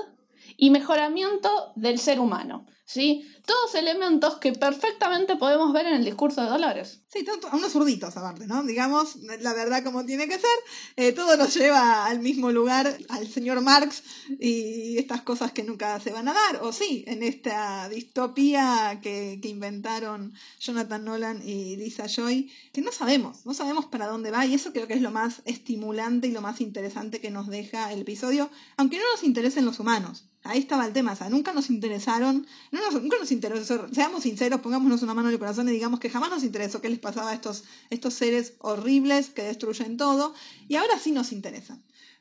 y 0.56 0.70
mejoramiento 0.70 1.74
del 1.76 1.98
ser 1.98 2.18
humano. 2.18 2.64
¿Sí? 2.90 3.24
Todos 3.46 3.76
elementos 3.76 4.38
que 4.38 4.52
perfectamente 4.52 5.36
podemos 5.36 5.72
ver 5.72 5.86
en 5.86 5.94
el 5.94 6.04
discurso 6.04 6.42
de 6.42 6.48
Dolores. 6.48 7.02
Sí, 7.06 7.24
unos 7.52 7.72
zurditos 7.72 8.16
aparte, 8.16 8.48
¿no? 8.48 8.64
Digamos, 8.64 9.16
la 9.16 9.54
verdad 9.54 9.84
como 9.84 10.04
tiene 10.04 10.26
que 10.26 10.38
ser, 10.38 10.58
eh, 10.96 11.12
todo 11.12 11.36
nos 11.36 11.54
lleva 11.54 12.06
al 12.06 12.18
mismo 12.18 12.50
lugar, 12.50 12.98
al 13.08 13.28
señor 13.28 13.60
Marx 13.60 14.02
y 14.40 14.98
estas 14.98 15.22
cosas 15.22 15.52
que 15.52 15.62
nunca 15.62 16.00
se 16.00 16.10
van 16.10 16.28
a 16.28 16.32
dar, 16.32 16.62
o 16.62 16.72
sí, 16.72 17.04
en 17.06 17.22
esta 17.22 17.88
distopía 17.88 18.98
que, 19.00 19.38
que 19.40 19.48
inventaron 19.48 20.34
Jonathan 20.58 21.04
Nolan 21.04 21.48
y 21.48 21.76
Lisa 21.76 22.08
Joy, 22.08 22.52
que 22.72 22.82
no 22.82 22.90
sabemos, 22.90 23.46
no 23.46 23.54
sabemos 23.54 23.86
para 23.86 24.08
dónde 24.08 24.32
va 24.32 24.46
y 24.46 24.54
eso 24.54 24.72
creo 24.72 24.88
que 24.88 24.94
es 24.94 25.02
lo 25.02 25.12
más 25.12 25.42
estimulante 25.44 26.26
y 26.26 26.32
lo 26.32 26.40
más 26.40 26.60
interesante 26.60 27.20
que 27.20 27.30
nos 27.30 27.46
deja 27.46 27.92
el 27.92 28.00
episodio, 28.00 28.50
aunque 28.76 28.98
no 28.98 29.04
nos 29.14 29.22
interesen 29.22 29.64
los 29.64 29.78
humanos. 29.78 30.29
Ahí 30.42 30.60
estaba 30.60 30.86
el 30.86 30.92
tema, 30.92 31.12
o 31.12 31.16
sea, 31.16 31.28
nunca 31.28 31.52
nos 31.52 31.68
interesaron, 31.68 32.46
nunca 32.72 33.18
nos 33.18 33.30
interesó, 33.30 33.86
seamos 33.92 34.22
sinceros, 34.22 34.60
pongámonos 34.60 35.02
una 35.02 35.12
mano 35.12 35.28
en 35.28 35.34
el 35.34 35.38
corazón 35.38 35.68
y 35.68 35.72
digamos 35.72 36.00
que 36.00 36.08
jamás 36.08 36.30
nos 36.30 36.44
interesó 36.44 36.80
qué 36.80 36.88
les 36.88 36.98
pasaba 36.98 37.30
a 37.30 37.34
estos, 37.34 37.64
estos 37.90 38.14
seres 38.14 38.54
horribles 38.58 39.28
que 39.30 39.42
destruyen 39.42 39.98
todo, 39.98 40.34
y 40.66 40.76
ahora 40.76 40.98
sí 40.98 41.12
nos 41.12 41.32
interesa. 41.32 41.78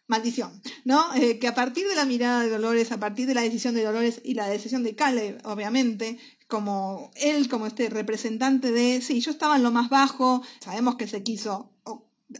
Maldición, 0.08 0.60
¿no? 0.86 1.14
Eh, 1.14 1.38
que 1.38 1.48
a 1.48 1.54
partir 1.54 1.88
de 1.88 1.94
la 1.94 2.04
mirada 2.04 2.42
de 2.42 2.50
Dolores, 2.50 2.92
a 2.92 3.00
partir 3.00 3.28
de 3.28 3.36
la 3.36 3.42
decisión 3.42 3.76
de 3.76 3.84
Dolores 3.84 4.22
y 4.24 4.34
la 4.34 4.48
decisión 4.48 4.82
de 4.82 4.96
Caleb, 4.96 5.40
obviamente, 5.46 6.18
como 6.48 7.12
él, 7.16 7.48
como 7.48 7.68
este 7.68 7.90
representante 7.90 8.72
de, 8.72 9.02
sí, 9.02 9.22
yo 9.22 9.30
estaba 9.30 9.56
en 9.56 9.62
lo 9.62 9.72
más 9.72 9.90
bajo, 9.90 10.42
sabemos 10.62 10.96
que 10.96 11.08
se 11.08 11.22
quiso 11.22 11.72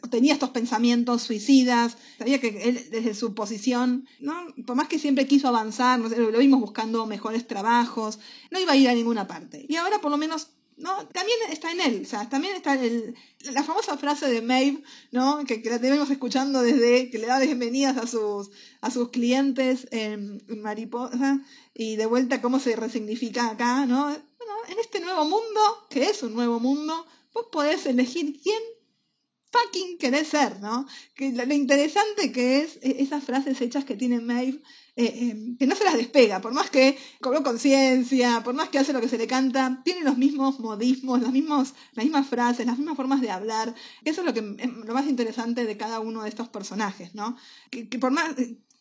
tenía 0.10 0.34
estos 0.34 0.50
pensamientos 0.52 1.24
suicidas, 1.24 1.98
sabía 2.18 2.40
que 2.40 2.50
él 2.70 2.88
desde 2.92 3.14
su 3.14 3.34
posición, 3.34 4.08
¿no? 4.20 4.34
por 4.66 4.76
más 4.76 4.88
que 4.88 5.00
siempre 5.00 5.28
quiso 5.28 5.48
avanzar, 5.48 6.00
lo 6.00 6.40
vimos 6.40 6.60
buscando 6.60 7.06
mejores 7.06 7.48
trabajos, 7.48 8.20
no 8.52 8.60
iba 8.60 8.74
a 8.74 8.78
ir 8.78 8.90
a 8.90 8.94
ninguna 8.94 9.28
parte. 9.28 9.66
Y 9.68 9.76
ahora 9.76 10.00
por 10.00 10.12
lo 10.12 10.18
menos 10.18 10.50
¿no? 10.80 11.08
También 11.08 11.38
está 11.52 11.72
en 11.72 11.82
él, 11.82 12.02
o 12.06 12.08
sea, 12.08 12.30
también 12.30 12.56
está 12.56 12.74
el, 12.74 13.16
la 13.52 13.64
famosa 13.64 13.98
frase 13.98 14.30
de 14.30 14.42
Maeve, 14.42 14.82
¿no? 15.12 15.44
Que, 15.46 15.62
la 15.66 15.80
tenemos 15.80 16.10
escuchando 16.10 16.62
desde 16.62 17.10
que 17.10 17.18
le 17.18 17.28
da 17.28 17.40
bienvenidas 17.40 17.98
a 17.98 18.08
sus, 18.08 18.50
a 18.82 18.90
sus 18.90 19.10
clientes 19.10 19.88
en 19.92 20.42
Mariposa 20.62 21.42
y 21.74 21.98
de 21.98 22.06
vuelta 22.06 22.42
cómo 22.42 22.60
se 22.60 22.76
resignifica 22.76 23.50
acá, 23.50 23.86
¿no? 23.86 24.06
Bueno, 24.06 24.54
en 24.70 24.80
este 24.80 25.02
nuevo 25.02 25.26
mundo, 25.26 25.60
que 25.90 26.04
es 26.04 26.24
un 26.24 26.34
nuevo 26.34 26.60
mundo, 26.62 27.06
vos 27.34 27.48
podés 27.52 27.86
elegir 27.86 28.40
quién 28.42 28.62
fucking 29.52 29.98
querés 29.98 30.28
ser, 30.28 30.60
¿no? 30.60 30.86
Que 31.16 31.32
lo, 31.32 31.44
interesante 31.54 32.32
que 32.32 32.60
es 32.62 32.78
e, 32.82 33.02
esas 33.02 33.24
frases 33.24 33.60
hechas 33.62 33.86
que 33.86 33.96
tiene 33.96 34.20
Maeve, 34.20 34.62
eh, 34.96 35.06
eh, 35.06 35.56
que 35.58 35.68
no 35.68 35.76
se 35.76 35.84
las 35.84 35.96
despega, 35.96 36.42
por 36.42 36.54
más 36.54 36.70
que 36.70 36.98
cobró 37.22 37.44
conciencia, 37.44 38.42
por 38.44 38.54
más 38.54 38.70
que 38.70 38.80
hace 38.80 38.94
lo 38.94 39.02
que 39.02 39.08
se 39.10 39.18
le 39.18 39.28
canta, 39.28 39.82
tiene 39.84 40.04
los 40.04 40.18
mismos 40.18 40.60
modismos, 40.60 41.22
los 41.22 41.32
mismos, 41.32 41.74
las 41.94 42.06
mismas 42.06 42.28
frases, 42.28 42.66
las 42.66 42.78
mismas 42.78 42.98
formas 42.98 43.22
de 43.22 43.32
hablar. 43.32 43.74
Eso 44.04 44.22
es 44.22 44.28
lo, 44.28 44.34
que, 44.34 44.42
lo 44.42 44.94
más 44.94 45.08
interesante 45.08 45.66
de 45.66 45.78
cada 45.78 46.00
uno 46.00 46.24
de 46.24 46.30
estos 46.30 46.50
personajes, 46.50 47.16
¿no? 47.16 47.38
Que 47.70 47.86
por 48.00 48.12
más 48.12 48.36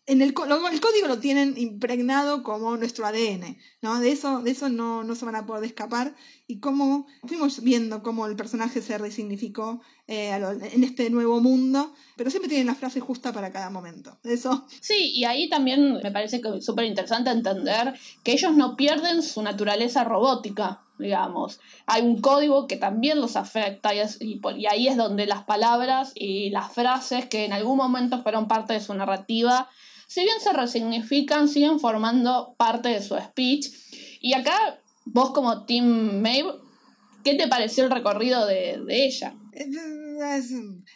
en 0.09 0.23
el, 0.23 0.33
código 0.33 1.07
lo 1.07 1.19
tienen 1.19 1.55
impregnado 1.59 2.43
como 2.43 2.79
nuestro 2.79 3.05
ADN, 3.05 3.59
¿no? 3.83 4.01
De 4.01 4.11
eso, 4.11 4.41
de 4.41 4.51
eso 4.51 4.71
no, 4.71 5.05
no 5.05 5.15
se 5.15 5.27
van 5.27 5.37
a 5.37 5.45
poder 5.45 5.65
escapar. 5.65 6.15
Y 6.47 6.61
cómo 6.61 7.07
fuimos 7.25 7.63
viendo 7.63 8.03
cómo 8.03 8.27
el 8.27 8.35
personaje 8.35 8.81
se 8.81 8.97
resignificó 8.97 9.83
eh, 10.07 10.31
en 10.73 10.83
este 10.83 11.11
nuevo 11.11 11.43
mundo, 11.43 11.93
pero 12.17 12.31
siempre 12.31 12.49
tienen 12.49 12.69
la 12.69 12.75
frase 12.75 13.01
justa 13.01 13.35
para 13.35 13.53
cada 13.53 13.69
momento. 13.69 14.19
Eso. 14.25 14.67
Sí, 14.81 15.13
y 15.15 15.25
ahí 15.25 15.51
también 15.51 16.01
me 16.03 16.11
parece 16.11 16.41
que 16.41 16.57
es 16.57 16.65
súper 16.65 16.87
interesante 16.87 17.29
entender 17.29 17.93
que 18.25 18.33
ellos 18.33 18.57
no 18.57 18.77
pierden 18.77 19.23
su 19.23 19.43
naturaleza 19.43 20.05
robótica, 20.05 20.85
digamos. 20.99 21.61
Hay 21.85 22.01
un 22.01 22.23
código 22.23 22.67
que 22.67 22.77
también 22.77 23.21
los 23.21 23.37
afecta 23.37 23.91
y, 23.95 24.41
ahí 24.71 24.89
es 24.89 24.97
donde 24.97 25.27
las 25.27 25.45
palabras 25.45 26.13
y 26.15 26.49
las 26.49 26.73
frases 26.73 27.27
que 27.27 27.45
en 27.45 27.53
algún 27.53 27.77
momento 27.77 28.23
fueron 28.23 28.49
parte 28.49 28.73
de 28.73 28.81
su 28.81 28.95
narrativa 28.95 29.69
si 30.09 30.23
bien 30.23 30.41
se 30.41 30.53
resignifican, 30.55 31.49
siguen 31.49 31.79
formando 31.79 32.55
parte 32.57 32.89
de 32.89 33.03
su 33.03 33.15
speech. 33.15 33.69
Y 34.21 34.33
acá, 34.33 34.81
vos 35.05 35.33
como 35.33 35.67
Team 35.67 36.23
Maeve, 36.23 36.55
¿qué 37.23 37.35
te 37.35 37.47
pareció 37.47 37.85
el 37.85 37.91
recorrido 37.91 38.47
de, 38.47 38.81
ella? 38.89 39.37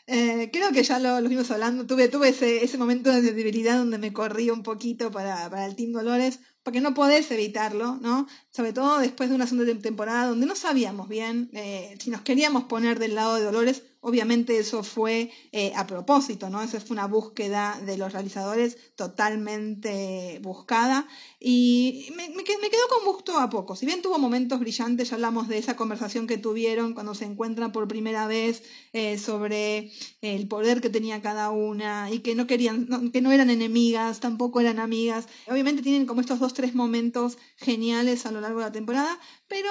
Eh, 0.07 0.49
creo 0.51 0.73
que 0.73 0.83
ya 0.83 0.99
lo, 0.99 1.21
lo 1.21 1.29
vimos 1.29 1.51
hablando. 1.51 1.87
Tuve, 1.87 2.09
tuve 2.09 2.31
ese, 2.31 2.65
ese 2.65 2.79
momento 2.79 3.11
de 3.11 3.21
debilidad 3.21 3.77
donde 3.77 3.99
me 3.99 4.15
corrí 4.15 4.49
un 4.49 4.63
poquito 4.63 5.11
para, 5.11 5.51
para 5.51 5.67
el 5.67 5.77
Team 5.77 5.93
Dolores, 5.93 6.41
porque 6.63 6.81
no 6.81 6.95
podés 6.95 7.31
evitarlo, 7.31 7.99
¿no? 8.01 8.27
Sobre 8.53 8.73
todo 8.73 8.99
después 8.99 9.31
de 9.31 9.35
una 9.35 9.47
segunda 9.47 9.75
temporada 9.81 10.27
donde 10.27 10.47
no 10.47 10.55
sabíamos 10.55 11.09
bien 11.09 11.51
eh, 11.55 11.97
si 11.99 12.11
nos 12.11 12.21
queríamos 12.21 12.65
poner 12.65 12.99
del 12.99 13.15
lado 13.15 13.35
de 13.35 13.43
Dolores 13.43 13.83
Obviamente 14.05 14.59
eso 14.59 14.83
fue 14.83 15.31
eh, 15.53 15.73
a 15.77 15.87
propósito, 15.87 16.51
¿no? 16.51 16.61
Esa 16.61 16.81
fue 16.81 16.95
una 16.95 17.07
búsqueda 17.07 17.81
de 17.87 17.97
los 17.97 18.13
realizadores 18.13 18.77
totalmente 18.97 20.41
buscada 20.43 21.07
y 21.39 22.09
me, 22.17 22.29
me, 22.31 22.43
quedó 22.43 22.89
con 22.89 23.05
gusto 23.05 23.39
a 23.39 23.49
poco. 23.49 23.77
Si 23.77 23.87
bien 23.87 24.03
tuvo 24.03 24.19
momentos 24.19 24.59
brillantes, 24.59 25.11
ya 25.11 25.15
hablamos 25.15 25.47
de 25.47 25.59
esa 25.59 25.77
conversación 25.77 26.27
que 26.27 26.37
tuvieron 26.37 26.95
cuando 26.95 27.15
se 27.15 27.27
encuentran 27.27 27.71
por 27.71 27.87
primera 27.87 28.27
vez 28.27 28.65
eh, 28.93 29.19
sobre 29.19 29.93
el 30.21 30.49
poder 30.49 30.81
que 30.81 30.91
tenía 30.91 31.23
cada 31.23 31.51
una 31.51 32.11
y 32.11 32.19
que 32.19 32.35
no 32.35 32.49
querían, 32.49 33.13
que 33.13 33.21
no 33.21 33.31
eran 33.31 33.51
enemigas, 33.51 34.19
tampoco 34.19 34.59
eran 34.59 34.81
amigas. 34.81 35.29
Obviamente 35.47 35.81
tienen 35.81 36.07
como 36.07 36.21
estos 36.21 36.41
dos, 36.41 36.55
tres 36.55 36.75
momentos 36.75 37.39
geniales 37.57 38.27
a 38.27 38.33
lo 38.33 38.41
largo 38.43 38.59
de 38.59 38.67
la 38.67 38.73
temporada, 38.73 39.19
pero 39.49 39.71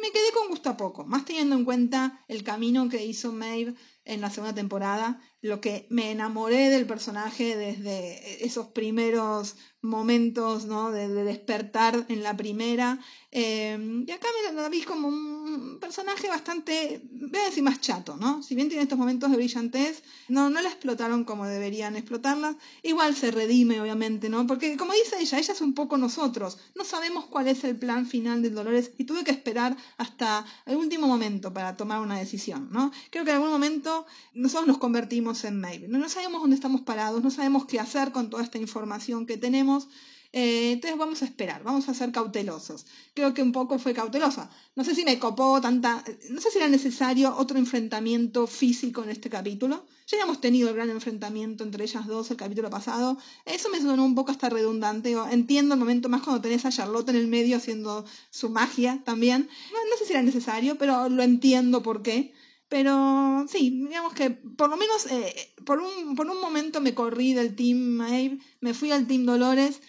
me, 0.00 0.10
quedé 0.10 0.32
con 0.32 0.48
gusto 0.48 0.70
a 0.70 0.76
poco, 0.76 1.04
más 1.04 1.24
teniendo 1.24 1.56
en 1.56 1.64
cuenta 1.64 2.24
el 2.28 2.42
camino 2.42 2.88
que 2.88 3.04
hizo 3.04 3.32
Maeve 3.32 3.74
en 4.04 4.20
la 4.20 4.30
segunda 4.30 4.54
temporada, 4.54 5.20
lo 5.44 5.60
que 5.60 5.86
me 5.90 6.10
enamoré 6.10 6.70
del 6.70 6.86
personaje 6.86 7.54
desde 7.54 8.46
esos 8.46 8.68
primeros 8.68 9.56
momentos 9.82 10.64
¿no? 10.64 10.90
de, 10.90 11.06
despertar 11.08 12.06
en 12.08 12.22
la 12.22 12.34
primera. 12.34 12.98
Eh, 13.30 14.04
y 14.06 14.10
acá 14.10 14.26
me 14.48 14.54
la 14.54 14.68
vi 14.70 14.82
como 14.82 15.08
un 15.08 15.78
personaje 15.80 16.28
bastante, 16.28 17.02
voy 17.10 17.40
a 17.40 17.44
decir 17.44 17.62
más 17.62 17.80
chato, 17.80 18.16
¿no? 18.16 18.42
Si 18.42 18.54
bien 18.54 18.68
tiene 18.68 18.84
estos 18.84 18.98
momentos 18.98 19.30
de 19.30 19.36
brillantez, 19.36 20.02
no, 20.28 20.48
no 20.48 20.62
la 20.62 20.68
explotaron 20.68 21.24
como 21.24 21.46
deberían 21.46 21.96
explotarla. 21.96 22.56
Igual 22.82 23.14
se 23.14 23.30
redime, 23.30 23.80
obviamente, 23.80 24.30
¿no? 24.30 24.46
Porque 24.46 24.76
como 24.78 24.94
dice 24.94 25.16
ella, 25.20 25.38
ella 25.38 25.52
es 25.52 25.60
un 25.60 25.74
poco 25.74 25.98
nosotros. 25.98 26.58
No 26.74 26.84
sabemos 26.84 27.26
cuál 27.26 27.48
es 27.48 27.64
el 27.64 27.76
plan 27.76 28.06
final 28.06 28.40
de 28.40 28.50
Dolores 28.50 28.92
y 28.96 29.04
tuve 29.04 29.24
que 29.24 29.32
esperar 29.32 29.76
hasta 29.98 30.46
el 30.64 30.76
último 30.76 31.06
momento 31.06 31.52
para 31.52 31.76
tomar 31.76 32.00
una 32.00 32.18
decisión, 32.18 32.68
¿no? 32.70 32.92
Creo 33.10 33.24
que 33.24 33.30
en 33.30 33.36
algún 33.36 33.50
momento 33.50 34.06
nosotros 34.32 34.68
nos 34.68 34.78
convertimos 34.78 35.33
en 35.42 35.58
Maeve. 35.58 35.88
No, 35.88 35.98
no 35.98 36.08
sabemos 36.08 36.40
dónde 36.40 36.54
estamos 36.54 36.82
parados, 36.82 37.24
no 37.24 37.30
sabemos 37.32 37.64
qué 37.66 37.80
hacer 37.80 38.12
con 38.12 38.30
toda 38.30 38.44
esta 38.44 38.58
información 38.58 39.26
que 39.26 39.36
tenemos. 39.36 39.88
Eh, 40.36 40.72
entonces 40.72 40.98
vamos 40.98 41.22
a 41.22 41.26
esperar, 41.26 41.62
vamos 41.62 41.88
a 41.88 41.94
ser 41.94 42.10
cautelosos. 42.10 42.86
Creo 43.14 43.32
que 43.34 43.42
un 43.42 43.52
poco 43.52 43.78
fue 43.78 43.94
cautelosa. 43.94 44.50
No 44.74 44.82
sé 44.82 44.96
si 44.96 45.04
me 45.04 45.16
copó 45.20 45.60
tanta, 45.60 46.02
no 46.30 46.40
sé 46.40 46.50
si 46.50 46.58
era 46.58 46.66
necesario 46.68 47.36
otro 47.36 47.56
enfrentamiento 47.56 48.48
físico 48.48 49.04
en 49.04 49.10
este 49.10 49.30
capítulo. 49.30 49.84
Ya 50.08 50.16
habíamos 50.16 50.40
tenido 50.40 50.68
el 50.68 50.74
gran 50.74 50.90
enfrentamiento 50.90 51.62
entre 51.62 51.84
ellas 51.84 52.08
dos 52.08 52.32
el 52.32 52.36
capítulo 52.36 52.68
pasado. 52.68 53.16
Eso 53.44 53.68
me 53.70 53.80
sonó 53.80 54.04
un 54.04 54.16
poco 54.16 54.32
hasta 54.32 54.50
redundante. 54.50 55.14
Entiendo 55.30 55.74
el 55.74 55.80
momento 55.80 56.08
más 56.08 56.22
cuando 56.22 56.42
tenés 56.42 56.64
a 56.64 56.70
Charlotte 56.70 57.10
en 57.10 57.16
el 57.16 57.28
medio 57.28 57.56
haciendo 57.56 58.04
su 58.30 58.50
magia 58.50 59.02
también. 59.04 59.48
No, 59.72 59.78
no 59.88 59.96
sé 59.98 60.04
si 60.04 60.14
era 60.14 60.22
necesario, 60.22 60.76
pero 60.78 61.08
lo 61.08 61.22
entiendo 61.22 61.84
por 61.84 62.02
qué. 62.02 62.34
Pero 62.74 63.46
sí, 63.46 63.70
digamos 63.70 64.14
que 64.14 64.30
por 64.30 64.68
lo 64.68 64.76
menos 64.76 65.06
eh, 65.06 65.54
por, 65.64 65.78
un, 65.78 66.16
por 66.16 66.26
un 66.26 66.40
momento 66.40 66.80
me 66.80 66.92
corrí 66.92 67.32
del 67.32 67.54
Team 67.54 67.78
Maeve, 67.78 68.40
me 68.60 68.74
fui 68.74 68.90
al 68.90 69.06
Team 69.06 69.26
Dolores. 69.26 69.80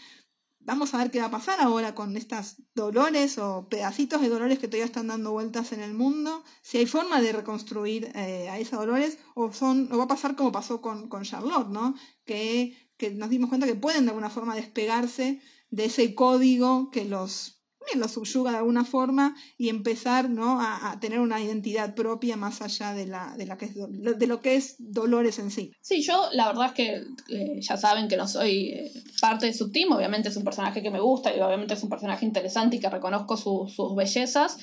Vamos 0.59 0.93
a 0.93 0.99
ver 0.99 1.09
qué 1.09 1.19
va 1.19 1.25
a 1.25 1.31
pasar 1.31 1.59
ahora 1.61 1.95
con 1.95 2.15
estas 2.15 2.61
dolores 2.75 3.39
o 3.39 3.67
pedacitos 3.69 4.21
de 4.21 4.29
dolores 4.29 4.59
que 4.59 4.67
todavía 4.67 4.85
están 4.85 5.07
dando 5.07 5.31
vueltas 5.31 5.71
en 5.71 5.81
el 5.81 5.95
mundo. 5.95 6.43
Si 6.61 6.77
hay 6.77 6.85
forma 6.85 7.21
de 7.21 7.31
reconstruir 7.31 8.11
eh, 8.13 8.49
a 8.49 8.59
esas 8.59 8.79
dolores 8.79 9.17
o, 9.33 9.51
son, 9.51 9.89
va 9.89 10.03
a 10.03 10.07
pasar 10.07 10.35
como 10.35 10.51
pasó 10.51 10.79
con, 10.79 11.09
con 11.09 11.23
Charlotte, 11.23 11.69
¿no? 11.69 11.95
Que, 12.23 12.77
que 12.97 13.09
nos 13.09 13.31
dimos 13.31 13.49
cuenta 13.49 13.65
que 13.65 13.73
pueden 13.73 14.05
de 14.05 14.11
alguna 14.11 14.29
forma 14.29 14.53
despegarse 14.53 15.41
de 15.71 15.85
ese 15.85 16.13
código 16.13 16.91
que 16.91 17.05
los 17.05 17.64
lo 17.95 18.07
subyuga 18.07 18.51
de 18.51 18.57
alguna 18.57 18.83
forma 18.83 19.35
y 19.57 19.69
empezar 19.69 20.29
¿no? 20.29 20.59
a, 20.59 20.97
tener 20.99 21.19
una 21.19 21.41
identidad 21.41 21.93
propia 21.95 22.35
más 22.35 22.61
allá 22.61 22.93
de, 22.93 23.05
la, 23.05 23.35
de 23.37 24.27
lo 24.27 24.41
que 24.41 24.55
es 24.55 24.75
Dolores 24.79 25.39
en 25.39 25.51
sí. 25.51 25.71
Sí, 25.81 26.01
yo 26.01 26.29
la 26.31 26.47
verdad 26.47 26.67
es 26.67 26.73
que 26.73 27.03
eh, 27.29 27.59
ya 27.61 27.77
saben 27.77 28.07
que 28.07 28.17
no 28.17 28.27
soy 28.27 28.69
eh, 28.69 28.91
parte 29.21 29.45
de 29.45 29.53
su 29.53 29.71
team, 29.71 29.91
obviamente 29.91 30.29
es 30.29 30.37
un 30.37 30.43
personaje 30.43 30.81
que 30.81 30.91
me 30.91 30.99
gusta 30.99 31.35
y 31.35 31.39
obviamente 31.39 31.73
es 31.73 31.83
un 31.83 31.89
personaje 31.89 32.25
interesante 32.25 32.77
y 32.77 32.79
que 32.79 32.89
reconozco 32.89 33.37
sus 33.37 33.95
bellezas, 33.95 34.57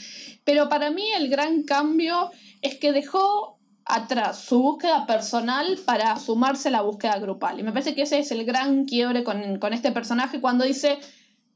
pero 0.44 0.68
para 0.68 0.90
mí 0.90 1.04
el 1.16 1.28
gran 1.28 1.62
cambio 1.62 2.30
es 2.61 2.76
que 2.76 2.92
dejó 2.92 3.58
atrás 3.85 4.38
su 4.38 4.61
búsqueda 4.61 5.06
personal 5.06 5.78
para 5.85 6.18
sumarse 6.18 6.68
a 6.68 6.72
la 6.72 6.82
búsqueda 6.82 7.18
grupal. 7.18 7.58
Y 7.58 7.62
me 7.62 7.72
parece 7.72 7.94
que 7.94 8.02
ese 8.02 8.20
es 8.20 8.30
el 8.30 8.44
gran 8.44 8.85
quiebre 8.85 9.24
con, 9.24 9.58
con 9.58 9.72
este 9.72 9.92
personaje 9.92 10.40
cuando 10.40 10.64
dice 10.64 10.98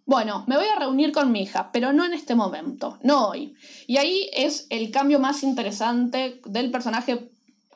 bueno, 0.07 0.45
me 0.47 0.57
voy 0.57 0.67
a 0.67 0.79
reunir 0.79 1.11
con 1.11 1.33
mi 1.33 1.43
hija, 1.43 1.71
pero 1.73 1.93
no 1.93 2.05
en 2.05 2.15
este 2.15 2.37
momento, 2.37 2.99
no 3.03 3.29
hoy. 3.29 3.55
Y 3.89 3.97
ahí 3.97 4.31
es 4.33 4.69
el 4.71 4.93
cambio 4.93 5.19
más 5.19 5.43
interesante 5.43 6.41
del 6.47 6.71
personaje 6.71 7.29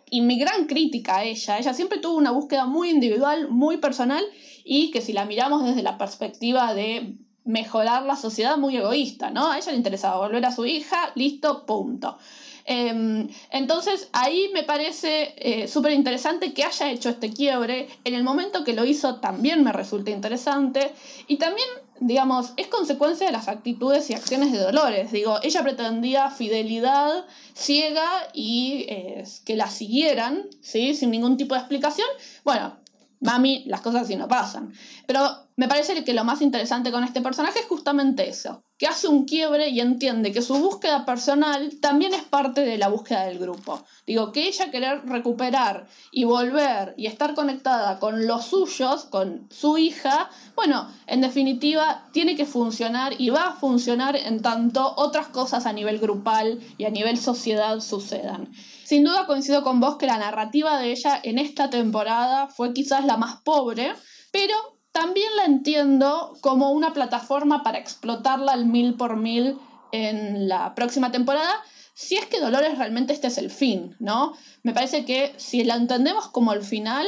y 0.08 0.20
mi 0.20 0.38
gran 0.38 0.66
crítica 0.66 1.18
a 1.18 1.24
ella. 1.24 1.58
Ella 1.58 1.74
siempre 1.74 1.98
tuvo 1.98 2.16
una 2.16 2.30
búsqueda 2.30 2.66
muy 2.66 2.90
individual, 2.90 3.48
muy 3.48 3.78
personal 3.78 4.24
y 4.64 4.92
que 4.92 5.00
si 5.00 5.12
la 5.12 5.24
miramos 5.24 5.64
desde 5.64 5.82
la 5.82 5.98
perspectiva 5.98 6.72
de 6.72 7.16
mejorar 7.44 8.04
la 8.04 8.14
sociedad, 8.14 8.56
muy 8.58 8.76
egoísta, 8.76 9.30
¿no? 9.30 9.50
A 9.50 9.58
ella 9.58 9.72
le 9.72 9.78
interesaba 9.78 10.18
volver 10.18 10.44
a 10.44 10.52
su 10.52 10.66
hija, 10.66 11.10
listo, 11.16 11.66
punto. 11.66 12.16
Em, 12.64 13.28
entonces 13.50 14.08
ahí 14.12 14.50
me 14.54 14.62
parece 14.62 15.34
eh, 15.36 15.66
súper 15.66 15.92
interesante 15.92 16.52
que 16.52 16.62
haya 16.62 16.92
hecho 16.92 17.08
este 17.08 17.32
quiebre. 17.32 17.88
En 18.04 18.14
el 18.14 18.22
momento 18.22 18.62
que 18.62 18.74
lo 18.74 18.84
hizo 18.84 19.16
también 19.16 19.64
me 19.64 19.72
resulta 19.72 20.12
interesante. 20.12 20.92
Y 21.26 21.36
también 21.38 21.66
digamos, 22.00 22.54
es 22.56 22.66
consecuencia 22.66 23.26
de 23.26 23.32
las 23.32 23.48
actitudes 23.48 24.08
y 24.10 24.14
acciones 24.14 24.52
de 24.52 24.58
Dolores. 24.58 25.12
Digo, 25.12 25.38
ella 25.42 25.62
pretendía 25.62 26.30
fidelidad 26.30 27.26
ciega 27.54 28.08
y 28.32 28.86
eh, 28.88 29.24
que 29.44 29.54
la 29.56 29.68
siguieran, 29.68 30.48
¿sí? 30.62 30.94
Sin 30.94 31.10
ningún 31.10 31.36
tipo 31.36 31.54
de 31.54 31.60
explicación. 31.60 32.08
Bueno, 32.42 32.78
mami, 33.20 33.64
las 33.66 33.82
cosas 33.82 34.02
así 34.02 34.16
no 34.16 34.28
pasan. 34.28 34.72
Pero 35.06 35.49
me 35.60 35.68
parece 35.68 36.04
que 36.04 36.14
lo 36.14 36.24
más 36.24 36.40
interesante 36.40 36.90
con 36.90 37.04
este 37.04 37.20
personaje 37.20 37.58
es 37.58 37.66
justamente 37.66 38.30
eso, 38.30 38.64
que 38.78 38.86
hace 38.86 39.08
un 39.08 39.26
quiebre 39.26 39.68
y 39.68 39.80
entiende 39.80 40.32
que 40.32 40.40
su 40.40 40.54
búsqueda 40.54 41.04
personal 41.04 41.78
también 41.82 42.14
es 42.14 42.22
parte 42.22 42.62
de 42.62 42.78
la 42.78 42.88
búsqueda 42.88 43.26
del 43.26 43.38
grupo. 43.38 43.84
Digo, 44.06 44.32
que 44.32 44.48
ella 44.48 44.70
querer 44.70 45.04
recuperar 45.04 45.86
y 46.12 46.24
volver 46.24 46.94
y 46.96 47.08
estar 47.08 47.34
conectada 47.34 47.98
con 47.98 48.26
los 48.26 48.46
suyos, 48.46 49.04
con 49.04 49.48
su 49.50 49.76
hija, 49.76 50.30
bueno, 50.56 50.88
en 51.06 51.20
definitiva 51.20 52.08
tiene 52.14 52.36
que 52.36 52.46
funcionar 52.46 53.12
y 53.18 53.28
va 53.28 53.48
a 53.48 53.56
funcionar 53.56 54.16
en 54.16 54.40
tanto 54.40 54.94
otras 54.96 55.28
cosas 55.28 55.66
a 55.66 55.74
nivel 55.74 55.98
grupal 55.98 56.58
y 56.78 56.86
a 56.86 56.90
nivel 56.90 57.18
sociedad 57.18 57.80
sucedan. 57.80 58.50
Sin 58.86 59.04
duda 59.04 59.26
coincido 59.26 59.62
con 59.62 59.78
vos 59.78 59.96
que 59.96 60.06
la 60.06 60.16
narrativa 60.16 60.78
de 60.78 60.92
ella 60.92 61.20
en 61.22 61.38
esta 61.38 61.68
temporada 61.68 62.46
fue 62.46 62.72
quizás 62.72 63.04
la 63.04 63.18
más 63.18 63.42
pobre, 63.42 63.92
pero 64.32 64.79
también 64.92 65.34
la 65.36 65.44
entiendo 65.44 66.36
como 66.40 66.70
una 66.72 66.92
plataforma 66.92 67.62
para 67.62 67.78
explotarla 67.78 68.52
al 68.52 68.66
mil 68.66 68.94
por 68.94 69.16
mil 69.16 69.58
en 69.92 70.48
la 70.48 70.74
próxima 70.74 71.12
temporada, 71.12 71.52
si 71.94 72.16
es 72.16 72.26
que 72.26 72.40
Dolores 72.40 72.78
realmente 72.78 73.12
este 73.12 73.26
es 73.26 73.38
el 73.38 73.50
fin, 73.50 73.96
¿no? 73.98 74.32
Me 74.62 74.72
parece 74.72 75.04
que 75.04 75.34
si 75.36 75.64
la 75.64 75.76
entendemos 75.76 76.28
como 76.28 76.52
el 76.52 76.62
final, 76.62 77.06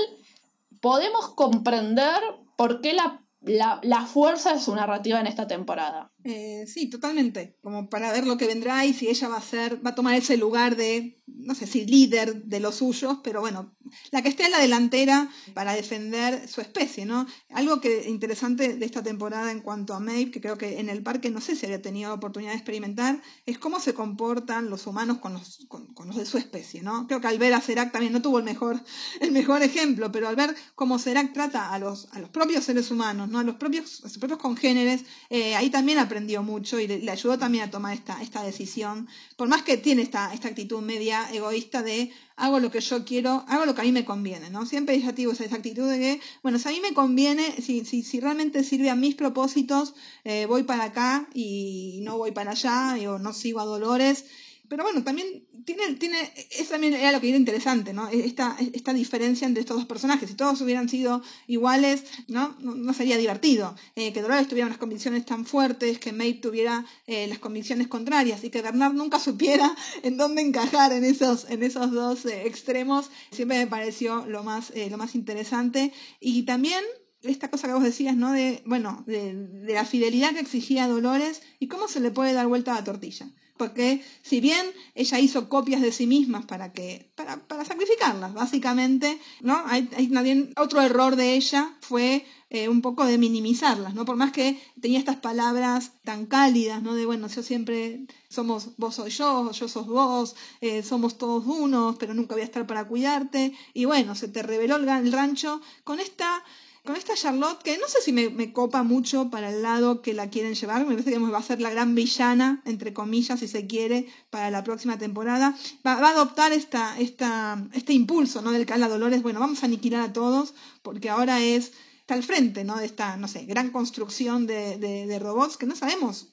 podemos 0.80 1.30
comprender 1.35 2.20
por 2.57 2.80
qué 2.80 2.93
la, 2.93 3.20
la, 3.41 3.80
la 3.83 4.03
fuerza 4.03 4.53
de 4.53 4.61
su 4.61 4.74
narrativa 4.74 5.20
en 5.20 5.26
esta 5.26 5.47
temporada. 5.47 6.12
Eh, 6.25 6.66
sí, 6.68 6.89
totalmente. 6.89 7.59
Como 7.62 7.89
para 7.91 8.12
ver 8.12 8.27
lo 8.27 8.37
que 8.37 8.47
vendrá 8.47 8.85
y 8.87 8.95
si 8.95 9.09
ella 9.09 9.29
va 9.29 9.39
a 9.39 9.43
ser, 9.43 9.85
va 9.85 9.91
a 9.91 9.95
tomar 9.95 10.14
ese 10.14 10.37
lugar 10.37 10.77
de, 10.77 11.20
no 11.27 11.55
sé 11.55 11.66
si 11.66 11.85
líder 11.85 12.45
de 12.45 12.61
los 12.61 12.77
suyos, 12.77 13.18
pero 13.25 13.41
bueno, 13.41 13.75
la 14.12 14.23
que 14.23 14.29
esté 14.29 14.45
a 14.45 14.49
la 14.49 14.61
delantera 14.61 15.29
para 15.55 15.75
defender 15.75 16.49
su 16.49 16.61
especie, 16.61 17.07
¿no? 17.07 17.27
Algo 17.51 17.81
que 17.81 18.09
interesante 18.09 18.75
de 18.75 18.87
esta 18.87 19.03
temporada 19.03 19.51
en 19.51 19.61
cuanto 19.61 19.95
a 19.95 20.01
Maeve, 20.01 20.31
que 20.31 20.41
creo 20.41 20.57
que 20.57 20.79
en 20.79 20.89
el 20.89 21.03
parque 21.03 21.31
no 21.31 21.41
sé 21.41 21.57
si 21.57 21.66
había 21.66 21.83
tenido 21.83 22.14
oportunidad 22.14 22.53
de 22.53 22.59
experimentar, 22.59 23.20
es 23.45 23.59
cómo 23.59 23.81
se 23.81 23.95
comportan 23.95 24.70
los 24.70 24.87
humanos 24.87 25.18
con 25.18 25.35
los, 25.35 25.66
con, 25.68 26.07
los 26.07 26.16
de 26.16 26.27
su 26.27 26.39
especie, 26.39 26.83
¿no? 26.83 27.09
Creo 27.09 27.20
que 27.20 27.27
al 27.27 27.39
ver 27.39 27.53
a 27.55 27.61
Serac 27.61 27.91
también 27.91 28.12
no 28.12 28.23
tuvo 28.23 28.39
el 28.39 28.45
mejor, 28.45 28.81
el 29.20 29.33
mejor 29.33 29.62
ejemplo, 29.62 30.12
pero 30.12 30.29
al 30.29 30.37
ver 30.37 30.55
cómo 30.77 31.01
Serac 31.01 31.33
trata 31.33 31.73
a 31.73 31.79
los, 31.81 32.09
a 32.12 32.20
los 32.20 32.31
propios 32.31 32.64
seres 32.64 32.93
humanos, 32.93 33.29
¿no? 33.29 33.41
A 33.41 33.45
los 33.45 33.57
propios, 33.57 34.05
a 34.05 34.09
sus 34.09 34.18
propios 34.18 34.39
congéneres, 34.39 35.05
eh, 35.31 35.57
ahí 35.57 35.68
también 35.68 35.99
aprendió 36.13 36.43
mucho 36.43 36.79
y 36.79 36.87
le, 36.87 37.11
ayudó 37.11 37.39
también 37.39 37.65
a 37.65 37.71
tomar 37.71 37.95
esta, 37.95 38.21
esta 38.21 38.43
decisión. 38.43 39.09
Por 39.37 39.49
más 39.49 39.63
que 39.63 39.79
tiene 39.79 40.03
esta, 40.03 40.35
esta 40.35 40.49
actitud 40.49 40.83
media 40.83 41.27
egoísta 41.33 41.83
de 41.83 42.13
hago 42.37 42.61
lo 42.61 42.71
que 42.71 42.81
yo 42.81 43.03
quiero, 43.07 43.45
hago 43.49 43.65
lo 43.65 43.75
que 43.75 43.81
a 43.81 43.85
mí 43.85 43.93
me 43.93 44.05
conviene, 44.05 44.51
¿no? 44.51 44.67
Siempre 44.67 44.95
ella 44.95 45.15
tuvo 45.15 45.33
esa 45.33 45.45
actitud 45.45 45.89
de 45.89 45.99
que, 45.99 46.21
bueno, 46.43 46.59
si 46.59 46.69
a 46.69 46.73
mí 46.73 46.81
me 46.81 46.93
conviene, 46.93 47.63
si, 47.63 47.87
si, 47.87 48.03
si 48.03 48.21
realmente 48.21 48.63
sirve 48.63 48.91
a 48.91 48.95
mis 48.95 49.15
propósitos, 49.15 49.95
eh, 50.25 50.45
voy 50.45 50.65
para 50.65 50.85
acá 50.85 51.29
y 51.33 52.01
no 52.03 52.19
voy 52.19 52.33
para 52.33 52.51
allá, 52.51 52.97
o 53.11 53.19
no 53.19 53.33
sigo 53.33 53.61
a 53.61 53.65
Dolores 53.65 54.27
pero 54.73 54.85
bueno, 54.85 55.05
también 55.05 55.47
tiene, 55.66 55.97
tiene, 55.97 56.33
eso 56.51 56.70
también 56.70 56.95
era 56.95 57.12
lo 57.12 57.20
que 57.20 57.29
era 57.29 57.37
interesante, 57.37 57.93
¿no? 57.93 58.09
Esta, 58.09 58.57
esta 58.73 58.95
diferencia 58.95 59.47
entre 59.47 59.61
estos 59.61 59.77
dos 59.77 59.85
personajes. 59.85 60.31
Si 60.31 60.35
todos 60.35 60.62
hubieran 60.62 60.89
sido 60.89 61.23
iguales, 61.47 62.05
¿no? 62.27 62.57
No, 62.59 62.95
sería 62.95 63.18
divertido. 63.18 63.77
Eh, 63.97 64.14
que 64.14 64.23
Dolores 64.23 64.49
tuviera 64.49 64.68
unas 64.68 64.79
convicciones 64.79 65.27
tan 65.27 65.45
fuertes, 65.45 65.99
que 65.99 66.12
Maeve 66.12 66.39
tuviera 66.39 66.87
eh, 67.07 67.27
las 67.27 67.39
convicciones 67.39 67.89
contrarias 67.89 68.45
y 68.45 68.49
que 68.49 68.62
Bernard 68.62 68.95
nunca 68.95 69.18
supiera 69.20 69.77
en 70.03 70.16
dónde 70.16 70.41
encajar 70.41 70.91
en 70.93 71.05
esos, 71.05 71.51
en 71.51 71.62
esos 71.62 71.91
dos 71.91 72.25
eh, 72.25 72.47
extremos, 72.47 73.11
siempre 73.31 73.59
me 73.59 73.66
pareció 73.66 74.25
lo 74.25 74.43
más, 74.43 74.73
lo 74.75 74.97
más 74.97 75.14
interesante. 75.14 75.93
Y 76.18 76.45
también 76.45 76.83
esta 77.20 77.51
cosa 77.51 77.66
que 77.66 77.75
vos 77.75 77.83
decías, 77.83 78.16
¿no? 78.16 78.33
De, 78.33 78.62
bueno, 78.64 79.05
de, 79.07 79.35
de 79.35 79.75
la 79.75 79.85
fidelidad 79.85 80.33
que 80.33 80.41
exigía 80.41 80.89
Dolores 80.89 81.43
y 81.59 81.68
cómo 81.68 81.89
se 81.89 82.01
le 82.01 82.11
puede 82.11 82.33
dar 82.33 82.47
vuelta 82.47 82.73
a 82.73 82.77
la 82.77 82.85
tortilla 82.85 83.31
porque 83.57 84.03
si 84.22 84.40
bien 84.40 84.66
ella 84.94 85.18
hizo 85.20 85.48
copias 85.48 85.82
de 85.82 85.92
sí 85.92 86.07
mismas 86.07 86.46
para 86.46 86.72
que 86.72 87.11
para, 87.14 87.36
para 87.46 87.64
sacrificarlas 87.64 88.34
básicamente 88.34 89.18
no 89.40 89.62
hay, 89.66 89.88
hay 89.96 90.53
otro 90.57 90.80
error 90.80 91.16
de 91.16 91.34
ella 91.34 91.76
fue 91.80 92.24
eh, 92.50 92.68
un 92.68 92.82
poco 92.82 93.05
de 93.05 93.18
minimizarlas 93.18 93.94
no 93.94 94.05
por 94.05 94.16
más 94.16 94.32
que 94.32 94.61
tenía 94.80 94.98
estas 94.98 95.16
palabras 95.16 95.92
tan 96.05 96.26
cálidas 96.26 96.82
no 96.82 96.94
de 96.94 97.07
bueno 97.07 97.28
yo 97.28 97.42
siempre 97.42 98.07
somos 98.28 98.76
vos 98.76 98.96
soy 98.96 99.11
yo 99.11 99.50
yo 99.53 99.68
sos 99.68 99.86
vos 99.86 100.34
eh, 100.61 100.82
somos 100.82 101.18
todos 101.18 101.44
unos 101.46 101.96
pero 101.96 102.14
nunca 102.14 102.34
voy 102.34 102.42
a 102.42 102.46
estar 102.46 102.66
para 102.66 102.86
cuidarte 102.88 103.53
y 103.74 103.84
bueno 103.84 104.14
se 104.14 104.28
te 104.28 104.42
reveló 104.42 104.76
el 104.76 105.12
rancho 105.12 105.61
con 105.84 106.00
esta 106.00 106.42
con 106.85 106.97
esta 106.97 107.14
Charlotte, 107.14 107.62
que 107.62 107.78
no 107.78 107.87
sé 107.87 108.01
si 108.03 108.12
me, 108.12 108.53
copa 108.53 108.83
mucho 108.83 109.30
para 109.30 109.51
el 109.51 109.62
lado 109.62 110.03
que 110.03 110.14
la 110.14 110.30
quieren 110.30 110.55
llevar, 110.55 110.80
me 110.80 110.95
parece 110.95 111.12
que 111.12 111.18
va 111.18 111.39
a 111.39 111.43
ser 111.43 111.61
la 111.61 111.70
gran 111.70 111.95
villana, 111.95 112.61
entre 112.64 112.93
comillas, 112.93 113.39
si 113.39 113.47
se 113.47 113.68
quiere, 113.68 114.07
para 114.30 114.51
la 114.51 114.64
próxima 114.64 114.99
temporada, 114.99 115.57
va, 115.87 115.93
a 115.93 116.11
adoptar 116.11 116.53
esta, 116.53 116.97
este 116.99 117.93
impulso, 117.93 118.43
¿no? 118.43 118.51
Del 118.51 118.66
Cala 118.66 118.89
Dolores, 118.89 119.22
bueno, 119.22 119.39
vamos 119.39 119.62
a 119.62 119.66
aniquilar 119.66 120.03
a 120.03 120.12
todos, 120.12 120.55
porque 120.83 121.09
ahora 121.09 121.41
es, 121.41 121.72
está 122.01 122.14
al 122.14 122.24
frente, 122.24 122.64
¿no? 122.64 122.76
De 122.76 122.87
esta, 122.87 123.16
no 123.16 123.28
sé, 123.28 123.45
gran 123.45 123.70
construcción 123.70 124.47
de, 124.49 124.78
de 124.78 125.18
robots 125.20 125.57
que 125.57 125.66
no 125.66 125.76
sabemos 125.76 126.33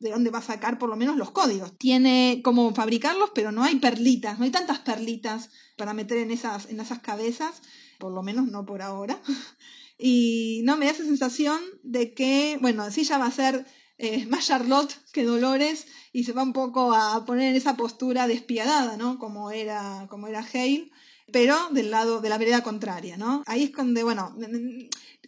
de 0.00 0.10
dónde 0.10 0.30
va 0.30 0.40
a 0.40 0.42
sacar 0.42 0.78
por 0.78 0.90
lo 0.90 0.96
menos 0.96 1.16
los 1.16 1.30
códigos. 1.30 1.78
Tiene 1.78 2.40
cómo 2.44 2.74
fabricarlos, 2.74 3.30
pero 3.34 3.52
no 3.52 3.62
hay 3.64 3.76
perlitas, 3.76 4.38
no 4.38 4.44
hay 4.44 4.50
tantas 4.50 4.80
perlitas 4.80 5.50
para 5.76 5.94
meter 5.94 6.18
en 6.18 6.30
esas, 6.30 6.66
en 6.66 6.80
esas 6.80 6.98
cabezas, 6.98 7.62
por 7.98 8.12
lo 8.12 8.22
menos 8.22 8.46
no 8.48 8.66
por 8.66 8.82
ahora. 8.82 9.18
Y 9.98 10.62
no 10.64 10.76
me 10.76 10.86
da 10.86 10.92
esa 10.92 11.04
sensación 11.04 11.60
de 11.82 12.14
que, 12.14 12.58
bueno, 12.60 12.90
si 12.90 13.02
ella 13.02 13.18
va 13.18 13.26
a 13.26 13.30
ser 13.30 13.64
eh, 13.98 14.26
más 14.26 14.46
Charlotte 14.46 14.96
que 15.12 15.24
Dolores 15.24 15.86
y 16.12 16.24
se 16.24 16.32
va 16.32 16.42
un 16.42 16.52
poco 16.52 16.92
a 16.92 17.24
poner 17.24 17.50
en 17.50 17.56
esa 17.56 17.76
postura 17.76 18.26
despiadada, 18.26 18.96
¿no? 18.96 19.18
Como 19.18 19.50
era, 19.50 20.06
como 20.10 20.26
era 20.26 20.40
Hale, 20.40 20.90
pero 21.32 21.56
del 21.70 21.90
lado 21.90 22.20
de 22.20 22.28
la 22.28 22.38
vereda 22.38 22.62
contraria, 22.62 23.16
¿no? 23.16 23.42
Ahí 23.46 23.64
es 23.64 23.72
donde, 23.72 24.02
bueno, 24.02 24.36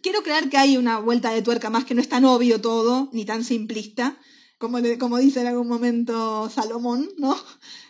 quiero 0.01 0.21
creer 0.21 0.49
que 0.49 0.57
hay 0.57 0.77
una 0.77 0.99
vuelta 0.99 1.31
de 1.31 1.41
tuerca 1.41 1.69
más 1.69 1.85
que 1.85 1.95
no 1.95 2.01
es 2.01 2.09
tan 2.09 2.25
obvio 2.25 2.59
todo, 2.61 3.09
ni 3.13 3.25
tan 3.25 3.43
simplista, 3.43 4.17
como, 4.57 4.79
como 4.99 5.17
dice 5.17 5.41
en 5.41 5.47
algún 5.47 5.67
momento 5.67 6.49
Salomón, 6.49 7.09
¿no? 7.17 7.35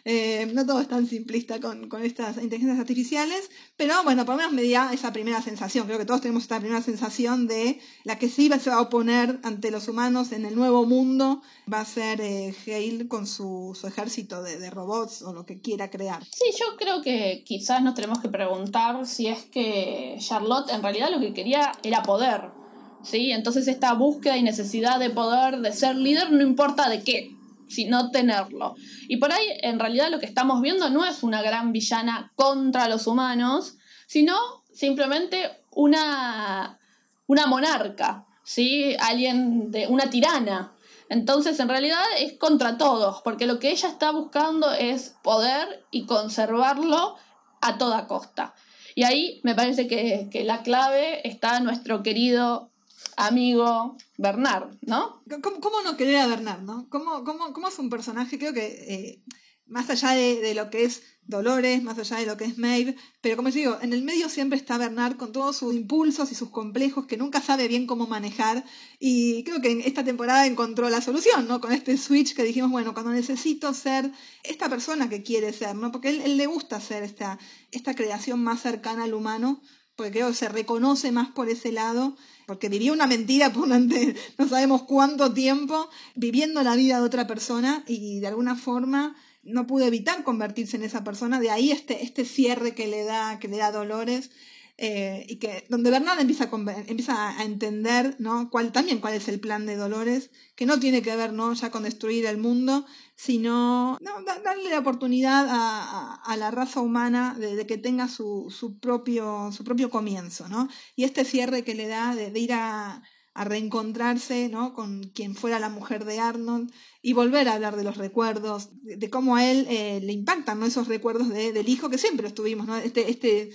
Eh, 0.09 0.49
no 0.53 0.65
todo 0.65 0.79
es 0.79 0.87
tan 0.87 1.05
simplista 1.05 1.59
con, 1.59 1.89
con, 1.89 2.01
estas 2.01 2.37
inteligencias 2.37 2.79
artificiales, 2.79 3.49
pero 3.75 3.93
bueno, 4.05 4.25
por 4.25 4.35
lo 4.35 4.37
menos 4.37 4.53
me 4.53 4.65
da 4.69 4.93
esa 4.93 5.11
primera 5.11 5.41
sensación. 5.41 5.85
Creo 5.85 5.99
que 5.99 6.05
todos 6.05 6.21
tenemos 6.21 6.43
esta 6.43 6.61
primera 6.61 6.81
sensación 6.81 7.45
de 7.45 7.81
la 8.05 8.17
que 8.17 8.29
sí 8.29 8.49
se 8.57 8.69
va 8.69 8.77
a 8.77 8.81
oponer 8.83 9.41
ante 9.43 9.69
los 9.69 9.89
humanos 9.89 10.31
en 10.31 10.45
el 10.45 10.55
nuevo 10.55 10.85
mundo 10.85 11.41
va 11.71 11.81
a 11.81 11.85
ser 11.85 12.21
eh, 12.21 12.55
Hale 12.65 13.09
con 13.09 13.27
su, 13.27 13.77
su 13.77 13.85
ejército 13.85 14.41
de, 14.41 14.57
de, 14.59 14.69
robots 14.69 15.23
o 15.23 15.33
lo 15.33 15.45
que 15.45 15.59
quiera 15.59 15.89
crear. 15.89 16.23
Sí, 16.23 16.51
yo 16.57 16.77
creo 16.77 17.01
que 17.01 17.43
quizás 17.45 17.83
nos 17.83 17.93
tenemos 17.93 18.19
que 18.19 18.29
preguntar 18.29 19.05
si 19.05 19.27
es 19.27 19.43
que 19.43 20.15
Charlotte 20.19 20.69
en 20.69 20.81
realidad 20.81 21.09
lo 21.11 21.19
que 21.19 21.33
quería 21.33 21.73
era 21.83 22.01
poder. 22.03 22.56
¿Sí? 23.03 23.31
Entonces 23.31 23.67
esta 23.67 23.93
búsqueda 23.93 24.37
y 24.37 24.43
necesidad 24.43 24.99
de 24.99 25.09
poder, 25.09 25.59
de 25.59 25.73
ser 25.73 25.95
líder, 25.95 26.31
no 26.31 26.41
importa 26.41 26.89
de 26.89 27.03
qué, 27.03 27.37
sino 27.67 28.11
tenerlo. 28.11 28.75
Y 29.07 29.17
por 29.17 29.31
ahí, 29.31 29.45
en 29.61 29.79
realidad, 29.79 30.09
lo 30.09 30.19
que 30.19 30.25
estamos 30.25 30.61
viendo 30.61 30.89
no 30.89 31.05
es 31.05 31.23
una 31.23 31.41
gran 31.41 31.71
villana 31.71 32.31
contra 32.35 32.87
los 32.87 33.07
humanos, 33.07 33.77
sino 34.07 34.35
simplemente 34.73 35.63
una, 35.71 36.79
una 37.27 37.47
monarca, 37.47 38.25
¿sí? 38.43 38.95
Alguien 38.99 39.71
de 39.71 39.87
una 39.87 40.09
tirana. 40.09 40.73
Entonces, 41.09 41.59
en 41.59 41.69
realidad 41.69 42.03
es 42.19 42.33
contra 42.33 42.77
todos, 42.77 43.21
porque 43.21 43.47
lo 43.47 43.59
que 43.59 43.71
ella 43.71 43.87
está 43.89 44.11
buscando 44.11 44.71
es 44.71 45.15
poder 45.23 45.85
y 45.91 46.05
conservarlo 46.05 47.15
a 47.61 47.77
toda 47.77 48.07
costa. 48.07 48.53
Y 48.95 49.03
ahí 49.03 49.39
me 49.43 49.55
parece 49.55 49.87
que, 49.87 50.27
que 50.31 50.43
la 50.43 50.63
clave 50.63 51.27
está 51.27 51.59
nuestro 51.59 52.01
querido 52.03 52.71
amigo 53.17 53.97
Bernard, 54.17 54.77
¿no? 54.81 55.23
¿Cómo, 55.41 55.81
no 55.83 55.97
querer 55.97 56.17
a 56.17 56.27
Bernard, 56.27 56.61
no? 56.61 56.87
¿Cómo, 56.89 57.23
cómo, 57.23 57.51
cómo 57.51 57.67
es 57.67 57.77
un 57.79 57.89
personaje? 57.89 58.37
Creo 58.37 58.53
que 58.53 58.65
eh, 58.65 59.23
más 59.65 59.89
allá 59.89 60.11
de, 60.11 60.53
lo 60.53 60.69
que 60.69 60.85
es 60.85 61.03
Dolores, 61.23 61.83
más 61.83 61.97
allá 61.97 62.17
de 62.17 62.25
lo 62.25 62.37
que 62.37 62.45
es 62.45 62.57
Maeve, 62.57 62.95
pero 63.19 63.35
como 63.35 63.51
digo, 63.51 63.77
en 63.81 63.91
el 63.91 64.01
medio 64.01 64.29
siempre 64.29 64.57
está 64.57 64.77
Bernard 64.77 65.17
con 65.17 65.33
todos 65.33 65.57
sus 65.57 65.75
impulsos 65.75 66.31
y 66.31 66.35
sus 66.35 66.51
complejos 66.51 67.05
que 67.05 67.17
nunca 67.17 67.41
sabe 67.41 67.67
bien 67.67 67.85
cómo 67.85 68.07
manejar 68.07 68.63
y 68.97 69.43
creo 69.43 69.59
que 69.59 69.71
en 69.71 69.81
esta 69.81 70.05
temporada 70.05 70.45
encontró 70.45 70.89
la 70.89 71.01
solución, 71.01 71.47
¿no? 71.47 71.59
Con 71.59 71.73
este 71.73 71.97
switch 71.97 72.33
que 72.33 72.43
dijimos, 72.43 72.71
bueno, 72.71 72.93
cuando 72.93 73.11
necesito 73.11 73.73
ser 73.73 74.09
esta 74.43 74.69
persona 74.69 75.09
que 75.09 75.23
quiere 75.23 75.51
ser, 75.51 75.75
¿no? 75.75 75.91
Porque 75.91 76.09
él, 76.09 76.21
él 76.21 76.37
le 76.37 76.45
gusta 76.45 76.79
ser 76.79 77.03
esta, 77.03 77.37
esta 77.71 77.93
creación 77.93 78.41
más 78.41 78.61
cercana 78.61 79.03
al 79.03 79.13
humano, 79.13 79.61
porque 79.97 80.11
creo 80.11 80.29
que 80.29 80.35
se 80.35 80.47
reconoce 80.47 81.11
más 81.11 81.29
por 81.29 81.49
ese 81.49 81.73
lado 81.73 82.15
porque 82.47 82.69
vivió 82.69 82.93
una 82.93 83.05
mentira 83.05 83.49
durante 83.61 84.15
no 84.39 84.47
sabemos 84.49 84.83
cuánto 84.83 85.31
tiempo, 85.33 85.89
viviendo 86.15 86.63
la 86.63 86.75
vida 86.75 86.99
de 86.99 87.05
otra 87.05 87.27
persona 87.27 87.83
y 87.85 88.19
de 88.21 88.27
alguna 88.27 88.55
forma 88.55 89.15
no 89.43 89.67
pudo 89.67 89.85
evitar 89.85 90.23
convertirse 90.23 90.77
en 90.77 90.83
esa 90.83 91.03
persona, 91.03 91.39
de 91.39 91.51
ahí 91.51 91.71
este, 91.71 92.03
este 92.03 92.25
cierre 92.25 92.73
que 92.73 92.87
le 92.87 93.03
da, 93.03 93.37
que 93.39 93.47
le 93.47 93.57
da 93.57 93.71
Dolores. 93.71 94.31
eh, 94.79 95.25
y 95.27 95.37
que 95.37 95.65
donde 95.69 95.89
Bernard 95.89 96.19
empieza 96.19 96.45
a, 96.45 96.75
empieza 96.87 97.39
a 97.39 97.43
entender 97.43 98.15
¿no? 98.19 98.49
cuál, 98.51 98.71
también 98.71 98.99
cuál 98.99 99.15
es 99.15 99.27
el 99.27 99.39
plan 99.39 99.65
de 99.65 99.75
Dolores, 99.75 100.29
que 100.55 100.67
no 100.67 100.79
tiene 100.79 101.01
que 101.01 101.15
ver 101.15 101.33
¿no? 101.33 101.53
ya 101.53 101.71
con 101.71 101.83
destruir 101.83 102.25
el 102.27 102.37
mundo, 102.37 102.85
sino 103.17 103.97
¿no? 103.99 104.21
da- 104.23 104.39
darle 104.39 104.69
la 104.69 104.79
oportunidad 104.79 105.47
a, 105.49 106.15
a- 106.23 106.37
la 106.37 106.51
raza 106.51 106.81
humana 106.81 107.35
de, 107.37 107.65
que 107.65 107.77
tenga 107.79 108.07
su, 108.07 108.47
su, 108.55 108.77
propio, 108.79 109.51
su 109.51 109.63
propio 109.63 109.89
comienzo. 109.89 110.47
¿no? 110.47 110.69
Y 110.95 111.03
este 111.03 111.25
cierre 111.25 111.63
que 111.63 111.73
le 111.75 111.87
da 111.87 112.13
de, 112.15 112.29
de 112.31 112.39
ir 112.39 112.53
a, 112.53 113.01
a 113.33 113.43
reencontrarse 113.43 114.49
¿no? 114.49 114.73
con 114.73 115.03
quien 115.15 115.35
fuera 115.35 115.59
la 115.59 115.69
mujer 115.69 116.05
de 116.05 116.19
Arnold 116.19 116.71
y 117.01 117.13
volver 117.13 117.49
a 117.49 117.55
hablar 117.55 117.75
de 117.75 117.83
los 117.83 117.97
recuerdos, 117.97 118.69
de, 118.83 118.97
de 118.97 119.09
cómo 119.09 119.35
a 119.35 119.45
él 119.49 119.65
eh, 119.69 119.99
le 120.01 120.13
impactan 120.13 120.59
¿no? 120.59 120.67
esos 120.67 120.87
recuerdos 120.87 121.29
de- 121.29 121.51
del 121.53 121.69
hijo 121.69 121.89
que 121.89 121.97
siempre 121.97 122.27
estuvimos, 122.27 122.67
¿no? 122.67 122.77
este, 122.77 123.09
este, 123.09 123.49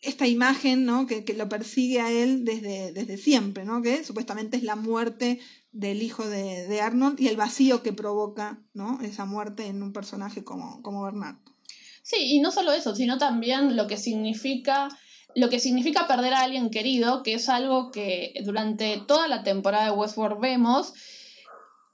esta 0.00 0.26
imagen 0.26 0.84
¿no? 0.84 1.06
que, 1.06 1.24
que 1.24 1.34
lo 1.34 1.48
persigue 1.48 2.00
a 2.00 2.10
él 2.10 2.44
desde, 2.44 2.92
desde 2.92 3.16
siempre, 3.16 3.64
¿no? 3.64 3.82
que 3.82 4.04
supuestamente 4.04 4.56
es 4.56 4.62
la 4.62 4.76
muerte 4.76 5.40
del 5.72 6.02
hijo 6.02 6.26
de, 6.28 6.66
de 6.68 6.80
Arnold 6.80 7.20
y 7.20 7.28
el 7.28 7.36
vacío 7.36 7.82
que 7.82 7.92
provoca 7.92 8.60
¿no? 8.74 9.00
esa 9.02 9.24
muerte 9.24 9.66
en 9.66 9.82
un 9.82 9.92
personaje 9.92 10.44
como, 10.44 10.82
como 10.82 11.02
Bernard. 11.02 11.36
Sí, 12.02 12.16
y 12.18 12.40
no 12.40 12.50
solo 12.52 12.72
eso, 12.72 12.94
sino 12.94 13.18
también 13.18 13.76
lo 13.76 13.86
que 13.86 13.96
significa 13.96 14.88
lo 15.34 15.48
que 15.48 15.60
significa 15.60 16.06
perder 16.06 16.34
a 16.34 16.42
alguien 16.42 16.70
querido, 16.70 17.22
que 17.22 17.34
es 17.34 17.48
algo 17.48 17.90
que 17.90 18.34
durante 18.44 19.02
toda 19.06 19.28
la 19.28 19.42
temporada 19.42 19.86
de 19.86 19.92
Westworld 19.92 20.40
vemos, 20.40 20.92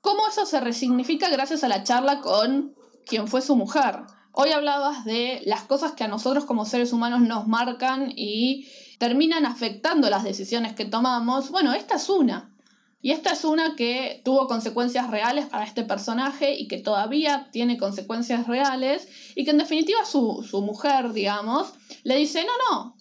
cómo 0.01 0.27
eso 0.27 0.45
se 0.45 0.61
resignifica 0.61 1.29
gracias 1.29 1.63
a 1.63 1.69
la 1.69 1.85
charla 1.85 2.21
con 2.21 2.75
quien 3.07 3.29
fue 3.29 3.41
su 3.41 3.55
mujer. 3.55 4.01
Hoy 4.41 4.53
hablabas 4.53 5.05
de 5.05 5.43
las 5.47 5.65
cosas 5.65 5.95
que 5.95 6.05
a 6.05 6.07
nosotros 6.07 6.45
como 6.45 6.65
seres 6.65 6.93
humanos 6.93 7.23
nos 7.23 7.49
marcan 7.49 8.13
y 8.15 8.69
terminan 9.01 9.45
afectando 9.45 10.09
las 10.11 10.23
decisiones 10.23 10.77
que 10.77 10.85
tomamos. 10.85 11.51
Bueno, 11.51 11.73
esta 11.73 11.97
es 11.97 12.09
una. 12.09 12.55
Y 13.03 13.11
esta 13.11 13.33
es 13.33 13.45
una 13.45 13.75
que 13.75 14.23
tuvo 14.25 14.47
consecuencias 14.47 15.11
reales 15.11 15.47
para 15.47 15.65
este 15.65 15.83
personaje 15.83 16.55
y 16.55 16.69
que 16.69 16.79
todavía 16.79 17.49
tiene 17.51 17.79
consecuencias 17.79 18.47
reales 18.47 19.09
y 19.35 19.45
que 19.45 19.51
en 19.51 19.59
definitiva 19.59 20.05
su, 20.05 20.47
su 20.49 20.63
mujer, 20.63 21.13
digamos, 21.13 21.73
le 22.05 22.15
dice, 22.15 22.45
no, 22.45 22.53
no, 22.71 22.97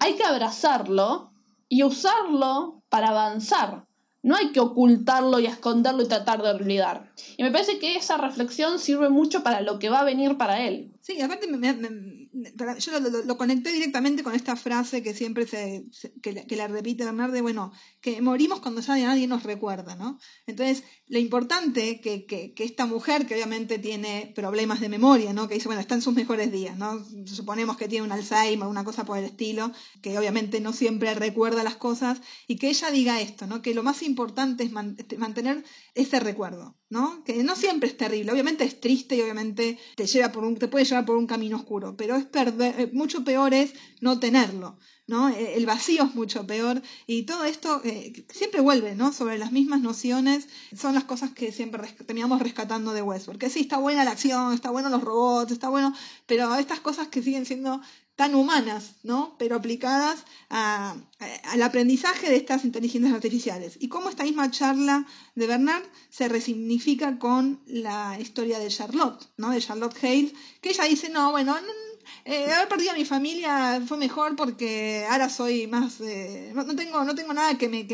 hay 0.00 0.14
que 0.14 0.24
abrazarlo 0.24 1.30
y 1.68 1.84
usarlo 1.84 2.82
para 2.88 3.10
avanzar. 3.10 3.84
No 4.22 4.36
hay 4.36 4.52
que 4.52 4.60
ocultarlo 4.60 5.38
y 5.40 5.46
esconderlo 5.46 6.02
y 6.02 6.08
tratar 6.08 6.42
de 6.42 6.50
olvidar. 6.50 7.10
Y 7.36 7.42
me 7.42 7.50
parece 7.50 7.78
que 7.78 7.96
esa 7.96 8.18
reflexión 8.18 8.78
sirve 8.78 9.08
mucho 9.08 9.42
para 9.42 9.62
lo 9.62 9.78
que 9.78 9.88
va 9.88 10.00
a 10.00 10.04
venir 10.04 10.36
para 10.36 10.66
él. 10.66 10.92
Sí, 11.00 11.20
aparte 11.20 11.46
me, 11.46 12.19
yo 12.32 13.00
lo, 13.00 13.36
conecté 13.36 13.72
directamente 13.72 14.22
con 14.22 14.34
esta 14.34 14.54
frase 14.56 15.02
que 15.02 15.14
siempre 15.14 15.46
se, 15.46 15.84
que, 16.22 16.32
la, 16.32 16.44
que 16.44 16.56
la 16.56 16.68
repite 16.68 17.04
Bernard 17.04 17.32
de, 17.32 17.40
bueno, 17.40 17.72
que 18.00 18.20
morimos 18.22 18.60
cuando 18.60 18.80
ya 18.80 18.96
nadie 18.96 19.26
nos 19.26 19.42
recuerda, 19.42 19.96
¿no? 19.96 20.18
Entonces, 20.46 20.84
lo 21.08 21.18
importante 21.18 22.00
que, 22.00 22.26
que, 22.26 22.54
esta 22.64 22.86
mujer, 22.86 23.26
que 23.26 23.34
obviamente 23.34 23.78
tiene 23.78 24.32
problemas 24.34 24.80
de 24.80 24.88
memoria, 24.88 25.32
¿no? 25.32 25.48
Que 25.48 25.54
dice, 25.54 25.68
bueno, 25.68 25.80
está 25.80 25.94
en 25.94 26.02
sus 26.02 26.14
mejores 26.14 26.52
días, 26.52 26.76
¿no? 26.76 27.04
Suponemos 27.26 27.76
que 27.76 27.88
tiene 27.88 28.06
un 28.06 28.12
Alzheimer, 28.12 28.68
una 28.68 28.84
cosa 28.84 29.04
por 29.04 29.18
el 29.18 29.24
estilo, 29.24 29.72
que 30.02 30.18
obviamente 30.18 30.60
no 30.60 30.72
siempre 30.72 31.14
recuerda 31.14 31.64
las 31.64 31.76
cosas, 31.76 32.20
y 32.46 32.56
que 32.56 32.68
ella 32.68 32.90
diga 32.90 33.20
esto, 33.20 33.46
¿no? 33.46 33.62
Que 33.62 33.74
lo 33.74 33.82
más 33.82 34.02
importante 34.02 34.64
es 34.64 34.72
man- 34.72 34.96
mantener 35.18 35.64
ese 35.94 36.20
recuerdo, 36.20 36.79
¿no? 36.90 37.22
Que 37.24 37.42
no 37.44 37.56
siempre 37.56 37.88
es 37.88 37.96
terrible, 37.96 38.32
obviamente 38.32 38.64
es 38.64 38.80
triste 38.80 39.16
y 39.16 39.22
obviamente 39.22 39.78
te 39.96 40.06
lleva 40.06 40.32
por 40.32 40.44
un, 40.44 40.56
te 40.56 40.68
puede 40.68 40.84
llevar 40.84 41.06
por 41.06 41.16
un 41.16 41.26
camino 41.26 41.56
oscuro, 41.56 41.96
pero 41.96 42.16
es 42.16 42.24
perder, 42.26 42.78
eh, 42.80 42.90
mucho 42.92 43.24
peor 43.24 43.54
es 43.54 43.72
no 44.00 44.18
tenerlo, 44.20 44.78
¿no? 45.06 45.28
Eh, 45.28 45.54
El 45.56 45.66
vacío 45.66 46.04
es 46.04 46.14
mucho 46.14 46.46
peor 46.46 46.82
y 47.06 47.22
todo 47.22 47.44
esto 47.44 47.80
eh, 47.84 48.26
siempre 48.30 48.60
vuelve, 48.60 48.94
¿no? 48.96 49.12
Sobre 49.12 49.38
las 49.38 49.52
mismas 49.52 49.80
nociones, 49.80 50.48
son 50.76 50.94
las 50.94 51.04
cosas 51.04 51.30
que 51.30 51.52
siempre 51.52 51.80
res- 51.82 51.96
terminamos 52.06 52.40
rescatando 52.42 52.92
de 52.92 53.02
Westworld, 53.02 53.40
que 53.40 53.50
sí, 53.50 53.60
está 53.60 53.78
buena 53.78 54.04
la 54.04 54.10
acción, 54.12 54.52
está 54.52 54.70
bueno 54.70 54.88
los 54.90 55.02
robots, 55.02 55.52
está 55.52 55.68
bueno, 55.68 55.94
pero 56.26 56.54
estas 56.56 56.80
cosas 56.80 57.08
que 57.08 57.22
siguen 57.22 57.46
siendo 57.46 57.80
tan 58.20 58.34
humanas, 58.34 58.96
¿no? 59.02 59.34
Pero 59.38 59.56
aplicadas 59.56 60.26
al 60.50 61.62
aprendizaje 61.62 62.28
de 62.28 62.36
estas 62.36 62.66
inteligencias 62.66 63.14
artificiales. 63.14 63.78
Y 63.80 63.88
cómo 63.88 64.10
esta 64.10 64.24
misma 64.24 64.50
charla 64.50 65.06
de 65.34 65.46
Bernard 65.46 65.84
se 66.10 66.28
resignifica 66.28 67.18
con 67.18 67.62
la 67.66 68.18
historia 68.20 68.58
de 68.58 68.68
Charlotte, 68.68 69.26
¿no? 69.38 69.48
De 69.52 69.62
Charlotte 69.62 69.96
Hale, 70.02 70.34
que 70.60 70.68
ella 70.68 70.84
dice, 70.84 71.08
no, 71.08 71.30
bueno, 71.30 71.54
no- 71.58 71.80
eh, 72.26 72.52
haber 72.52 72.68
perdido 72.68 72.90
a 72.90 72.94
mi 72.94 73.06
familia 73.06 73.80
fue 73.88 73.96
mejor 73.96 74.36
porque 74.36 75.06
ahora 75.08 75.30
soy 75.30 75.66
más, 75.66 76.02
eh, 76.02 76.52
no, 76.54 76.66
tengo, 76.76 77.02
no 77.04 77.14
tengo 77.14 77.32
nada 77.32 77.56
que 77.56 77.70
me, 77.70 77.86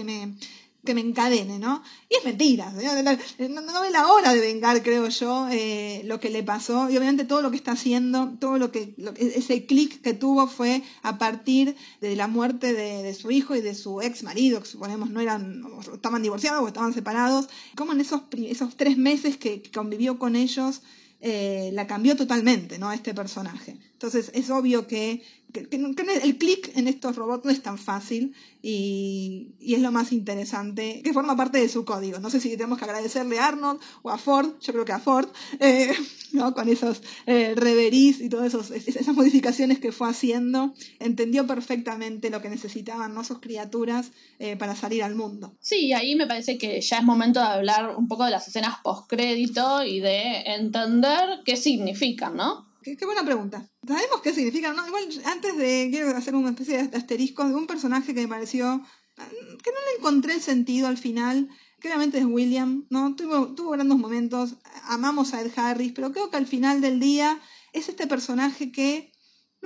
que 0.86 0.94
me 0.94 1.02
encadene, 1.02 1.58
¿no? 1.58 1.82
Y 2.08 2.14
es 2.14 2.24
mentira, 2.24 2.72
¿eh? 2.80 3.48
no, 3.50 3.60
no 3.60 3.82
ve 3.82 3.90
la 3.90 4.06
hora 4.06 4.32
de 4.32 4.40
vengar, 4.40 4.82
creo 4.82 5.06
yo, 5.08 5.48
eh, 5.50 6.00
lo 6.06 6.18
que 6.18 6.30
le 6.30 6.42
pasó. 6.42 6.88
Y 6.88 6.96
obviamente 6.96 7.26
todo 7.26 7.42
lo 7.42 7.50
que 7.50 7.58
está 7.58 7.72
haciendo, 7.72 8.32
todo 8.40 8.56
lo 8.56 8.72
que, 8.72 8.94
ese 9.18 9.66
clic 9.66 10.00
que 10.00 10.14
tuvo 10.14 10.46
fue 10.46 10.82
a 11.02 11.18
partir 11.18 11.76
de 12.00 12.16
la 12.16 12.28
muerte 12.28 12.72
de, 12.72 13.12
su 13.12 13.30
hijo 13.30 13.54
y 13.54 13.60
de 13.60 13.74
su 13.74 14.00
ex 14.00 14.22
marido, 14.22 14.62
que 14.62 14.66
suponemos 14.66 15.10
no 15.10 15.20
eran, 15.20 15.62
estaban 15.92 16.22
divorciados 16.22 16.62
o 16.62 16.68
estaban 16.68 16.94
separados. 16.94 17.50
Como 17.76 17.92
en 17.92 18.00
esos, 18.00 18.22
esos 18.32 18.78
tres 18.78 18.96
meses 18.96 19.36
que, 19.36 19.60
que 19.60 19.70
convivió 19.70 20.18
con 20.18 20.34
ellos, 20.34 20.80
eh, 21.20 21.70
la 21.72 21.86
cambió 21.86 22.14
totalmente, 22.14 22.78
¿no? 22.78 22.92
Este 22.92 23.14
personaje. 23.14 23.76
Entonces 23.92 24.30
es 24.34 24.50
obvio 24.50 24.86
que, 24.86 25.22
el 25.56 26.38
clic 26.38 26.72
en 26.76 26.88
estos 26.88 27.16
robots 27.16 27.44
no 27.44 27.50
es 27.50 27.62
tan 27.62 27.78
fácil 27.78 28.34
y, 28.62 29.54
y 29.60 29.74
es 29.74 29.80
lo 29.80 29.92
más 29.92 30.12
interesante, 30.12 31.00
que 31.04 31.12
forma 31.12 31.36
parte 31.36 31.58
de 31.58 31.68
su 31.68 31.84
código. 31.84 32.18
No 32.18 32.30
sé 32.30 32.40
si 32.40 32.50
tenemos 32.50 32.78
que 32.78 32.84
agradecerle 32.84 33.38
a 33.38 33.46
Arnold 33.46 33.80
o 34.02 34.10
a 34.10 34.18
Ford, 34.18 34.54
yo 34.60 34.72
creo 34.72 34.84
que 34.84 34.92
a 34.92 34.98
Ford, 34.98 35.28
eh, 35.60 35.92
¿no? 36.32 36.54
con 36.54 36.68
esos 36.68 37.02
eh, 37.26 37.54
reverís 37.54 38.20
y 38.20 38.28
todas 38.28 38.52
esas 38.54 39.14
modificaciones 39.14 39.78
que 39.78 39.92
fue 39.92 40.08
haciendo, 40.08 40.74
entendió 40.98 41.46
perfectamente 41.46 42.30
lo 42.30 42.42
que 42.42 42.48
necesitaban 42.48 43.14
¿no? 43.14 43.24
sus 43.24 43.40
criaturas 43.40 44.10
eh, 44.38 44.56
para 44.56 44.74
salir 44.74 45.02
al 45.02 45.14
mundo. 45.14 45.56
Sí, 45.60 45.92
ahí 45.92 46.16
me 46.16 46.26
parece 46.26 46.58
que 46.58 46.80
ya 46.80 46.98
es 46.98 47.04
momento 47.04 47.40
de 47.40 47.46
hablar 47.46 47.96
un 47.96 48.08
poco 48.08 48.24
de 48.24 48.30
las 48.30 48.48
escenas 48.48 48.76
postcrédito 48.82 49.84
y 49.84 50.00
de 50.00 50.42
entender 50.46 51.40
qué 51.44 51.56
significan, 51.56 52.36
¿no? 52.36 52.66
Qué, 52.94 53.04
buena 53.04 53.24
pregunta. 53.24 53.68
¿Sabemos 53.84 54.20
qué 54.22 54.32
significa? 54.32 54.72
Igual 54.86 55.08
antes 55.24 55.56
de 55.56 55.88
quiero 55.90 56.16
hacer 56.16 56.36
una 56.36 56.50
especie 56.50 56.86
de 56.86 56.96
asterisco 56.96 57.44
de 57.44 57.52
un 57.52 57.66
personaje 57.66 58.14
que 58.14 58.20
me 58.20 58.28
pareció 58.28 58.76
mm, 58.76 59.56
que 59.58 59.72
no 59.72 59.78
le 59.90 59.98
encontré 59.98 60.34
el 60.34 60.40
sentido 60.40 60.86
al 60.86 60.96
final. 60.96 61.48
obviamente 61.80 62.18
es 62.18 62.24
William, 62.24 62.86
¿no? 62.88 63.16
Tuvo, 63.16 63.56
tuvo 63.56 63.70
grandes 63.70 63.98
momentos, 63.98 64.54
amamos 64.84 65.34
a 65.34 65.40
Ed 65.40 65.50
Harris, 65.56 65.92
pero 65.94 66.12
creo 66.12 66.30
que 66.30 66.36
al 66.36 66.46
final 66.46 66.80
del 66.80 67.00
día 67.00 67.40
es 67.72 67.88
este 67.88 68.06
personaje 68.06 68.70
que 68.70 69.10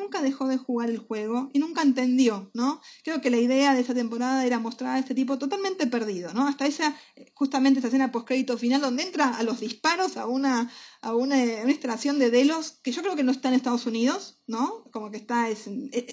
nunca 0.01 0.23
dejó 0.23 0.49
de 0.49 0.57
jugar 0.57 0.91
el 0.91 0.99
juego 0.99 1.51
y 1.53 1.59
nunca 1.59 1.83
entendió, 1.83 2.51
¿no? 2.55 2.81
Creo 3.05 3.21
que 3.21 3.31
la 3.31 3.39
idea 3.39 3.75
de 3.75 3.81
esa 3.81 3.95
temporada 3.95 4.45
era 4.45 4.59
mostrar 4.59 4.97
a 4.97 4.99
este 4.99 5.15
tipo 5.15 5.39
totalmente 5.39 5.87
perdido, 5.87 6.33
¿no? 6.35 6.47
Hasta 6.47 6.67
esa, 6.67 6.97
justamente 7.35 7.79
esa 7.79 7.89
escena 7.89 8.11
postcrédito 8.11 8.59
final 8.59 8.81
donde 8.81 9.05
entra 9.05 9.37
a 9.37 9.43
los 9.43 9.61
disparos 9.61 10.17
a 10.17 10.27
una, 10.27 10.71
a 11.03 11.15
una, 11.15 11.37
una 11.37 11.71
instalación 11.71 12.19
de 12.19 12.31
Delos 12.31 12.81
que 12.83 12.93
yo 12.93 13.03
creo 13.03 13.17
que 13.17 13.23
no 13.23 13.33
está 13.33 13.49
en 13.49 13.55
Estados 13.55 13.87
Unidos, 13.87 14.41
¿no? 14.47 14.85
Como 14.93 15.11
que 15.11 15.19
está, 15.19 15.49
es 15.49 15.67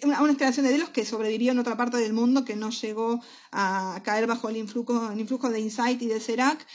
una, 0.04 0.22
una 0.22 0.32
instalación 0.32 0.66
de 0.66 0.72
Delos 0.72 0.90
que 0.90 1.06
sobrevivió 1.06 1.52
en 1.52 1.60
otra 1.60 1.78
parte 1.78 1.98
del 1.98 2.14
mundo, 2.14 2.46
que 2.46 2.56
no 2.56 2.70
llegó 2.70 3.22
a 3.52 4.02
caer 4.04 4.28
bajo 4.28 4.50
el 4.50 4.58
influjo, 4.58 5.12
el 5.12 5.20
influjo 5.20 5.50
de 5.50 5.60
Insight 5.60 6.02
y 6.02 6.08
de 6.08 6.20
Serac. 6.20 6.66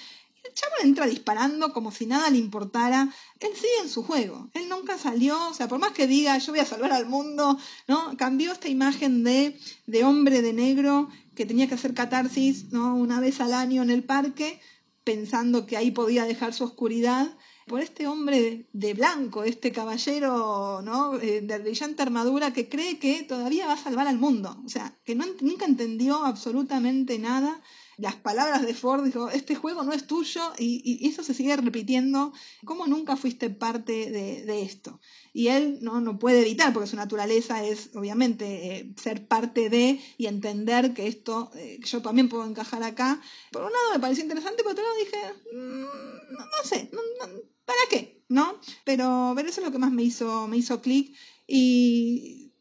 El 0.45 0.55
chavo 0.55 0.73
entra 0.83 1.07
disparando 1.07 1.73
como 1.73 1.93
si 1.93 2.07
nada 2.07 2.29
le 2.31 2.39
importara. 2.39 3.09
Él 3.41 3.51
sigue 3.55 3.81
en 3.83 3.89
su 3.89 4.03
juego. 4.03 4.51
Él 4.55 4.69
nunca 4.69 4.99
salió, 4.99 5.49
o 5.49 5.55
sea, 5.55 5.69
por 5.69 5.79
más 5.79 5.93
que 5.93 6.07
diga 6.07 6.37
yo 6.39 6.53
voy 6.53 6.61
a 6.61 6.67
salvar 6.67 6.93
al 6.93 7.07
mundo, 7.07 7.59
¿no? 7.87 8.17
Cambió 8.17 8.53
esta 8.53 8.69
imagen 8.69 9.25
de, 9.25 9.59
de 9.87 10.05
hombre 10.05 10.43
de 10.43 10.53
negro 10.53 11.09
que 11.35 11.47
tenía 11.47 11.69
que 11.69 11.75
hacer 11.75 11.95
catarsis, 11.95 12.73
¿no? 12.73 12.97
Una 12.97 13.21
vez 13.21 13.41
al 13.41 13.55
año 13.55 13.83
en 13.83 13.91
el 13.91 14.05
parque, 14.05 14.61
pensando 15.05 15.67
que 15.67 15.77
ahí 15.77 15.91
podía 15.91 16.25
dejar 16.25 16.53
su 16.55 16.65
oscuridad 16.65 17.37
por 17.67 17.81
este 17.81 18.07
hombre 18.07 18.69
de 18.73 18.95
blanco, 18.95 19.45
este 19.45 19.73
caballero 19.73 20.83
¿no? 20.83 21.19
Eh, 21.21 21.41
de 21.41 21.59
brillante 21.59 22.03
armadura 22.03 22.53
que 22.53 22.69
cree 22.69 22.99
que 22.99 23.23
todavía 23.23 23.67
va 23.67 23.75
a 23.75 23.79
salvar 23.83 24.09
al 24.09 24.19
mundo. 24.19 24.61
O 24.65 24.69
sea, 24.69 24.99
que 25.05 25.15
no, 25.15 25.25
nunca 25.41 25.67
entendió 25.67 26.25
absolutamente 26.25 27.19
nada. 27.19 27.63
Las 27.99 28.17
palabras 28.17 28.63
de 28.67 28.75
Ford 28.75 29.05
dijo, 29.05 29.29
este 29.29 29.55
juego 29.55 29.83
no 29.83 29.93
es 29.93 30.07
tuyo 30.07 30.41
y, 30.59 30.83
y 30.85 31.09
eso 31.09 31.23
se 31.23 31.35
sigue 31.35 31.57
repitiendo. 31.57 32.33
¿Cómo 32.65 32.87
nunca 32.87 33.17
fuiste 33.17 33.51
parte 33.51 34.11
de, 34.11 34.45
de 34.45 34.63
esto? 34.63 35.01
Y 35.33 35.49
él 35.49 35.79
no, 35.83 36.01
no 36.01 36.19
puede 36.19 36.43
evitar, 36.43 36.73
porque 36.73 36.89
su 36.89 36.97
naturaleza 36.97 37.65
es 37.65 37.91
obviamente 37.95 38.77
eh, 38.77 38.95
ser 39.01 39.27
parte 39.27 39.71
de 39.71 40.01
y 40.19 40.27
entender 40.27 40.95
que 40.95 41.07
esto, 41.07 41.51
eh, 41.55 41.81
yo 41.85 42.03
también 42.03 42.29
puedo 42.29 42.45
encajar 42.45 42.83
acá. 42.83 43.21
Por 43.51 43.63
un 43.63 43.73
lado 43.73 43.93
me 43.95 44.01
pareció 44.01 44.25
interesante, 44.25 44.63
por 44.63 44.73
otro 44.73 44.85
lado 44.85 44.97
dije, 44.99 45.19
mm, 45.55 46.33
no, 46.33 46.65
sé, 46.65 46.91
no, 46.93 47.01
no, 47.19 47.41
¿para 47.65 47.81
qué? 47.91 48.23
¿No? 48.29 48.59
Pero, 48.85 49.33
pero 49.37 49.49
eso 49.49 49.61
es 49.61 49.67
lo 49.67 49.73
que 49.73 49.79
más 49.79 49.93
me 49.93 50.03
hizo, 50.03 50.49
me 50.49 50.57
hizo 50.57 50.81
clic 50.81 51.15
y 51.47 52.53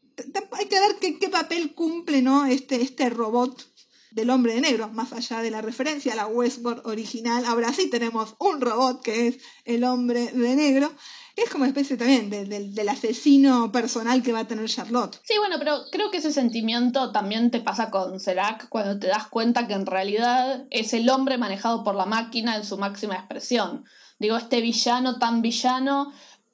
hay 0.52 0.66
que 0.66 0.80
ver 0.80 0.96
qué, 1.00 1.18
qué 1.18 1.28
papel 1.28 1.74
cumple 1.74 2.22
¿no? 2.22 2.44
este, 2.46 2.82
este 2.82 3.08
robot 3.10 3.71
del 4.14 4.30
hombre 4.30 4.54
de 4.54 4.60
negro, 4.60 4.88
más 4.88 5.12
allá 5.12 5.40
de 5.40 5.50
la 5.50 5.62
referencia 5.62 6.12
a 6.12 6.16
la 6.16 6.26
Westworld 6.26 6.86
original. 6.86 7.44
Ahora 7.44 7.72
sí 7.72 7.90
tenemos 7.90 8.34
un 8.38 8.60
robot 8.60 9.02
que 9.02 9.28
es 9.28 9.38
el 9.64 9.84
hombre 9.84 10.32
de 10.32 10.56
negro. 10.56 10.92
Es 11.34 11.48
como 11.48 11.64
especie 11.64 11.96
también 11.96 12.28
del 12.28 12.88
asesino 12.88 13.72
personal 13.72 14.22
que 14.22 14.32
va 14.32 14.40
a 14.40 14.46
tener 14.46 14.68
Charlotte. 14.68 15.18
Sí, 15.24 15.38
bueno, 15.38 15.56
pero 15.58 15.78
creo 15.90 16.10
que 16.10 16.18
ese 16.18 16.32
sentimiento 16.32 17.10
también 17.10 17.50
te 17.50 17.60
pasa 17.60 17.90
con 17.90 18.20
Serac 18.20 18.68
cuando 18.68 18.98
te 18.98 19.06
das 19.06 19.28
cuenta 19.28 19.66
que 19.66 19.72
en 19.72 19.86
realidad 19.86 20.66
es 20.70 20.92
el 20.92 21.08
hombre 21.08 21.38
manejado 21.38 21.84
por 21.84 21.94
la 21.94 22.04
máquina 22.04 22.56
en 22.56 22.64
su 22.64 22.76
máxima 22.76 23.14
expresión. 23.14 23.84
Digo, 24.18 24.36
este 24.36 24.60
villano 24.60 25.18
tan 25.18 25.40
villano 25.40 26.12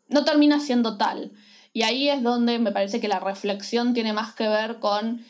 no 0.08 0.24
termina 0.24 0.60
siendo 0.60 0.96
tal. 0.96 1.32
Y 1.72 1.82
ahí 1.82 2.08
es 2.08 2.22
donde 2.22 2.58
me 2.58 2.72
parece 2.72 3.00
que 3.00 3.08
la 3.08 3.20
reflexión 3.20 3.94
tiene 3.94 4.12
más 4.12 4.34
que 4.34 4.48
ver 4.48 4.78
con 4.78 5.24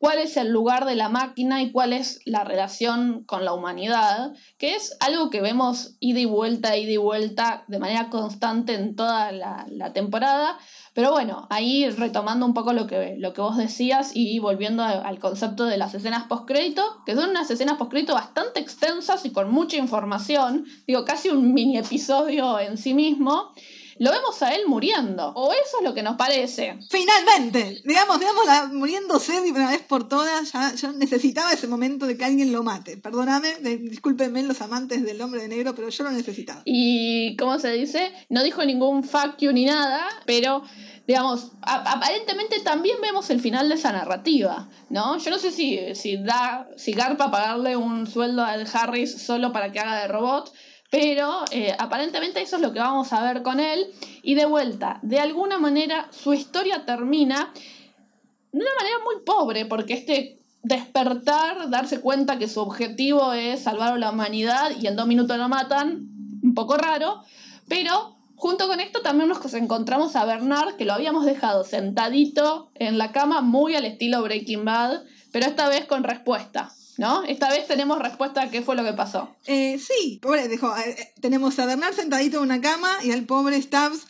cuál 0.00 0.18
es 0.18 0.38
el 0.38 0.48
lugar 0.48 0.86
de 0.86 0.96
la 0.96 1.10
máquina 1.10 1.62
y 1.62 1.72
cuál 1.72 1.92
es 1.92 2.22
la 2.24 2.42
relación 2.42 3.22
con 3.24 3.44
la 3.44 3.52
humanidad, 3.52 4.32
que 4.56 4.74
es 4.74 4.96
algo 4.98 5.28
que 5.28 5.42
vemos 5.42 5.98
ida 6.00 6.20
y 6.20 6.24
vuelta, 6.24 6.74
ida 6.78 6.92
y 6.92 6.96
vuelta 6.96 7.64
de 7.68 7.78
manera 7.78 8.08
constante 8.08 8.74
en 8.74 8.96
toda 8.96 9.30
la, 9.30 9.92
temporada. 9.92 10.56
Pero 10.94 11.12
bueno, 11.12 11.46
ahí 11.50 11.86
retomando 11.90 12.46
un 12.46 12.54
poco 12.54 12.72
lo 12.72 12.86
que, 12.86 13.16
lo 13.18 13.34
que 13.34 13.42
vos 13.42 13.58
decías 13.58 14.12
y 14.14 14.38
volviendo 14.38 14.82
al 14.82 15.18
concepto 15.18 15.66
de 15.66 15.76
las 15.76 15.92
escenas 15.92 16.24
postcrédito, 16.24 16.82
que 17.04 17.14
son 17.14 17.28
unas 17.28 17.50
escenas 17.50 17.76
postcrédito 17.76 18.14
bastante 18.14 18.58
extensas 18.58 19.26
y 19.26 19.32
con 19.32 19.50
mucha 19.50 19.76
información, 19.76 20.64
digo, 20.86 21.04
casi 21.04 21.28
un 21.28 21.52
mini 21.52 21.76
episodio 21.76 22.58
en 22.58 22.78
sí 22.78 22.94
mismo 22.94 23.52
lo 24.00 24.10
vemos 24.10 24.42
a 24.42 24.54
él 24.54 24.62
muriendo. 24.66 25.30
O 25.34 25.52
eso 25.52 25.76
es 25.78 25.84
lo 25.84 25.92
que 25.92 26.02
nos 26.02 26.16
parece. 26.16 26.78
Finalmente, 26.88 27.82
digamos, 27.84 28.18
digamos, 28.18 28.72
muriéndose 28.72 29.42
de 29.42 29.50
una 29.50 29.68
vez 29.68 29.82
por 29.82 30.08
todas. 30.08 30.52
Ya, 30.52 30.74
yo 30.74 30.92
necesitaba 30.92 31.52
ese 31.52 31.68
momento 31.68 32.06
de 32.06 32.16
que 32.16 32.24
alguien 32.24 32.50
lo 32.50 32.62
mate. 32.62 32.96
Perdóname, 32.96 33.56
discúlpenme 33.60 34.42
los 34.42 34.62
amantes 34.62 35.04
del 35.04 35.20
hombre 35.20 35.42
de 35.42 35.48
negro, 35.48 35.74
pero 35.74 35.90
yo 35.90 36.04
lo 36.04 36.12
necesitaba. 36.12 36.62
Y, 36.64 37.36
¿cómo 37.36 37.58
se 37.58 37.72
dice? 37.72 38.10
No 38.30 38.42
dijo 38.42 38.64
ningún 38.64 39.04
fuck 39.04 39.36
you 39.38 39.52
ni 39.52 39.66
nada, 39.66 40.08
pero 40.24 40.62
digamos, 41.06 41.52
aparentemente 41.60 42.60
también 42.60 42.96
vemos 43.02 43.28
el 43.28 43.40
final 43.40 43.68
de 43.68 43.74
esa 43.74 43.92
narrativa, 43.92 44.70
¿no? 44.88 45.18
Yo 45.18 45.30
no 45.30 45.38
sé 45.38 45.50
si, 45.50 45.94
si 45.94 46.16
da, 46.16 46.68
si 46.76 46.92
Garpa 46.92 47.30
pagarle 47.30 47.76
un 47.76 48.06
sueldo 48.06 48.44
al 48.44 48.66
Harris 48.72 49.20
solo 49.20 49.52
para 49.52 49.72
que 49.72 49.80
haga 49.80 50.00
de 50.02 50.08
robot, 50.08 50.54
pero 50.90 51.44
eh, 51.52 51.74
aparentemente 51.78 52.42
eso 52.42 52.56
es 52.56 52.62
lo 52.62 52.72
que 52.72 52.80
vamos 52.80 53.12
a 53.12 53.22
ver 53.22 53.42
con 53.42 53.60
él. 53.60 53.86
Y 54.22 54.34
de 54.34 54.44
vuelta, 54.44 54.98
de 55.02 55.20
alguna 55.20 55.58
manera 55.58 56.08
su 56.10 56.34
historia 56.34 56.84
termina 56.84 57.52
de 58.52 58.58
una 58.58 58.74
manera 58.76 58.96
muy 59.04 59.24
pobre, 59.24 59.64
porque 59.64 59.94
este 59.94 60.40
despertar, 60.62 61.70
darse 61.70 62.00
cuenta 62.00 62.38
que 62.38 62.48
su 62.48 62.60
objetivo 62.60 63.32
es 63.32 63.62
salvar 63.62 63.94
a 63.94 63.98
la 63.98 64.10
humanidad 64.10 64.72
y 64.78 64.88
en 64.88 64.96
dos 64.96 65.06
minutos 65.06 65.38
lo 65.38 65.48
matan, 65.48 66.08
un 66.42 66.54
poco 66.54 66.76
raro, 66.76 67.22
pero 67.68 68.16
junto 68.34 68.66
con 68.66 68.80
esto 68.80 69.00
también 69.00 69.28
nos 69.28 69.54
encontramos 69.54 70.16
a 70.16 70.24
Bernard, 70.24 70.76
que 70.76 70.84
lo 70.84 70.92
habíamos 70.92 71.24
dejado 71.24 71.64
sentadito 71.64 72.70
en 72.74 72.98
la 72.98 73.12
cama, 73.12 73.40
muy 73.40 73.74
al 73.74 73.84
estilo 73.84 74.22
Breaking 74.22 74.64
Bad, 74.64 75.02
pero 75.30 75.46
esta 75.46 75.68
vez 75.68 75.86
con 75.86 76.02
respuesta. 76.02 76.72
¿No? 77.00 77.24
Esta 77.24 77.48
vez 77.48 77.66
tenemos 77.66 77.98
respuesta 77.98 78.42
a 78.42 78.50
qué 78.50 78.60
fue 78.60 78.76
lo 78.76 78.84
que 78.84 78.92
pasó. 78.92 79.34
Eh, 79.46 79.78
sí, 79.78 80.18
pobre, 80.20 80.48
dijo, 80.48 80.70
eh, 80.76 80.96
eh, 80.98 81.14
tenemos 81.22 81.58
a 81.58 81.64
Bernard 81.64 81.94
sentadito 81.94 82.36
en 82.36 82.42
una 82.42 82.60
cama 82.60 82.90
y 83.02 83.10
al 83.10 83.24
pobre 83.24 83.60
Stubbs 83.60 84.06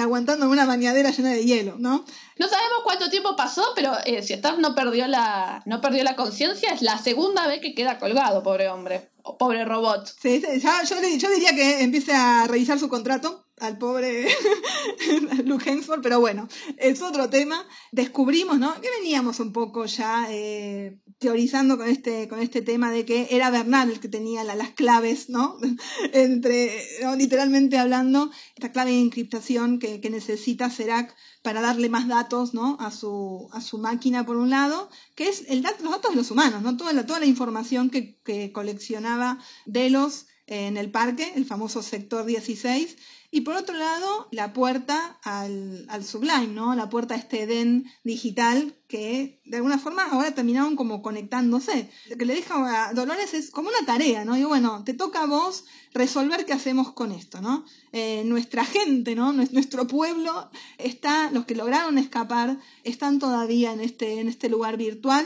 aguantando 0.00 0.48
una 0.48 0.66
bañadera 0.66 1.10
llena 1.10 1.30
de 1.30 1.44
hielo, 1.44 1.76
¿no? 1.78 2.04
No 2.38 2.48
sabemos 2.48 2.78
cuánto 2.84 3.10
tiempo 3.10 3.34
pasó, 3.34 3.64
pero 3.74 3.92
si 4.22 4.34
Stubbs 4.34 4.58
no 4.58 4.76
perdió 4.76 5.08
la, 5.08 5.62
no 5.66 5.80
perdió 5.80 6.04
la 6.04 6.14
conciencia, 6.14 6.72
es 6.72 6.82
la 6.82 6.98
segunda 6.98 7.48
vez 7.48 7.60
que 7.60 7.74
queda 7.74 7.98
colgado, 7.98 8.44
pobre 8.44 8.68
hombre, 8.68 9.10
o 9.22 9.38
pobre 9.38 9.64
robot. 9.64 10.06
Sí, 10.20 10.40
yo, 10.60 10.96
yo 11.18 11.30
diría 11.30 11.54
que 11.54 11.82
empiece 11.82 12.12
a 12.12 12.46
revisar 12.46 12.78
su 12.78 12.88
contrato 12.88 13.44
al 13.62 13.78
pobre 13.78 14.26
Luke 15.44 15.80
pero 16.02 16.20
bueno, 16.20 16.48
es 16.76 17.00
otro 17.00 17.30
tema. 17.30 17.64
Descubrimos, 17.92 18.58
¿no? 18.58 18.80
Que 18.80 18.88
veníamos 19.00 19.38
un 19.40 19.52
poco 19.52 19.86
ya 19.86 20.26
eh, 20.30 20.98
teorizando 21.18 21.78
con 21.78 21.88
este, 21.88 22.28
con 22.28 22.40
este 22.40 22.62
tema 22.62 22.90
de 22.90 23.04
que 23.04 23.28
era 23.30 23.50
Bernal 23.50 23.90
el 23.90 24.00
que 24.00 24.08
tenía 24.08 24.42
las 24.42 24.70
claves, 24.70 25.28
¿no? 25.28 25.58
Entre, 26.12 26.84
literalmente 27.16 27.78
hablando, 27.78 28.30
esta 28.56 28.72
clave 28.72 28.90
de 28.90 29.00
encriptación 29.00 29.78
que, 29.78 30.02
necesita 30.10 30.68
Serac 30.68 31.14
para 31.42 31.62
darle 31.62 31.88
más 31.88 32.08
datos, 32.08 32.52
¿no? 32.52 32.76
A 32.80 32.90
su, 32.90 33.48
a 33.52 33.60
su 33.60 33.78
máquina, 33.78 34.26
por 34.26 34.36
un 34.36 34.50
lado, 34.50 34.90
que 35.14 35.28
es 35.28 35.44
el 35.48 35.62
los 35.62 35.92
datos 35.92 36.10
de 36.10 36.16
los 36.16 36.30
humanos, 36.30 36.62
¿no? 36.62 36.76
Toda 36.76 36.92
la, 36.92 37.06
toda 37.06 37.20
la 37.20 37.26
información 37.26 37.88
que, 37.88 38.18
que 38.24 38.52
coleccionaba 38.52 39.38
Delos 39.64 40.26
en 40.46 40.76
el 40.76 40.90
parque, 40.90 41.32
el 41.36 41.44
famoso 41.44 41.82
sector 41.82 42.26
16, 42.26 42.96
y 43.34 43.40
por 43.40 43.56
otro 43.56 43.74
lado, 43.74 44.28
la 44.30 44.52
puerta 44.52 45.18
al, 45.22 45.86
al 45.88 46.04
Sublime, 46.04 46.48
¿no? 46.48 46.74
La 46.74 46.90
puerta 46.90 47.14
a 47.14 47.16
este 47.16 47.44
Edén 47.44 47.90
digital 48.04 48.76
que 48.88 49.40
de 49.46 49.56
alguna 49.56 49.78
forma 49.78 50.04
ahora 50.04 50.34
terminaron 50.34 50.76
como 50.76 51.00
conectándose. 51.00 51.90
Lo 52.10 52.18
que 52.18 52.26
le 52.26 52.34
deja 52.34 52.88
a 52.88 52.92
Dolores 52.92 53.32
es 53.32 53.50
como 53.50 53.70
una 53.70 53.86
tarea, 53.86 54.26
¿no? 54.26 54.36
Y 54.36 54.44
bueno, 54.44 54.84
te 54.84 54.92
toca 54.92 55.22
a 55.22 55.26
vos 55.26 55.64
resolver 55.94 56.44
qué 56.44 56.52
hacemos 56.52 56.92
con 56.92 57.10
esto, 57.10 57.40
¿no? 57.40 57.64
Eh, 57.92 58.22
nuestra 58.26 58.66
gente, 58.66 59.14
¿no? 59.14 59.32
Nuestro 59.32 59.86
pueblo 59.86 60.50
está, 60.76 61.30
los 61.30 61.46
que 61.46 61.54
lograron 61.54 61.96
escapar, 61.96 62.58
están 62.84 63.18
todavía 63.18 63.72
en 63.72 63.80
este, 63.80 64.20
en 64.20 64.28
este 64.28 64.50
lugar 64.50 64.76
virtual 64.76 65.24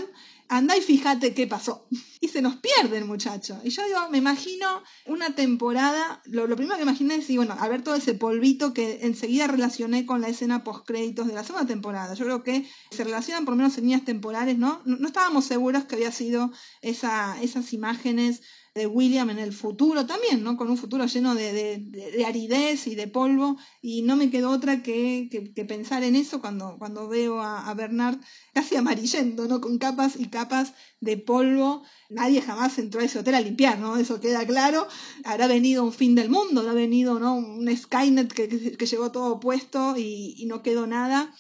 anda 0.49 0.77
y 0.77 0.81
fíjate 0.81 1.35
qué 1.35 1.47
pasó. 1.47 1.87
Y 2.21 2.29
se 2.29 2.43
nos 2.43 2.57
pierde 2.57 2.99
el 2.99 3.05
muchacho. 3.05 3.61
Y 3.63 3.71
yo 3.71 3.85
digo, 3.87 4.09
me 4.11 4.19
imagino 4.19 4.83
una 5.07 5.35
temporada, 5.35 6.23
lo, 6.25 6.45
primero 6.57 6.77
que 6.77 6.83
imaginé 6.83 7.17
es, 7.17 7.35
bueno, 7.37 7.57
a 7.59 7.69
ver 7.69 7.83
todo 7.83 7.95
ese 7.95 8.15
polvito 8.15 8.73
que 8.73 9.01
enseguida 9.03 9.47
relacioné 9.47 10.07
con 10.07 10.21
la 10.21 10.29
escena 10.29 10.65
post-créditos 10.65 11.27
de 11.27 11.35
la 11.35 11.45
segunda 11.45 11.67
temporada. 11.67 12.15
Yo 12.15 12.25
creo 12.25 12.43
que 12.43 12.67
se 12.91 13.05
relacionan 13.05 13.45
por 13.45 13.53
lo 13.53 13.59
menos 13.59 13.77
en 13.79 13.85
líneas 13.85 14.05
temporales, 14.05 14.59
¿no? 14.59 14.83
No, 14.85 15.07
estábamos 15.07 15.45
seguros 15.45 15.85
que 15.85 15.97
había 15.97 16.13
sido 16.13 16.53
esa, 16.81 17.41
esas 17.43 17.73
imágenes 17.73 18.43
de 18.77 18.87
William 18.87 19.31
en 19.31 19.39
el 19.39 19.55
futuro 19.55 20.05
también, 20.05 20.45
¿no? 20.45 20.59
Con 20.59 20.69
un 20.69 20.77
futuro 20.77 21.07
lleno 21.07 21.35
de, 21.35 22.25
aridez 22.27 22.87
y 22.87 22.95
de 22.95 23.09
polvo. 23.09 23.57
Y 23.81 24.03
no 24.03 24.17
me 24.17 24.31
quedó 24.31 24.51
otra 24.51 24.83
que, 24.83 25.31
pensar 25.67 26.05
en 26.05 26.15
eso 26.15 26.43
cuando, 26.43 26.77
cuando 26.79 27.09
veo 27.09 27.41
a, 27.41 27.73
Bernard 27.73 28.19
casi 28.53 28.77
amarillento, 28.77 29.49
¿no? 29.49 29.63
Con 29.63 29.79
capas 29.79 30.17
y 30.19 30.27
capas 30.27 30.75
de 31.01 31.17
polvo. 31.17 31.85
Nadie 32.11 32.43
jamás 32.43 32.79
entró 32.79 33.01
a 33.01 33.05
ese 33.05 33.19
hotel 33.19 33.37
a 33.37 33.41
limpiar, 33.41 33.79
¿no? 33.79 33.97
Eso 33.97 34.21
queda 34.21 34.47
claro. 34.47 34.87
Habrá 35.25 35.47
venido 35.47 35.83
un 35.83 35.95
fin 35.95 36.15
del 36.15 36.29
mundo, 36.29 36.61
habrá 36.61 36.75
venido, 36.75 37.19
¿no? 37.19 37.35
Un 37.35 37.75
Skynet 37.75 38.31
que, 38.31 38.77
que, 38.77 38.87
llevó 38.87 39.11
todo 39.11 39.41
puesto 39.41 39.95
y, 39.97 40.45
no 40.49 40.63
quedó 40.63 40.87
nada. 40.87 41.35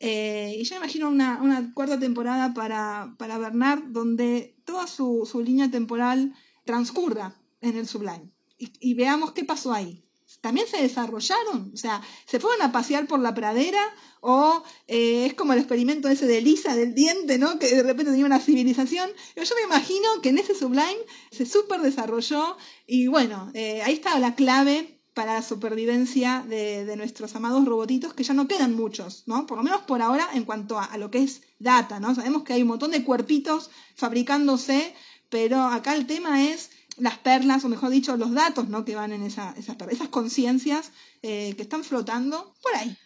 Eh, 0.00 0.56
y 0.58 0.64
yo 0.64 0.74
imagino 0.74 1.08
una, 1.08 1.40
una 1.40 1.72
cuarta 1.72 2.00
temporada 2.00 2.52
para, 2.52 3.14
para 3.16 3.38
Bernard 3.38 3.84
donde 3.90 4.56
toda 4.64 4.88
su, 4.88 5.28
su 5.30 5.40
línea 5.40 5.70
temporal 5.70 6.34
transcurra 6.64 7.36
en 7.60 7.76
el 7.76 7.86
Sublime 7.86 8.30
y, 8.60 8.94
veamos 8.94 9.32
qué 9.32 9.44
pasó 9.44 9.72
ahí. 9.72 10.04
También 10.40 10.66
se 10.68 10.80
desarrollaron, 10.80 11.72
o 11.74 11.76
sea, 11.76 12.00
se 12.24 12.38
fueron 12.38 12.62
a 12.62 12.70
pasear 12.70 13.06
por 13.08 13.18
la 13.18 13.34
pradera 13.34 13.82
o 14.20 14.62
eh, 14.86 15.26
es 15.26 15.34
como 15.34 15.52
el 15.52 15.58
experimento 15.58 16.08
ese 16.08 16.26
de 16.26 16.40
Lisa 16.40 16.76
del 16.76 16.94
diente, 16.94 17.36
¿no? 17.36 17.58
Que 17.58 17.74
de 17.74 17.82
repente 17.82 18.12
tenía 18.12 18.26
una 18.26 18.38
civilización. 18.38 19.10
Yo, 19.34 19.42
me 19.56 19.62
imagino 19.62 20.06
que 20.22 20.28
en 20.28 20.38
ese 20.38 20.54
Sublime 20.54 20.98
se 21.32 21.46
súper 21.46 21.80
desarrolló 21.80 22.56
y 22.86 23.08
bueno, 23.08 23.50
eh, 23.54 23.82
ahí 23.82 23.94
estaba 23.94 24.20
la 24.20 24.36
clave 24.36 25.00
para 25.14 25.34
la 25.34 25.42
supervivencia 25.42 26.44
de, 26.48 26.94
nuestros 26.96 27.34
amados 27.34 27.64
robotitos, 27.64 28.14
que 28.14 28.22
ya 28.22 28.32
no 28.32 28.46
quedan 28.46 28.76
muchos, 28.76 29.24
¿no? 29.26 29.46
Por 29.46 29.58
lo 29.58 29.64
menos 29.64 29.82
por 29.82 30.00
ahora 30.00 30.28
en 30.32 30.44
cuanto 30.44 30.78
a, 30.78 30.84
a, 30.84 30.96
lo 30.96 31.10
que 31.10 31.24
es 31.24 31.42
data, 31.58 31.98
¿no? 31.98 32.14
Sabemos 32.14 32.44
que 32.44 32.52
hay 32.52 32.62
un 32.62 32.68
montón 32.68 32.92
de 32.92 33.02
cuerpitos 33.02 33.70
fabricándose 33.96 34.94
pero 35.30 35.62
acá 35.62 35.94
el 35.94 36.06
tema 36.06 36.44
es 36.44 36.70
las 36.98 37.18
perlas, 37.18 37.64
o 37.64 37.68
mejor 37.68 37.90
dicho, 37.90 38.16
los 38.16 38.32
datos 38.34 38.68
¿no? 38.68 38.84
que 38.84 38.94
van 38.94 39.12
en 39.12 39.22
esa, 39.22 39.54
esas, 39.56 39.76
esas 39.90 40.08
conciencias 40.08 40.92
eh, 41.22 41.54
que 41.56 41.62
están 41.62 41.82
flotando 41.82 42.54
por 42.62 42.74
ahí. 42.76 42.96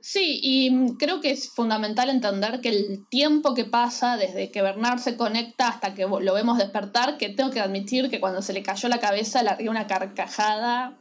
Sí, 0.00 0.40
y 0.42 0.96
creo 0.96 1.20
que 1.20 1.30
es 1.30 1.50
fundamental 1.50 2.08
entender 2.08 2.60
que 2.60 2.68
el 2.68 3.06
tiempo 3.08 3.54
que 3.54 3.64
pasa 3.64 4.16
desde 4.16 4.50
que 4.50 4.62
Bernard 4.62 5.00
se 5.00 5.16
conecta 5.16 5.68
hasta 5.68 5.94
que 5.94 6.06
lo 6.06 6.34
vemos 6.34 6.58
despertar, 6.58 7.18
que 7.18 7.28
tengo 7.30 7.50
que 7.50 7.60
admitir 7.60 8.08
que 8.08 8.20
cuando 8.20 8.40
se 8.40 8.52
le 8.52 8.62
cayó 8.62 8.88
la 8.88 9.00
cabeza 9.00 9.42
le 9.42 9.56
dio 9.56 9.70
una 9.70 9.86
carcajada 9.86 10.96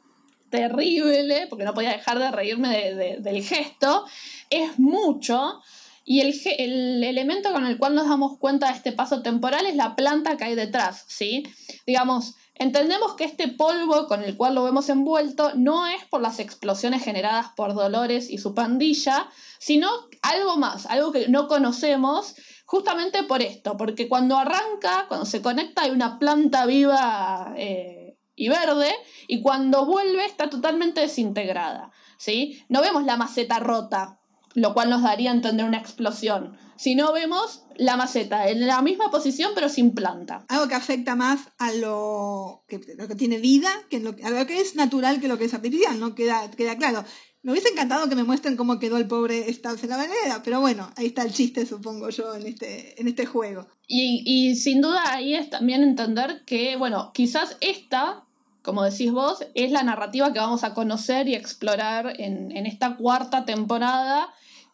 terrible, 0.49 1.47
porque 1.47 1.63
no 1.63 1.73
podía 1.73 1.91
dejar 1.91 2.19
de 2.19 2.31
reírme 2.31 2.93
del 2.93 3.43
gesto, 3.43 4.05
es 4.49 4.79
mucho. 4.79 5.61
Y 6.09 6.21
el, 6.21 6.33
el, 6.57 7.03
elemento 7.03 7.51
con 7.51 7.65
el 7.65 7.77
cual 7.77 7.93
nos 7.93 8.07
damos 8.07 8.37
cuenta 8.39 8.67
de 8.67 8.77
este 8.77 8.93
paso 8.93 9.21
temporal 9.21 9.65
es 9.65 9.75
la 9.75 9.93
planta 9.97 10.37
que 10.37 10.45
hay 10.45 10.55
detrás, 10.55 11.03
¿sí? 11.09 11.43
Digamos, 11.85 12.35
Entendemos 12.59 13.13
que 13.13 13.23
este 13.23 13.49
polvo 13.49 14.07
con 14.07 14.23
el 14.23 14.35
cual 14.35 14.55
lo 14.55 14.63
vemos 14.63 14.89
envuelto 14.89 15.51
no 15.53 15.85
es 15.85 16.03
por 16.05 16.21
las 16.21 16.39
explosiones 16.39 17.03
generadas 17.03 17.49
por 17.55 17.75
Dolores 17.75 18.31
y 18.31 18.39
su 18.39 18.55
pandilla, 18.55 19.29
sino 19.59 19.89
algo 20.23 20.57
más, 20.57 20.87
algo 20.87 21.11
que 21.11 21.27
no 21.27 21.47
conocemos, 21.47 22.33
justamente 22.65 23.21
por 23.21 23.43
esto, 23.43 23.77
porque 23.77 24.09
cuando 24.09 24.39
arranca, 24.39 25.05
cuando 25.07 25.27
se 25.27 25.43
conecta 25.43 25.83
hay 25.83 25.91
una 25.91 26.17
planta 26.17 26.65
viva 26.65 27.53
eh, 27.57 28.17
y 28.35 28.49
verde, 28.49 28.91
y 29.27 29.41
cuando 29.43 29.85
vuelve 29.85 30.25
está 30.25 30.49
totalmente 30.49 31.01
desintegrada. 31.01 31.91
¿sí? 32.17 32.63
No 32.69 32.81
vemos 32.81 33.03
la 33.03 33.17
maceta 33.17 33.59
rota, 33.59 34.19
lo 34.57 34.73
cual 34.73 34.89
nos 34.89 35.03
daría 35.03 35.29
a 35.29 35.35
entender 35.35 35.67
una 35.67 35.77
explosión. 35.77 36.57
Si 36.77 36.95
no 36.95 37.13
vemos 37.13 37.61
la 37.75 37.95
maceta 37.95 38.49
en 38.49 38.65
la 38.65 38.81
misma 38.81 39.11
posición 39.11 39.51
pero 39.53 39.69
sin 39.69 39.91
planta. 39.91 40.45
Algo 40.47 40.67
que 40.67 40.73
afecta 40.73 41.15
más 41.15 41.41
a 41.59 41.71
lo 41.73 42.63
que, 42.67 42.81
lo 42.97 43.07
que 43.07 43.13
tiene 43.13 43.37
vida, 43.37 43.69
que 43.91 43.99
lo, 43.99 44.15
a 44.23 44.29
lo 44.31 44.47
que 44.47 44.59
es 44.59 44.75
natural 44.75 45.21
que 45.21 45.27
lo 45.27 45.37
que 45.37 45.45
es 45.45 45.53
artificial, 45.53 45.99
¿no? 45.99 46.15
Queda, 46.15 46.49
queda 46.49 46.75
claro. 46.75 47.05
Me 47.43 47.51
hubiese 47.51 47.69
encantado 47.69 48.09
que 48.09 48.15
me 48.15 48.23
muestren 48.23 48.57
cómo 48.57 48.79
quedó 48.79 48.97
el 48.97 49.07
pobre 49.07 49.53
Stabs 49.53 49.83
en 49.83 49.91
la 49.91 49.97
vereda, 49.97 50.41
pero 50.43 50.59
bueno, 50.59 50.89
ahí 50.95 51.05
está 51.05 51.21
el 51.21 51.31
chiste, 51.31 51.67
supongo 51.67 52.09
yo, 52.09 52.33
en 52.33 52.47
este, 52.47 52.99
en 52.99 53.07
este 53.07 53.27
juego. 53.27 53.67
Y, 53.87 54.23
y 54.25 54.55
sin 54.55 54.81
duda 54.81 55.13
ahí 55.13 55.35
es 55.35 55.51
también 55.51 55.83
entender 55.83 56.43
que, 56.45 56.77
bueno, 56.77 57.11
quizás 57.13 57.57
esta 57.61 58.23
como 58.67 58.83
decís 58.83 59.13
vos, 59.13 59.45
es 59.53 59.71
la 59.71 59.81
narrativa 59.81 60.33
que 60.33 60.39
vamos 60.39 60.65
a 60.65 60.73
conocer 60.73 61.29
y 61.29 61.35
explorar 61.35 62.19
en, 62.19 62.51
en, 62.51 62.65
esta 62.65 62.97
cuarta 62.97 63.45
temporada 63.45 64.27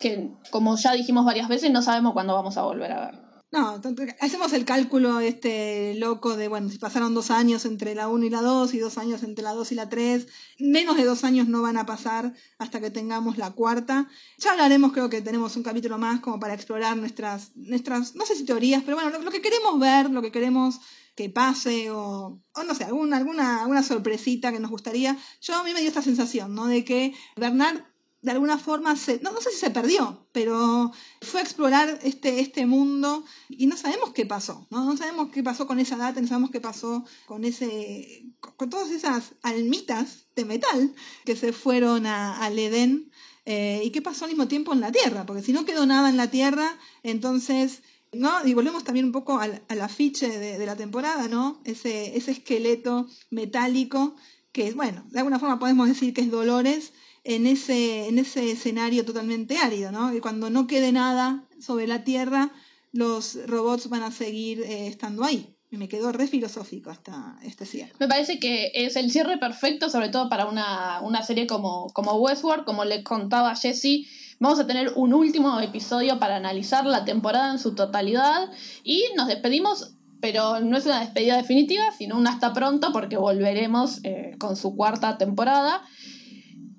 que, 0.03 0.29
como 0.51 0.75
ya 0.75 0.91
dijimos 0.91 1.23
varias 1.23 1.47
veces, 1.47 1.71
no 1.71 1.81
sabemos 1.81 2.11
cuándo 2.11 2.33
vamos 2.33 2.57
a 2.57 2.63
volver 2.63 2.91
a 2.91 3.05
ver. 3.05 3.23
No, 3.53 3.79
hacemos 4.19 4.51
el 4.51 4.65
cálculo 4.65 5.19
este 5.19 5.93
loco 5.95 6.35
de, 6.35 6.47
bueno, 6.47 6.69
si 6.69 6.79
pasaron 6.79 7.13
dos 7.13 7.29
años 7.31 7.65
entre 7.65 7.95
la 7.95 8.09
1 8.09 8.25
y 8.25 8.29
la 8.29 8.41
2 8.41 8.73
y 8.73 8.79
dos 8.79 8.97
años 8.97 9.23
entre 9.23 9.43
la 9.43 9.53
2 9.53 9.71
y 9.71 9.75
la 9.75 9.89
3, 9.89 10.27
menos 10.59 10.97
de 10.97 11.05
dos 11.05 11.23
años 11.23 11.47
no 11.47 11.61
van 11.61 11.77
a 11.77 11.85
pasar 11.85 12.33
hasta 12.57 12.81
que 12.81 12.89
tengamos 12.89 13.37
la 13.37 13.51
cuarta. 13.51 14.09
Ya 14.39 14.51
hablaremos, 14.51 14.91
creo 14.91 15.09
que 15.09 15.21
tenemos 15.21 15.55
un 15.55 15.63
capítulo 15.63 15.97
más 15.99 16.19
como 16.19 16.39
para 16.39 16.55
explorar 16.55 16.97
nuestras, 16.97 17.55
nuestras 17.55 18.15
no 18.15 18.25
sé 18.25 18.35
si 18.35 18.43
teorías, 18.43 18.83
pero 18.83 18.97
bueno, 18.97 19.11
lo, 19.11 19.19
lo 19.19 19.31
que 19.31 19.41
queremos 19.41 19.79
ver, 19.79 20.09
lo 20.09 20.21
que 20.21 20.31
queremos 20.31 20.79
que 21.15 21.29
pase 21.29 21.91
o, 21.91 22.41
o 22.55 22.63
no 22.63 22.75
sé, 22.75 22.85
alguna, 22.85 23.17
alguna, 23.17 23.61
alguna 23.61 23.83
sorpresita 23.83 24.51
que 24.51 24.59
nos 24.59 24.71
gustaría. 24.71 25.15
Yo 25.41 25.55
a 25.55 25.63
mí 25.63 25.73
me 25.73 25.79
dio 25.79 25.89
esta 25.89 26.01
sensación, 26.01 26.55
¿no? 26.55 26.65
De 26.65 26.83
que 26.83 27.13
Bernard 27.37 27.92
de 28.23 28.31
alguna 28.31 28.57
forma 28.57 28.95
se, 28.95 29.19
no, 29.19 29.31
no 29.31 29.41
sé 29.41 29.51
si 29.51 29.57
se 29.57 29.69
perdió, 29.69 30.25
pero 30.31 30.91
fue 31.21 31.41
a 31.41 31.43
explorar 31.43 31.99
este, 32.03 32.39
este 32.39 32.65
mundo 32.65 33.25
y 33.49 33.67
no 33.67 33.75
sabemos 33.75 34.13
qué 34.13 34.25
pasó, 34.25 34.65
¿no? 34.71 34.85
No 34.85 34.95
sabemos 34.95 35.29
qué 35.29 35.43
pasó 35.43 35.67
con 35.67 35.77
esa 35.77 35.97
data, 35.97 36.21
no 36.21 36.27
sabemos 36.27 36.49
qué 36.49 36.61
pasó 36.61 37.03
con 37.25 37.43
ese, 37.43 38.23
con 38.55 38.69
todas 38.69 38.91
esas 38.91 39.33
almitas 39.43 40.25
de 40.37 40.45
metal 40.45 40.95
que 41.25 41.35
se 41.35 41.51
fueron 41.51 42.05
a, 42.05 42.37
al 42.37 42.57
Edén 42.57 43.11
eh, 43.45 43.81
y 43.83 43.91
qué 43.91 44.01
pasó 44.01 44.23
al 44.23 44.31
mismo 44.31 44.47
tiempo 44.47 44.71
en 44.71 44.79
la 44.79 44.93
Tierra, 44.93 45.25
porque 45.25 45.43
si 45.43 45.51
no 45.51 45.65
quedó 45.65 45.85
nada 45.85 46.09
en 46.09 46.15
la 46.15 46.31
Tierra, 46.31 46.77
entonces 47.03 47.83
¿no? 48.13 48.45
Y 48.45 48.53
volvemos 48.53 48.85
también 48.85 49.07
un 49.07 49.11
poco 49.11 49.39
al, 49.39 49.63
al 49.67 49.81
afiche 49.81 50.29
de, 50.29 50.57
de, 50.57 50.65
la 50.65 50.75
temporada, 50.77 51.27
¿no? 51.27 51.59
Ese, 51.65 52.15
ese 52.15 52.31
esqueleto 52.31 53.07
metálico 53.31 54.15
que, 54.53 54.71
bueno, 54.73 55.03
de 55.09 55.19
alguna 55.19 55.39
forma 55.39 55.59
podemos 55.59 55.89
decir 55.89 56.13
que 56.13 56.21
es 56.21 56.31
Dolores 56.31 56.93
en 57.23 57.47
ese, 57.47 58.07
en 58.07 58.19
ese 58.19 58.51
escenario 58.51 59.05
totalmente 59.05 59.57
árido, 59.57 59.91
¿no? 59.91 60.13
Y 60.13 60.19
cuando 60.19 60.49
no 60.49 60.67
quede 60.67 60.91
nada 60.91 61.45
sobre 61.59 61.87
la 61.87 62.03
Tierra, 62.03 62.51
los 62.91 63.37
robots 63.47 63.89
van 63.89 64.03
a 64.03 64.11
seguir 64.11 64.61
eh, 64.61 64.87
estando 64.87 65.23
ahí. 65.23 65.55
Y 65.71 65.77
me 65.77 65.87
quedó 65.87 66.11
re 66.11 66.27
filosófico 66.27 66.91
hasta 66.91 67.35
este 67.43 67.65
cierre. 67.65 67.93
Me 67.99 68.07
parece 68.07 68.39
que 68.39 68.71
es 68.75 68.95
el 68.95 69.09
cierre 69.09 69.39
perfecto, 69.39 69.89
sobre 69.89 70.09
todo 70.09 70.29
para 70.29 70.45
una, 70.45 71.01
una 71.01 71.23
serie 71.23 71.47
como, 71.47 71.87
como 71.93 72.13
Westworld, 72.13 72.63
como 72.63 72.85
les 72.85 73.03
contaba 73.03 73.55
Jesse. 73.55 74.07
Vamos 74.39 74.59
a 74.59 74.67
tener 74.67 74.93
un 74.95 75.15
último 75.15 75.59
episodio 75.59 76.19
para 76.19 76.35
analizar 76.35 76.85
la 76.85 77.05
temporada 77.05 77.51
en 77.51 77.57
su 77.57 77.73
totalidad 77.73 78.51
y 78.83 79.03
nos 79.15 79.27
despedimos 79.27 79.95
pero 80.23 80.61
no 80.61 80.77
es 80.77 80.85
una 80.85 81.01
despedida 81.01 81.35
definitiva, 81.35 81.83
sino 81.97 82.17
un 82.17 82.25
hasta 82.27 82.53
pronto 82.53 82.93
porque 82.93 83.17
volveremos 83.17 83.99
eh, 84.03 84.37
con 84.39 84.55
su 84.55 84.73
cuarta 84.73 85.17
temporada. 85.17 85.81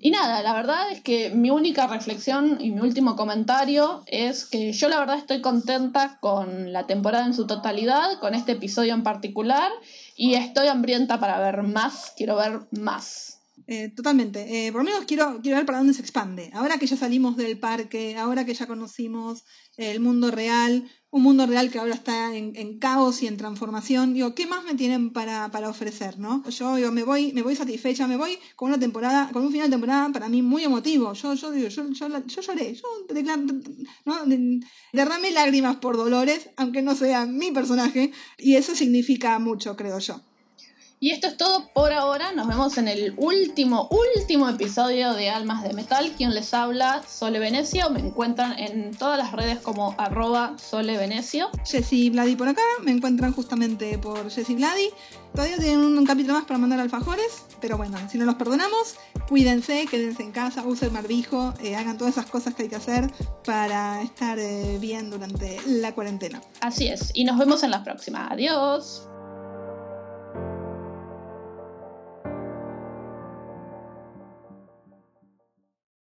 Y 0.05 0.11
nada, 0.11 0.43
la 0.43 0.53
verdad 0.53 0.91
es 0.91 1.01
que 1.01 1.31
mi 1.31 1.49
única 1.49 1.87
reflexión 1.87 2.59
y 2.61 2.69
mi 2.69 2.79
último 2.79 3.15
comentario 3.15 4.03
es 4.05 4.45
que 4.45 4.71
yo 4.71 4.87
la 4.87 4.99
verdad 4.99 5.17
estoy 5.17 5.41
contenta 5.41 6.19
con 6.21 6.71
la 6.71 6.85
temporada 6.85 7.25
en 7.25 7.33
su 7.33 7.47
totalidad, 7.47 8.19
con 8.19 8.35
este 8.35 8.51
episodio 8.51 8.93
en 8.93 9.01
particular, 9.01 9.71
y 10.15 10.35
estoy 10.35 10.67
hambrienta 10.67 11.19
para 11.19 11.39
ver 11.39 11.63
más, 11.63 12.13
quiero 12.15 12.35
ver 12.35 12.67
más. 12.69 13.39
Eh, 13.65 13.89
totalmente. 13.95 14.67
Eh, 14.67 14.71
por 14.71 14.81
lo 14.81 14.91
menos 14.91 15.05
quiero, 15.05 15.39
quiero 15.41 15.57
ver 15.57 15.65
para 15.65 15.79
dónde 15.79 15.95
se 15.95 16.01
expande. 16.01 16.51
Ahora 16.53 16.77
que 16.77 16.85
ya 16.85 16.97
salimos 16.97 17.35
del 17.35 17.57
parque, 17.57 18.15
ahora 18.15 18.45
que 18.45 18.53
ya 18.53 18.67
conocimos 18.67 19.43
el 19.75 20.01
mundo 20.01 20.29
real, 20.29 20.87
un 21.15 21.23
mundo 21.23 21.45
real 21.47 21.71
que 21.71 21.79
ahora 21.79 21.93
está 21.93 22.35
en, 22.35 22.77
caos 22.77 23.23
y 23.23 23.27
en 23.27 23.37
transformación. 23.37 24.13
Digo, 24.13 24.35
¿qué 24.35 24.47
más 24.47 24.65
me 24.65 24.75
tienen 24.75 25.13
para, 25.13 25.49
para 25.49 25.69
ofrecer, 25.69 26.19
no? 26.19 26.43
Yo 26.49 26.75
digo, 26.75 26.91
me 26.91 27.03
voy, 27.03 27.31
me 27.31 27.41
voy 27.41 27.55
satisfecha, 27.55 28.05
me 28.05 28.17
voy 28.17 28.37
con 28.57 28.67
una 28.67 28.79
temporada, 28.79 29.29
con 29.31 29.45
un 29.45 29.51
final 29.53 29.69
de 29.69 29.75
temporada 29.75 30.09
para 30.11 30.27
mí 30.27 30.41
muy 30.41 30.65
emotivo. 30.65 31.13
Yo, 31.13 31.33
yo 31.33 31.51
digo, 31.51 31.69
yo, 31.69 31.89
yo, 31.89 32.07
yo 32.25 32.41
lloré, 32.41 32.73
yo 32.73 32.83
¿no? 34.03 34.15
derramé 34.91 35.31
lágrimas 35.31 35.77
por 35.77 35.95
Dolores, 35.95 36.49
aunque 36.57 36.81
no 36.81 36.95
sea 36.95 37.25
mi 37.25 37.49
personaje, 37.51 38.11
y 38.37 38.55
eso 38.55 38.75
significa 38.75 39.39
mucho, 39.39 39.77
creo 39.77 39.99
yo. 39.99 40.21
Y 41.05 41.11
esto 41.11 41.27
es 41.27 41.37
todo 41.37 41.69
por 41.71 41.93
ahora. 41.93 42.31
Nos 42.31 42.47
vemos 42.47 42.79
en 42.79 42.87
el 42.87 43.13
último, 43.17 43.87
último 43.91 44.49
episodio 44.49 45.13
de 45.13 45.29
Almas 45.29 45.61
de 45.61 45.71
Metal. 45.71 46.11
Quien 46.17 46.33
les 46.33 46.51
habla, 46.51 47.03
Sole 47.07 47.37
Venecio. 47.37 47.91
Me 47.91 47.99
encuentran 47.99 48.57
en 48.57 48.89
todas 48.89 49.19
las 49.19 49.31
redes 49.31 49.59
como 49.59 49.93
arroba 49.99 50.55
Sole 50.57 50.97
Venecio. 50.97 51.51
Jessy 51.63 52.09
Vladi 52.09 52.35
por 52.35 52.47
acá. 52.47 52.63
Me 52.81 52.89
encuentran 52.89 53.33
justamente 53.33 53.99
por 53.99 54.31
Jessy 54.31 54.55
Vladi. 54.55 54.89
Todavía 55.35 55.59
tienen 55.59 55.81
un 55.95 56.05
capítulo 56.07 56.33
más 56.33 56.45
para 56.45 56.57
mandar 56.57 56.79
alfajores. 56.79 57.43
Pero 57.61 57.77
bueno, 57.77 57.99
si 58.09 58.17
no 58.17 58.25
los 58.25 58.33
perdonamos, 58.33 58.95
cuídense, 59.29 59.85
quédense 59.85 60.23
en 60.23 60.31
casa, 60.31 60.65
usen 60.65 60.91
barbijo, 60.91 61.53
eh, 61.61 61.75
hagan 61.75 61.99
todas 61.99 62.17
esas 62.17 62.25
cosas 62.31 62.55
que 62.55 62.63
hay 62.63 62.69
que 62.69 62.77
hacer 62.77 63.11
para 63.45 64.01
estar 64.01 64.39
eh, 64.39 64.79
bien 64.81 65.11
durante 65.11 65.59
la 65.67 65.93
cuarentena. 65.93 66.41
Así 66.61 66.87
es. 66.87 67.11
Y 67.13 67.25
nos 67.25 67.37
vemos 67.37 67.61
en 67.61 67.69
la 67.69 67.83
próxima. 67.83 68.27
Adiós. 68.27 69.07